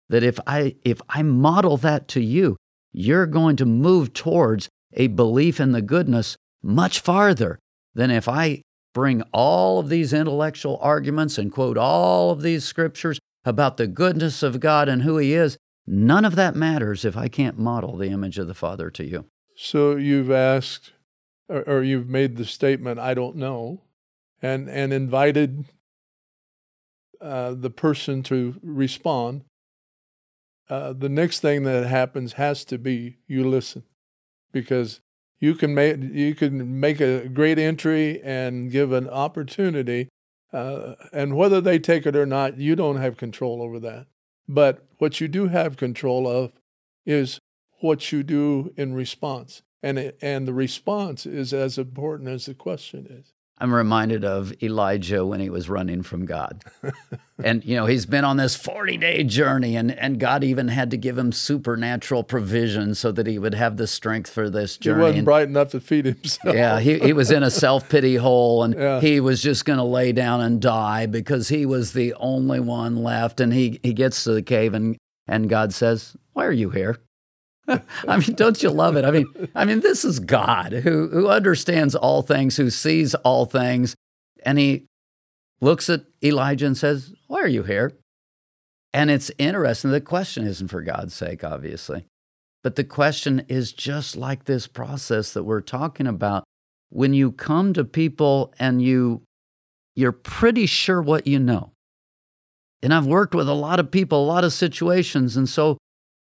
that 0.09 0.23
if 0.23 0.39
I 0.47 0.75
if 0.83 1.01
I 1.09 1.23
model 1.23 1.77
that 1.77 2.07
to 2.09 2.21
you, 2.21 2.55
you're 2.91 3.25
going 3.25 3.55
to 3.57 3.65
move 3.65 4.13
towards 4.13 4.69
a 4.93 5.07
belief 5.07 5.59
in 5.59 5.71
the 5.71 5.81
goodness 5.81 6.37
much 6.63 6.99
farther 6.99 7.59
than 7.93 8.11
if 8.11 8.27
I 8.27 8.61
bring 8.93 9.21
all 9.31 9.79
of 9.79 9.89
these 9.89 10.13
intellectual 10.13 10.79
arguments 10.81 11.37
and 11.37 11.51
quote 11.51 11.77
all 11.77 12.31
of 12.31 12.41
these 12.41 12.63
scriptures 12.63 13.19
about 13.45 13.77
the 13.77 13.87
goodness 13.87 14.43
of 14.43 14.59
God 14.59 14.89
and 14.89 15.03
who 15.03 15.17
He 15.17 15.33
is. 15.33 15.57
None 15.85 16.25
of 16.25 16.35
that 16.35 16.55
matters 16.55 17.05
if 17.05 17.15
I 17.15 17.27
can't 17.27 17.57
model 17.57 17.95
the 17.95 18.09
image 18.09 18.37
of 18.37 18.47
the 18.47 18.53
Father 18.53 18.89
to 18.91 19.05
you. 19.05 19.25
So 19.59 19.95
you've 19.95 20.29
asked, 20.29 20.93
or, 21.49 21.63
or 21.63 21.83
you've 21.83 22.07
made 22.07 22.37
the 22.37 22.45
statement, 22.45 22.99
I 22.99 23.15
don't 23.15 23.35
know, 23.35 23.81
and, 24.39 24.69
and 24.69 24.93
invited 24.93 25.65
uh, 27.19 27.55
the 27.55 27.71
person 27.71 28.21
to 28.23 28.57
respond. 28.61 29.45
Uh, 30.69 30.93
the 30.93 31.09
next 31.09 31.39
thing 31.39 31.63
that 31.63 31.87
happens 31.87 32.33
has 32.33 32.63
to 32.65 32.77
be 32.77 33.17
you 33.25 33.49
listen 33.49 33.81
because 34.51 35.01
you 35.39 35.55
can 35.55 35.73
make 35.73 35.97
you 36.01 36.35
can 36.35 36.79
make 36.79 36.99
a 36.99 37.27
great 37.27 37.57
entry 37.57 38.21
and 38.21 38.71
give 38.71 38.91
an 38.91 39.09
opportunity 39.09 40.09
uh, 40.53 40.93
and 41.11 41.35
whether 41.35 41.61
they 41.61 41.79
take 41.79 42.05
it 42.05 42.15
or 42.15 42.25
not 42.25 42.57
you 42.57 42.75
don't 42.75 42.97
have 42.97 43.17
control 43.17 43.63
over 43.63 43.79
that. 43.79 44.05
But 44.47 44.85
what 44.99 45.19
you 45.19 45.27
do 45.27 45.47
have 45.47 45.77
control 45.77 46.27
of 46.27 46.51
is 47.05 47.39
what 47.79 48.11
you 48.11 48.23
do 48.23 48.73
in 48.75 48.93
response 48.93 49.61
and 49.83 49.99
it, 49.99 50.17
and 50.21 50.47
the 50.47 50.53
response 50.53 51.25
is 51.25 51.53
as 51.53 51.77
important 51.77 52.29
as 52.29 52.45
the 52.45 52.53
question 52.53 53.07
is 53.09 53.33
I'm 53.59 53.73
reminded 53.73 54.23
of 54.23 54.53
Elijah 54.61 55.25
when 55.25 55.39
he 55.39 55.49
was 55.49 55.67
running 55.67 56.03
from 56.03 56.27
God. 56.27 56.63
and, 57.43 57.65
you 57.65 57.75
know, 57.75 57.87
he's 57.87 58.05
been 58.05 58.23
on 58.23 58.37
this 58.37 58.55
40 58.55 58.97
day 58.97 59.23
journey, 59.23 59.75
and, 59.75 59.91
and 59.91 60.19
God 60.19 60.43
even 60.43 60.67
had 60.67 60.91
to 60.91 60.97
give 60.97 61.17
him 61.17 61.31
supernatural 61.31 62.23
provision 62.23 62.93
so 62.93 63.11
that 63.11 63.25
he 63.25 63.39
would 63.39 63.55
have 63.55 63.77
the 63.77 63.87
strength 63.87 64.29
for 64.29 64.51
this 64.51 64.77
journey. 64.77 64.97
He 64.97 65.09
wasn't 65.09 65.25
bright 65.25 65.47
enough 65.47 65.71
to 65.71 65.79
feed 65.79 66.05
himself. 66.05 66.55
yeah, 66.55 66.79
he, 66.79 66.99
he 66.99 67.13
was 67.13 67.31
in 67.31 67.41
a 67.41 67.49
self 67.49 67.89
pity 67.89 68.15
hole, 68.15 68.61
and 68.61 68.75
yeah. 68.75 69.01
he 69.01 69.19
was 69.19 69.41
just 69.41 69.65
going 69.65 69.79
to 69.79 69.83
lay 69.83 70.11
down 70.11 70.41
and 70.41 70.61
die 70.61 71.07
because 71.07 71.49
he 71.49 71.65
was 71.65 71.93
the 71.93 72.13
only 72.15 72.59
one 72.59 72.97
left. 72.97 73.39
And 73.39 73.51
he, 73.51 73.79
he 73.81 73.93
gets 73.93 74.23
to 74.25 74.33
the 74.33 74.43
cave, 74.43 74.75
and 74.75 74.97
And 75.27 75.49
God 75.49 75.73
says, 75.73 76.15
Why 76.33 76.45
are 76.45 76.51
you 76.51 76.69
here? 76.69 76.97
I 78.07 78.17
mean, 78.17 78.35
don't 78.35 78.61
you 78.63 78.69
love 78.69 78.95
it? 78.95 79.05
I 79.05 79.11
mean, 79.11 79.49
I 79.53 79.65
mean, 79.65 79.81
this 79.81 80.05
is 80.05 80.19
God 80.19 80.71
who, 80.71 81.09
who 81.09 81.27
understands 81.27 81.95
all 81.95 82.21
things, 82.21 82.57
who 82.57 82.69
sees 82.69 83.13
all 83.15 83.45
things. 83.45 83.95
And 84.45 84.57
he 84.57 84.85
looks 85.59 85.89
at 85.89 86.05
Elijah 86.23 86.65
and 86.65 86.77
says, 86.77 87.13
Why 87.27 87.41
are 87.41 87.47
you 87.47 87.63
here? 87.63 87.93
And 88.93 89.11
it's 89.11 89.31
interesting. 89.37 89.91
The 89.91 90.01
question 90.01 90.47
isn't 90.47 90.69
for 90.69 90.81
God's 90.81 91.13
sake, 91.13 91.43
obviously. 91.43 92.05
But 92.63 92.75
the 92.75 92.83
question 92.83 93.45
is 93.47 93.73
just 93.73 94.15
like 94.15 94.45
this 94.45 94.67
process 94.67 95.33
that 95.33 95.43
we're 95.43 95.61
talking 95.61 96.07
about. 96.07 96.43
When 96.89 97.13
you 97.13 97.31
come 97.31 97.73
to 97.73 97.83
people 97.83 98.53
and 98.59 98.81
you 98.81 99.23
you're 99.97 100.11
pretty 100.11 100.67
sure 100.67 101.01
what 101.01 101.25
you 101.25 101.39
know. 101.39 101.71
And 102.83 102.93
I've 102.93 103.07
worked 103.07 103.33
with 103.33 103.49
a 103.49 103.53
lot 103.53 103.79
of 103.79 103.89
people, 103.89 104.23
a 104.23 104.27
lot 104.27 104.43
of 104.43 104.53
situations, 104.53 105.35
and 105.35 105.49
so 105.49 105.79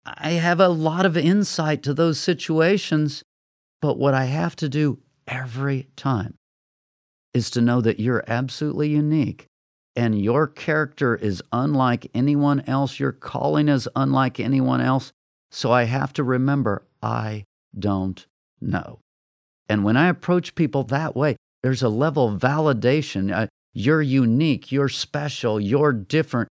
I 0.04 0.30
have 0.32 0.60
a 0.60 0.68
lot 0.68 1.06
of 1.06 1.16
insight 1.16 1.82
to 1.84 1.94
those 1.94 2.18
situations. 2.18 3.22
But 3.80 3.98
what 3.98 4.14
I 4.14 4.24
have 4.24 4.56
to 4.56 4.68
do 4.68 4.98
every 5.26 5.88
time 5.96 6.34
is 7.32 7.50
to 7.50 7.60
know 7.60 7.80
that 7.80 8.00
you're 8.00 8.24
absolutely 8.26 8.90
unique 8.90 9.46
and 9.96 10.20
your 10.20 10.46
character 10.46 11.16
is 11.16 11.42
unlike 11.52 12.10
anyone 12.14 12.60
else. 12.66 13.00
Your 13.00 13.12
calling 13.12 13.68
is 13.68 13.88
unlike 13.96 14.38
anyone 14.38 14.80
else. 14.80 15.12
So 15.50 15.72
I 15.72 15.84
have 15.84 16.12
to 16.14 16.24
remember 16.24 16.86
I 17.02 17.44
don't 17.78 18.24
know. 18.60 19.00
And 19.68 19.84
when 19.84 19.96
I 19.96 20.08
approach 20.08 20.54
people 20.54 20.84
that 20.84 21.16
way, 21.16 21.36
there's 21.62 21.82
a 21.82 21.88
level 21.88 22.28
of 22.28 22.40
validation. 22.40 23.32
Uh, 23.34 23.46
you're 23.72 24.02
unique, 24.02 24.72
you're 24.72 24.88
special, 24.88 25.60
you're 25.60 25.92
different. 25.92 26.48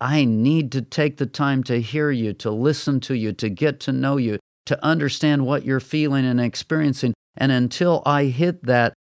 I 0.00 0.24
need 0.24 0.72
to 0.72 0.82
take 0.82 1.16
the 1.16 1.26
time 1.26 1.64
to 1.64 1.80
hear 1.80 2.10
you, 2.10 2.32
to 2.34 2.50
listen 2.50 3.00
to 3.00 3.14
you, 3.14 3.32
to 3.32 3.48
get 3.48 3.80
to 3.80 3.92
know 3.92 4.16
you, 4.16 4.38
to 4.66 4.84
understand 4.84 5.46
what 5.46 5.64
you're 5.64 5.80
feeling 5.80 6.24
and 6.24 6.40
experiencing. 6.40 7.14
And 7.36 7.50
until 7.50 8.02
I 8.06 8.24
hit 8.26 8.64
that, 8.64 8.94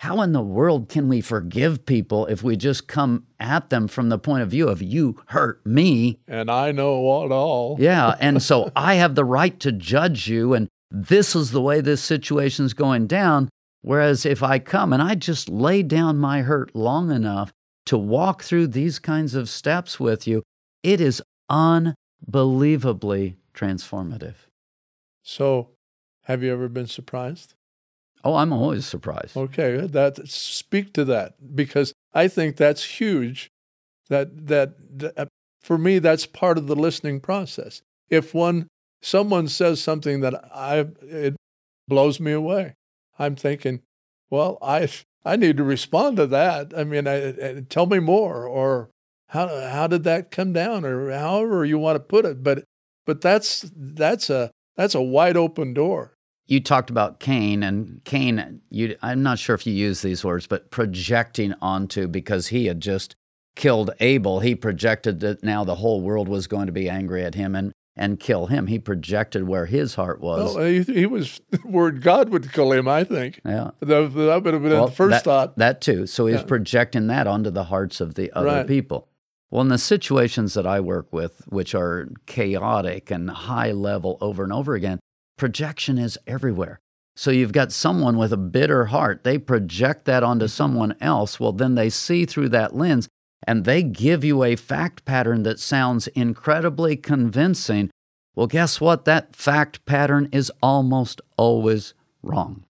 how 0.00 0.22
in 0.22 0.32
the 0.32 0.40
world 0.40 0.88
can 0.88 1.08
we 1.08 1.20
forgive 1.20 1.84
people 1.84 2.24
if 2.26 2.42
we 2.42 2.56
just 2.56 2.88
come 2.88 3.26
at 3.38 3.68
them 3.68 3.86
from 3.86 4.08
the 4.08 4.18
point 4.18 4.42
of 4.42 4.48
view 4.48 4.68
of 4.68 4.80
you 4.80 5.20
hurt 5.26 5.64
me? 5.66 6.18
And 6.26 6.50
I 6.50 6.72
know 6.72 7.00
what 7.00 7.30
all. 7.30 7.76
yeah. 7.80 8.16
And 8.18 8.42
so 8.42 8.72
I 8.74 8.94
have 8.94 9.14
the 9.14 9.26
right 9.26 9.60
to 9.60 9.72
judge 9.72 10.26
you. 10.26 10.54
And 10.54 10.68
this 10.90 11.36
is 11.36 11.50
the 11.50 11.60
way 11.60 11.82
this 11.82 12.02
situation's 12.02 12.72
going 12.72 13.08
down. 13.08 13.50
Whereas 13.82 14.24
if 14.24 14.42
I 14.42 14.58
come 14.58 14.92
and 14.92 15.02
I 15.02 15.14
just 15.14 15.48
lay 15.48 15.82
down 15.82 16.16
my 16.16 16.42
hurt 16.42 16.74
long 16.74 17.10
enough 17.10 17.52
to 17.90 17.98
walk 17.98 18.44
through 18.44 18.68
these 18.68 19.00
kinds 19.00 19.34
of 19.34 19.48
steps 19.48 19.98
with 19.98 20.24
you, 20.24 20.44
it 20.84 21.00
is 21.00 21.20
unbelievably 21.48 23.36
transformative. 23.52 24.36
So, 25.24 25.70
have 26.26 26.44
you 26.44 26.52
ever 26.52 26.68
been 26.68 26.86
surprised? 26.86 27.54
Oh, 28.22 28.36
I'm 28.36 28.52
always 28.52 28.86
surprised. 28.86 29.36
Okay, 29.36 29.88
that 29.88 30.28
speak 30.28 30.92
to 30.92 31.04
that 31.06 31.56
because 31.56 31.92
I 32.14 32.28
think 32.28 32.56
that's 32.56 32.84
huge. 33.00 33.50
That 34.08 34.46
that, 34.46 34.98
that 35.00 35.18
uh, 35.18 35.26
for 35.60 35.76
me 35.76 35.98
that's 35.98 36.26
part 36.26 36.58
of 36.58 36.68
the 36.68 36.76
listening 36.76 37.18
process. 37.18 37.82
If 38.08 38.34
one 38.34 38.68
someone 39.02 39.48
says 39.48 39.82
something 39.82 40.20
that 40.20 40.34
I 40.54 40.86
it 41.02 41.34
blows 41.88 42.20
me 42.20 42.30
away. 42.30 42.74
I'm 43.18 43.34
thinking, 43.34 43.82
well, 44.30 44.58
I 44.62 44.88
I 45.24 45.36
need 45.36 45.56
to 45.58 45.64
respond 45.64 46.16
to 46.16 46.26
that. 46.28 46.72
I 46.76 46.84
mean, 46.84 47.06
I, 47.06 47.28
I, 47.28 47.64
tell 47.68 47.86
me 47.86 47.98
more, 47.98 48.46
or 48.46 48.90
how 49.28 49.48
how 49.48 49.86
did 49.86 50.04
that 50.04 50.30
come 50.30 50.52
down, 50.52 50.84
or 50.84 51.10
however 51.10 51.64
you 51.64 51.78
want 51.78 51.96
to 51.96 52.00
put 52.00 52.24
it. 52.24 52.42
But 52.42 52.64
but 53.06 53.20
that's 53.20 53.70
that's 53.74 54.30
a 54.30 54.50
that's 54.76 54.94
a 54.94 55.02
wide 55.02 55.36
open 55.36 55.74
door. 55.74 56.14
You 56.46 56.60
talked 56.60 56.90
about 56.90 57.20
Cain, 57.20 57.62
and 57.62 58.02
Cain. 58.04 58.60
You, 58.70 58.96
I'm 59.02 59.22
not 59.22 59.38
sure 59.38 59.54
if 59.54 59.66
you 59.66 59.74
use 59.74 60.02
these 60.02 60.24
words, 60.24 60.46
but 60.46 60.70
projecting 60.70 61.54
onto 61.60 62.08
because 62.08 62.48
he 62.48 62.66
had 62.66 62.80
just 62.80 63.14
killed 63.56 63.90
Abel, 64.00 64.40
he 64.40 64.54
projected 64.54 65.20
that 65.20 65.44
now 65.44 65.64
the 65.64 65.74
whole 65.76 66.00
world 66.00 66.28
was 66.28 66.46
going 66.46 66.66
to 66.66 66.72
be 66.72 66.88
angry 66.88 67.22
at 67.22 67.34
him, 67.34 67.54
and 67.54 67.72
and 67.96 68.18
kill 68.20 68.46
him. 68.46 68.66
He 68.66 68.78
projected 68.78 69.46
where 69.46 69.66
his 69.66 69.94
heart 69.94 70.20
was. 70.20 70.54
Well, 70.54 70.64
he, 70.64 70.82
he 70.82 71.06
was 71.06 71.40
where 71.62 71.90
God 71.90 72.30
would 72.30 72.52
kill 72.52 72.72
him. 72.72 72.88
I 72.88 73.04
think. 73.04 73.40
Yeah, 73.44 73.70
that, 73.80 74.14
that 74.14 74.42
would 74.44 74.54
have 74.54 74.62
been 74.62 74.72
well, 74.72 74.86
the 74.86 74.92
first 74.92 75.10
that, 75.10 75.24
thought. 75.24 75.58
That 75.58 75.80
too. 75.80 76.06
So 76.06 76.26
he's 76.26 76.40
yeah. 76.40 76.44
projecting 76.44 77.08
that 77.08 77.26
onto 77.26 77.50
the 77.50 77.64
hearts 77.64 78.00
of 78.00 78.14
the 78.14 78.32
other 78.32 78.46
right. 78.46 78.66
people. 78.66 79.08
Well, 79.50 79.62
in 79.62 79.68
the 79.68 79.78
situations 79.78 80.54
that 80.54 80.66
I 80.66 80.78
work 80.80 81.12
with, 81.12 81.42
which 81.48 81.74
are 81.74 82.08
chaotic 82.26 83.10
and 83.10 83.28
high 83.28 83.72
level 83.72 84.16
over 84.20 84.44
and 84.44 84.52
over 84.52 84.74
again, 84.74 85.00
projection 85.36 85.98
is 85.98 86.16
everywhere. 86.26 86.80
So 87.16 87.32
you've 87.32 87.52
got 87.52 87.72
someone 87.72 88.16
with 88.16 88.32
a 88.32 88.36
bitter 88.36 88.86
heart. 88.86 89.24
They 89.24 89.38
project 89.38 90.04
that 90.04 90.22
onto 90.22 90.46
someone 90.46 90.94
else. 91.00 91.40
Well, 91.40 91.52
then 91.52 91.74
they 91.74 91.90
see 91.90 92.24
through 92.24 92.50
that 92.50 92.76
lens 92.76 93.08
and 93.46 93.64
they 93.64 93.82
give 93.82 94.24
you 94.24 94.44
a 94.44 94.56
fact 94.56 95.04
pattern 95.04 95.42
that 95.44 95.58
sounds 95.58 96.06
incredibly 96.08 96.96
convincing, 96.96 97.90
well, 98.34 98.46
guess 98.46 98.80
what? 98.80 99.04
That 99.04 99.34
fact 99.34 99.84
pattern 99.86 100.28
is 100.32 100.52
almost 100.62 101.20
always 101.36 101.94
wrong. 102.22 102.64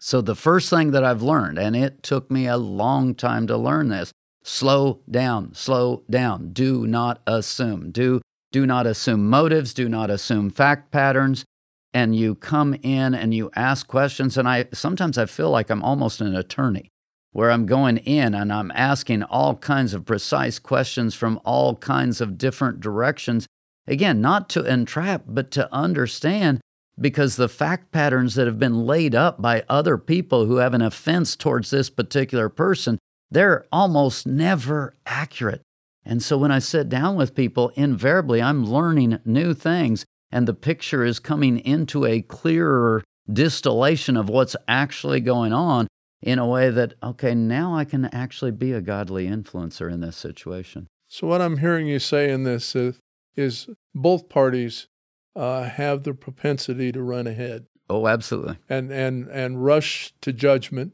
So, 0.00 0.20
the 0.20 0.36
first 0.36 0.70
thing 0.70 0.92
that 0.92 1.04
I've 1.04 1.22
learned, 1.22 1.58
and 1.58 1.74
it 1.76 2.02
took 2.02 2.30
me 2.30 2.46
a 2.46 2.56
long 2.56 3.14
time 3.14 3.46
to 3.48 3.56
learn 3.56 3.88
this 3.88 4.12
slow 4.44 5.00
down, 5.10 5.54
slow 5.54 6.02
down. 6.08 6.52
Do 6.52 6.86
not 6.86 7.20
assume. 7.26 7.90
Do, 7.90 8.20
do 8.52 8.64
not 8.64 8.86
assume 8.86 9.28
motives, 9.28 9.74
do 9.74 9.88
not 9.88 10.10
assume 10.10 10.50
fact 10.50 10.90
patterns. 10.90 11.44
And 11.92 12.14
you 12.14 12.34
come 12.34 12.74
in 12.82 13.14
and 13.14 13.34
you 13.34 13.50
ask 13.56 13.86
questions. 13.86 14.36
And 14.36 14.46
I 14.48 14.66
sometimes 14.72 15.18
I 15.18 15.26
feel 15.26 15.50
like 15.50 15.70
I'm 15.70 15.82
almost 15.82 16.20
an 16.20 16.36
attorney 16.36 16.90
where 17.32 17.50
I'm 17.50 17.66
going 17.66 17.98
in 17.98 18.34
and 18.34 18.52
I'm 18.52 18.70
asking 18.74 19.22
all 19.24 19.56
kinds 19.56 19.94
of 19.94 20.04
precise 20.06 20.58
questions 20.58 21.14
from 21.14 21.40
all 21.44 21.76
kinds 21.76 22.20
of 22.20 22.38
different 22.38 22.80
directions. 22.80 23.46
Again, 23.86 24.20
not 24.20 24.48
to 24.50 24.64
entrap, 24.64 25.24
but 25.26 25.50
to 25.52 25.72
understand 25.72 26.60
because 27.00 27.36
the 27.36 27.48
fact 27.48 27.92
patterns 27.92 28.34
that 28.34 28.46
have 28.46 28.58
been 28.58 28.86
laid 28.86 29.14
up 29.14 29.40
by 29.40 29.64
other 29.68 29.96
people 29.96 30.46
who 30.46 30.56
have 30.56 30.74
an 30.74 30.82
offense 30.82 31.36
towards 31.36 31.70
this 31.70 31.90
particular 31.90 32.48
person, 32.48 32.98
they're 33.30 33.66
almost 33.70 34.26
never 34.26 34.94
accurate. 35.06 35.62
And 36.04 36.22
so 36.22 36.38
when 36.38 36.50
I 36.50 36.58
sit 36.58 36.88
down 36.88 37.16
with 37.16 37.34
people, 37.34 37.70
invariably 37.76 38.42
I'm 38.42 38.64
learning 38.64 39.20
new 39.24 39.54
things 39.54 40.04
and 40.30 40.46
the 40.46 40.54
picture 40.54 41.04
is 41.04 41.18
coming 41.18 41.58
into 41.58 42.04
a 42.04 42.22
clearer 42.22 43.04
distillation 43.30 44.16
of 44.16 44.28
what's 44.28 44.56
actually 44.66 45.20
going 45.20 45.52
on 45.52 45.86
in 46.22 46.38
a 46.38 46.46
way 46.46 46.70
that, 46.70 46.94
okay, 47.02 47.34
now 47.34 47.74
I 47.74 47.84
can 47.84 48.06
actually 48.06 48.50
be 48.50 48.72
a 48.72 48.80
godly 48.80 49.26
influencer 49.26 49.90
in 49.92 50.00
this 50.00 50.16
situation. 50.16 50.88
So, 51.08 51.26
what 51.26 51.40
I'm 51.40 51.58
hearing 51.58 51.86
you 51.86 51.98
say 51.98 52.30
in 52.30 52.44
this 52.44 52.74
is, 52.74 52.98
is 53.36 53.68
both 53.94 54.28
parties 54.28 54.88
uh, 55.36 55.64
have 55.64 56.02
the 56.02 56.14
propensity 56.14 56.92
to 56.92 57.02
run 57.02 57.26
ahead. 57.26 57.66
Oh, 57.88 58.06
absolutely. 58.06 58.58
And, 58.68 58.92
and, 58.92 59.28
and 59.28 59.64
rush 59.64 60.12
to 60.20 60.32
judgment, 60.32 60.92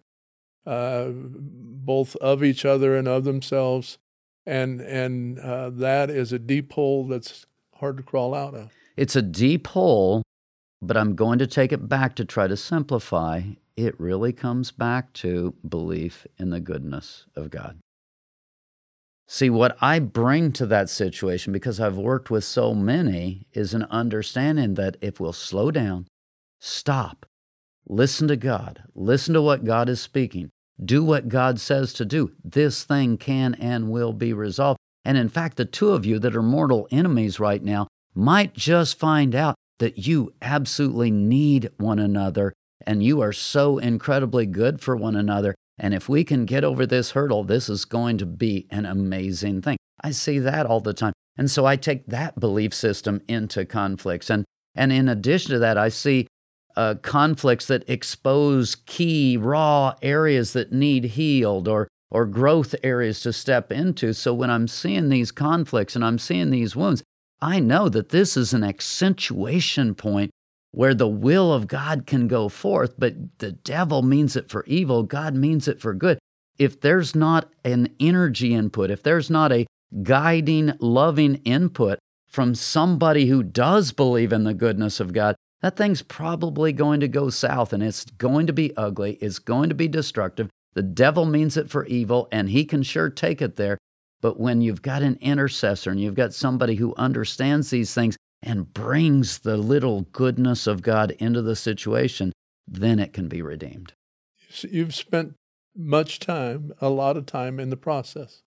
uh, 0.66 1.08
both 1.08 2.14
of 2.16 2.44
each 2.44 2.64
other 2.64 2.96
and 2.96 3.08
of 3.08 3.24
themselves. 3.24 3.98
And, 4.46 4.80
and 4.82 5.38
uh, 5.38 5.70
that 5.70 6.10
is 6.10 6.32
a 6.32 6.38
deep 6.38 6.74
hole 6.74 7.06
that's 7.08 7.46
hard 7.76 7.96
to 7.96 8.02
crawl 8.02 8.34
out 8.34 8.54
of. 8.54 8.70
It's 8.96 9.16
a 9.16 9.22
deep 9.22 9.66
hole, 9.68 10.22
but 10.82 10.96
I'm 10.96 11.16
going 11.16 11.38
to 11.40 11.46
take 11.46 11.72
it 11.72 11.88
back 11.88 12.14
to 12.16 12.24
try 12.24 12.46
to 12.46 12.56
simplify 12.56 13.42
it 13.76 13.98
really 13.98 14.32
comes 14.32 14.70
back 14.70 15.12
to 15.14 15.54
belief 15.68 16.26
in 16.38 16.50
the 16.50 16.60
goodness 16.60 17.26
of 17.34 17.50
God. 17.50 17.78
See, 19.26 19.48
what 19.48 19.76
I 19.80 19.98
bring 20.00 20.52
to 20.52 20.66
that 20.66 20.90
situation, 20.90 21.52
because 21.52 21.80
I've 21.80 21.96
worked 21.96 22.30
with 22.30 22.44
so 22.44 22.74
many, 22.74 23.46
is 23.52 23.72
an 23.72 23.84
understanding 23.84 24.74
that 24.74 24.96
if 25.00 25.18
we'll 25.18 25.32
slow 25.32 25.70
down, 25.70 26.06
stop, 26.60 27.26
listen 27.88 28.28
to 28.28 28.36
God, 28.36 28.82
listen 28.94 29.32
to 29.34 29.42
what 29.42 29.64
God 29.64 29.88
is 29.88 30.00
speaking, 30.00 30.50
do 30.82 31.02
what 31.02 31.28
God 31.28 31.58
says 31.58 31.92
to 31.94 32.04
do, 32.04 32.32
this 32.44 32.84
thing 32.84 33.16
can 33.16 33.54
and 33.54 33.90
will 33.90 34.12
be 34.12 34.32
resolved. 34.32 34.78
And 35.06 35.16
in 35.16 35.28
fact, 35.28 35.56
the 35.56 35.64
two 35.64 35.90
of 35.90 36.04
you 36.04 36.18
that 36.18 36.36
are 36.36 36.42
mortal 36.42 36.86
enemies 36.90 37.40
right 37.40 37.62
now 37.62 37.88
might 38.14 38.54
just 38.54 38.98
find 38.98 39.34
out 39.34 39.54
that 39.78 40.06
you 40.06 40.32
absolutely 40.42 41.10
need 41.10 41.70
one 41.78 41.98
another 41.98 42.52
and 42.84 43.02
you 43.02 43.20
are 43.20 43.32
so 43.32 43.78
incredibly 43.78 44.46
good 44.46 44.80
for 44.80 44.94
one 44.94 45.16
another. 45.16 45.54
And 45.78 45.92
if 45.92 46.08
we 46.08 46.22
can 46.22 46.44
get 46.44 46.62
over 46.64 46.86
this 46.86 47.12
hurdle, 47.12 47.44
this 47.44 47.68
is 47.68 47.84
going 47.84 48.18
to 48.18 48.26
be 48.26 48.66
an 48.70 48.86
amazing 48.86 49.62
thing. 49.62 49.76
I 50.02 50.12
see 50.12 50.38
that 50.38 50.66
all 50.66 50.80
the 50.80 50.94
time. 50.94 51.12
And 51.36 51.50
so 51.50 51.66
I 51.66 51.76
take 51.76 52.06
that 52.06 52.38
belief 52.38 52.72
system 52.72 53.20
into 53.26 53.64
conflicts. 53.64 54.30
And, 54.30 54.44
and 54.74 54.92
in 54.92 55.08
addition 55.08 55.52
to 55.52 55.58
that, 55.58 55.76
I 55.76 55.88
see 55.88 56.28
uh, 56.76 56.96
conflicts 57.02 57.66
that 57.66 57.88
expose 57.88 58.76
key, 58.86 59.36
raw 59.36 59.94
areas 60.02 60.52
that 60.52 60.72
need 60.72 61.04
healed 61.04 61.66
or, 61.66 61.88
or 62.10 62.26
growth 62.26 62.74
areas 62.82 63.20
to 63.20 63.32
step 63.32 63.72
into. 63.72 64.12
So 64.12 64.32
when 64.34 64.50
I'm 64.50 64.68
seeing 64.68 65.08
these 65.08 65.32
conflicts 65.32 65.96
and 65.96 66.04
I'm 66.04 66.18
seeing 66.18 66.50
these 66.50 66.76
wounds, 66.76 67.02
I 67.40 67.60
know 67.60 67.88
that 67.88 68.10
this 68.10 68.36
is 68.36 68.52
an 68.52 68.64
accentuation 68.64 69.94
point 69.94 70.30
where 70.74 70.94
the 70.94 71.08
will 71.08 71.52
of 71.52 71.68
God 71.68 72.06
can 72.06 72.26
go 72.26 72.48
forth, 72.48 72.94
but 72.98 73.14
the 73.38 73.52
devil 73.52 74.02
means 74.02 74.34
it 74.36 74.50
for 74.50 74.64
evil, 74.66 75.02
God 75.04 75.34
means 75.34 75.68
it 75.68 75.80
for 75.80 75.94
good. 75.94 76.18
If 76.58 76.80
there's 76.80 77.14
not 77.14 77.50
an 77.64 77.94
energy 78.00 78.54
input, 78.54 78.90
if 78.90 79.02
there's 79.02 79.30
not 79.30 79.52
a 79.52 79.66
guiding, 80.02 80.72
loving 80.80 81.36
input 81.44 81.98
from 82.28 82.54
somebody 82.54 83.26
who 83.26 83.42
does 83.42 83.92
believe 83.92 84.32
in 84.32 84.44
the 84.44 84.54
goodness 84.54 84.98
of 84.98 85.12
God, 85.12 85.36
that 85.62 85.76
thing's 85.76 86.02
probably 86.02 86.72
going 86.72 87.00
to 87.00 87.08
go 87.08 87.30
south 87.30 87.72
and 87.72 87.82
it's 87.82 88.04
going 88.04 88.46
to 88.48 88.52
be 88.52 88.76
ugly. 88.76 89.12
It's 89.20 89.38
going 89.38 89.68
to 89.68 89.74
be 89.74 89.88
destructive. 89.88 90.50
The 90.74 90.82
devil 90.82 91.24
means 91.24 91.56
it 91.56 91.70
for 91.70 91.86
evil 91.86 92.28
and 92.32 92.50
he 92.50 92.64
can 92.64 92.82
sure 92.82 93.08
take 93.08 93.40
it 93.40 93.56
there. 93.56 93.78
But 94.20 94.40
when 94.40 94.60
you've 94.60 94.82
got 94.82 95.02
an 95.02 95.18
intercessor 95.20 95.90
and 95.90 96.00
you've 96.00 96.14
got 96.14 96.34
somebody 96.34 96.74
who 96.74 96.94
understands 96.96 97.70
these 97.70 97.94
things 97.94 98.16
and 98.44 98.72
brings 98.72 99.38
the 99.38 99.56
little 99.56 100.02
goodness 100.12 100.66
of 100.66 100.82
God 100.82 101.12
into 101.18 101.42
the 101.42 101.56
situation, 101.56 102.32
then 102.68 102.98
it 102.98 103.12
can 103.12 103.26
be 103.26 103.42
redeemed. 103.42 103.94
You've 104.60 104.94
spent 104.94 105.34
much 105.74 106.20
time, 106.20 106.72
a 106.80 106.88
lot 106.88 107.16
of 107.16 107.26
time 107.26 107.58
in 107.58 107.70
the 107.70 107.76
process. 107.76 108.42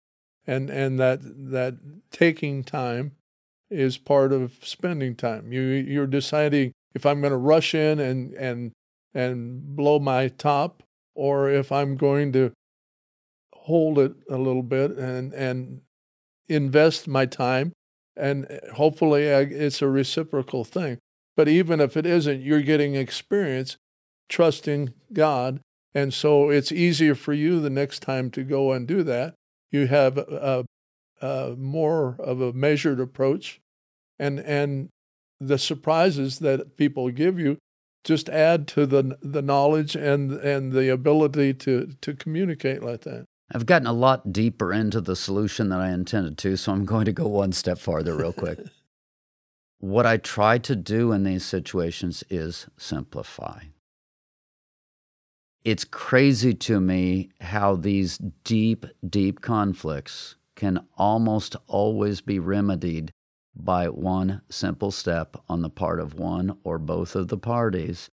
And 0.46 0.70
and 0.70 0.98
that 1.00 1.20
that 1.24 1.76
taking 2.10 2.64
time 2.64 3.18
is 3.70 3.98
part 3.98 4.32
of 4.32 4.54
spending 4.62 5.16
time. 5.16 5.52
You 5.52 5.62
you're 5.62 6.08
deciding 6.08 6.72
if 6.96 7.06
I'm 7.06 7.20
going 7.20 7.32
to 7.32 7.38
rush 7.38 7.76
in 7.76 8.00
and 8.00 8.34
and 8.34 8.72
and 9.14 9.76
blow 9.76 10.00
my 10.00 10.30
top 10.30 10.84
or 11.16 11.50
if 11.50 11.72
I'm 11.72 11.98
going 11.98 12.32
to 12.34 12.54
hold 13.54 14.00
it 14.00 14.14
a 14.30 14.38
little 14.38 14.64
bit 14.64 14.92
and 14.92 15.34
and 15.34 15.82
invest 16.48 17.10
my 17.10 17.26
time 17.26 17.74
and 18.18 18.48
eh, 18.50 18.60
hopefully 18.74 19.24
it's 19.24 19.82
a 19.82 19.88
reciprocal 19.88 20.64
thing. 20.64 20.98
But 21.36 21.48
even 21.48 21.80
if 21.80 21.96
it 21.96 22.06
isn't, 22.06 22.42
you're 22.42 22.62
getting 22.62 22.96
experience 22.96 23.78
trusting 24.30 24.94
God 25.14 25.62
and 25.98 26.14
so 26.14 26.52
it's 26.52 26.72
easier 26.72 27.16
for 27.16 27.34
you 27.34 27.60
the 27.60 27.72
next 27.72 28.02
time 28.02 28.30
to 28.32 28.44
go 28.44 28.72
and 28.72 28.88
do 28.88 29.02
that. 29.02 29.34
You 29.72 29.88
have 29.88 30.20
a, 30.20 30.64
a 31.20 31.56
more 31.58 32.16
of 32.20 32.40
a 32.40 32.54
measured 32.54 33.00
approach, 33.00 33.60
and 34.20 34.40
and 34.40 34.90
the 35.40 35.58
surprises 35.58 36.38
that 36.40 36.78
people 36.78 37.10
give 37.10 37.40
you 37.40 37.58
just 38.04 38.30
add 38.30 38.68
to 38.70 38.86
the 38.86 39.18
the 39.24 39.42
knowledge 39.42 39.96
and 39.96 40.34
and 40.34 40.72
the 40.72 40.90
ability 40.90 41.56
to 41.66 41.88
to 42.02 42.14
communicate 42.14 42.84
like 42.84 43.02
that. 43.02 43.26
I've 43.52 43.66
gotten 43.66 43.88
a 43.88 43.94
lot 43.94 44.34
deeper 44.34 44.74
into 44.74 45.00
the 45.00 45.16
solution 45.16 45.70
than 45.70 45.80
I 45.80 45.92
intended 45.92 46.38
to, 46.40 46.58
so 46.58 46.72
I'm 46.72 46.86
going 46.86 47.06
to 47.06 47.14
go 47.14 47.28
one 47.28 47.54
step 47.54 47.78
farther 47.78 48.16
real 48.16 48.34
quick. 48.34 48.60
what 49.80 50.06
I 50.06 50.18
try 50.18 50.58
to 50.58 50.76
do 50.76 51.12
in 51.12 51.24
these 51.24 51.46
situations 51.46 52.24
is 52.30 52.68
simplify 52.78 53.62
it's 55.68 55.84
crazy 55.84 56.54
to 56.54 56.80
me 56.80 57.30
how 57.42 57.76
these 57.76 58.18
deep, 58.46 58.86
deep 59.06 59.42
conflicts 59.42 60.36
can 60.56 60.80
almost 60.98 61.58
always 61.68 62.22
be 62.22 62.40
remedied 62.40 63.12
by 63.54 63.90
one 63.90 64.42
simple 64.50 64.92
step 64.92 65.36
on 65.50 65.62
the 65.62 65.70
part 65.70 66.00
of 66.00 66.14
one 66.14 66.58
or 66.64 66.78
both 66.78 67.18
of 67.18 67.28
the 67.28 67.38
parties. 67.38 68.10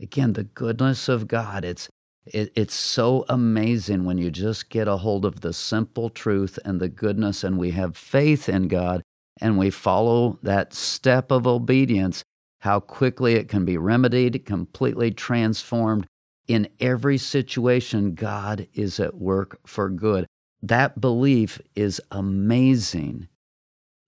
Again, 0.00 0.32
the 0.32 0.42
goodness 0.42 1.08
of 1.08 1.28
God, 1.28 1.64
it's 1.64 1.88
it, 2.32 2.52
it's 2.54 2.74
so 2.74 3.24
amazing 3.28 4.04
when 4.04 4.18
you 4.18 4.30
just 4.30 4.70
get 4.70 4.88
a 4.88 4.98
hold 4.98 5.24
of 5.24 5.40
the 5.40 5.52
simple 5.52 6.10
truth 6.10 6.58
and 6.64 6.80
the 6.80 6.88
goodness, 6.88 7.44
and 7.44 7.58
we 7.58 7.72
have 7.72 7.96
faith 7.96 8.48
in 8.48 8.68
God 8.68 9.02
and 9.40 9.56
we 9.56 9.70
follow 9.70 10.38
that 10.42 10.74
step 10.74 11.30
of 11.30 11.46
obedience, 11.46 12.24
how 12.60 12.80
quickly 12.80 13.34
it 13.34 13.48
can 13.48 13.64
be 13.64 13.76
remedied, 13.76 14.44
completely 14.44 15.10
transformed, 15.10 16.06
in 16.48 16.68
every 16.80 17.18
situation, 17.18 18.14
God 18.14 18.66
is 18.72 18.98
at 18.98 19.16
work 19.16 19.60
for 19.66 19.90
good. 19.90 20.26
That 20.62 21.00
belief 21.00 21.60
is 21.76 22.00
amazing 22.10 23.28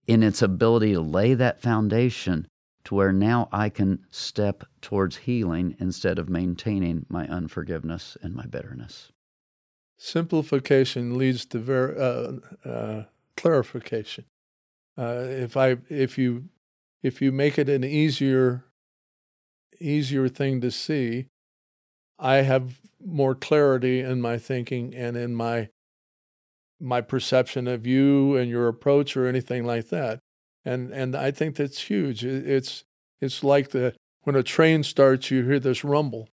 in 0.06 0.22
its 0.22 0.42
ability 0.42 0.94
to 0.94 1.00
lay 1.00 1.34
that 1.34 1.60
foundation 1.60 2.48
to 2.84 2.94
where 2.94 3.12
now 3.12 3.48
I 3.52 3.68
can 3.68 4.06
step 4.10 4.64
towards 4.80 5.18
healing 5.18 5.76
instead 5.78 6.18
of 6.18 6.28
maintaining 6.28 7.06
my 7.08 7.26
unforgiveness 7.28 8.16
and 8.22 8.34
my 8.34 8.46
bitterness. 8.46 9.12
Simplification 9.98 11.18
leads 11.18 11.44
to 11.46 11.58
ver- 11.58 12.40
uh, 12.64 12.68
uh, 12.68 13.04
clarification. 13.36 14.24
Uh, 14.96 15.24
if 15.26 15.56
I 15.56 15.76
if 15.88 16.16
you 16.16 16.48
if 17.02 17.20
you 17.20 17.32
make 17.32 17.58
it 17.58 17.68
an 17.68 17.84
easier 17.84 18.64
easier 19.78 20.28
thing 20.28 20.60
to 20.60 20.70
see, 20.70 21.26
I 22.18 22.36
have 22.36 22.80
more 23.04 23.34
clarity 23.34 24.00
in 24.00 24.20
my 24.20 24.38
thinking 24.38 24.94
and 24.94 25.16
in 25.16 25.34
my 25.34 25.68
my 26.80 27.00
perception 27.00 27.68
of 27.68 27.86
you 27.86 28.36
and 28.36 28.50
your 28.50 28.68
approach 28.68 29.16
or 29.16 29.26
anything 29.26 29.64
like 29.64 29.88
that. 29.90 30.20
And 30.64 30.92
and 30.92 31.16
I 31.16 31.30
think 31.30 31.56
that's 31.56 31.82
huge. 31.82 32.24
It's 32.24 32.84
it's 33.20 33.42
like 33.42 33.70
the 33.70 33.94
when 34.22 34.36
a 34.36 34.42
train 34.42 34.82
starts, 34.82 35.30
you 35.30 35.42
hear 35.44 35.58
this 35.58 35.84
rumble, 35.84 36.28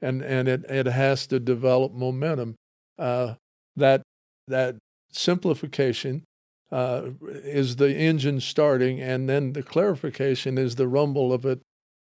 and 0.00 0.22
and 0.22 0.48
it 0.48 0.64
it 0.68 0.86
has 0.86 1.26
to 1.28 1.38
develop 1.38 1.92
momentum. 1.92 2.56
Uh, 2.98 3.34
that 3.76 4.02
that 4.48 4.76
simplification 5.12 6.24
uh, 6.72 7.10
is 7.22 7.76
the 7.76 7.94
engine 7.94 8.40
starting, 8.40 9.00
and 9.00 9.28
then 9.28 9.52
the 9.52 9.62
clarification 9.62 10.58
is 10.58 10.74
the 10.74 10.88
rumble 10.88 11.32
of 11.32 11.46
it, 11.46 11.60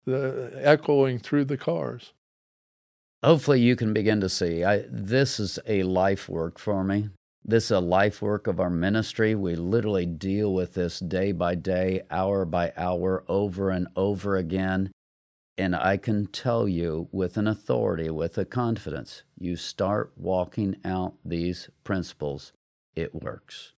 the 0.05 0.51
echoing 0.61 1.17
through 1.17 1.45
the 1.45 1.57
cars 1.57 2.13
hopefully 3.23 3.61
you 3.61 3.75
can 3.75 3.93
begin 3.93 4.19
to 4.21 4.29
see 4.29 4.63
I, 4.63 4.83
this 4.89 5.39
is 5.39 5.57
a 5.65 5.83
life 5.83 6.27
work 6.27 6.59
for 6.59 6.83
me 6.83 7.09
this 7.45 7.65
is 7.65 7.71
a 7.71 7.79
life 7.79 8.21
work 8.21 8.47
of 8.47 8.59
our 8.59 8.69
ministry. 8.69 9.35
We 9.35 9.55
literally 9.55 10.05
deal 10.05 10.53
with 10.53 10.75
this 10.75 10.99
day 10.99 11.33
by 11.33 11.55
day 11.55 12.03
hour 12.09 12.45
by 12.45 12.71
hour 12.77 13.25
over 13.27 13.69
and 13.69 13.87
over 13.95 14.37
again. 14.37 14.91
And 15.57 15.75
i 15.75 15.97
can 15.97 16.27
tell 16.27 16.67
you 16.67 17.09
with 17.11 17.37
an 17.37 17.47
authority 17.47 18.09
with 18.09 18.37
a 18.39 18.45
confidence 18.45 19.23
you 19.37 19.57
start 19.57 20.13
walking 20.15 20.77
out 20.85 21.15
these 21.25 21.69
principles. 21.83 22.53
It 22.95 23.13
works. 23.13 23.73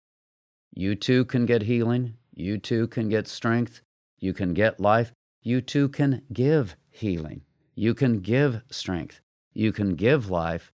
You 0.76 0.96
too 0.96 1.24
can 1.24 1.46
get 1.46 1.64
healing. 1.64 2.16
You 2.36 2.58
too 2.58 2.88
can 2.88 3.08
get 3.08 3.30
strength. 3.30 3.80
You 4.20 4.34
can 4.34 4.54
get 4.54 4.82
life. 4.82 5.14
You 5.42 5.62
too 5.62 5.88
can 5.88 6.24
give 6.34 6.76
healing. 6.90 7.44
You 7.76 7.94
can 7.94 8.20
give 8.20 8.62
strength. 8.70 9.22
You 9.54 9.72
can 9.72 9.96
give 9.96 10.30
life. 10.30 10.73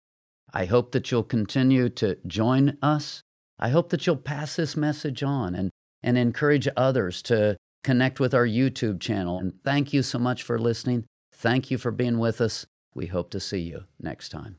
I 0.52 0.64
hope 0.66 0.92
that 0.92 1.10
you'll 1.10 1.24
continue 1.24 1.88
to 1.90 2.18
join 2.26 2.78
us. 2.82 3.22
I 3.58 3.70
hope 3.70 3.90
that 3.90 4.06
you'll 4.06 4.16
pass 4.16 4.56
this 4.56 4.76
message 4.76 5.22
on 5.22 5.54
and, 5.54 5.70
and 6.02 6.16
encourage 6.16 6.68
others 6.76 7.22
to 7.22 7.56
connect 7.84 8.20
with 8.20 8.34
our 8.34 8.46
YouTube 8.46 9.00
channel. 9.00 9.38
And 9.38 9.52
thank 9.64 9.92
you 9.92 10.02
so 10.02 10.18
much 10.18 10.42
for 10.42 10.58
listening. 10.58 11.04
Thank 11.32 11.70
you 11.70 11.78
for 11.78 11.90
being 11.90 12.18
with 12.18 12.40
us. 12.40 12.66
We 12.94 13.06
hope 13.06 13.30
to 13.30 13.40
see 13.40 13.60
you 13.60 13.84
next 14.00 14.30
time. 14.30 14.58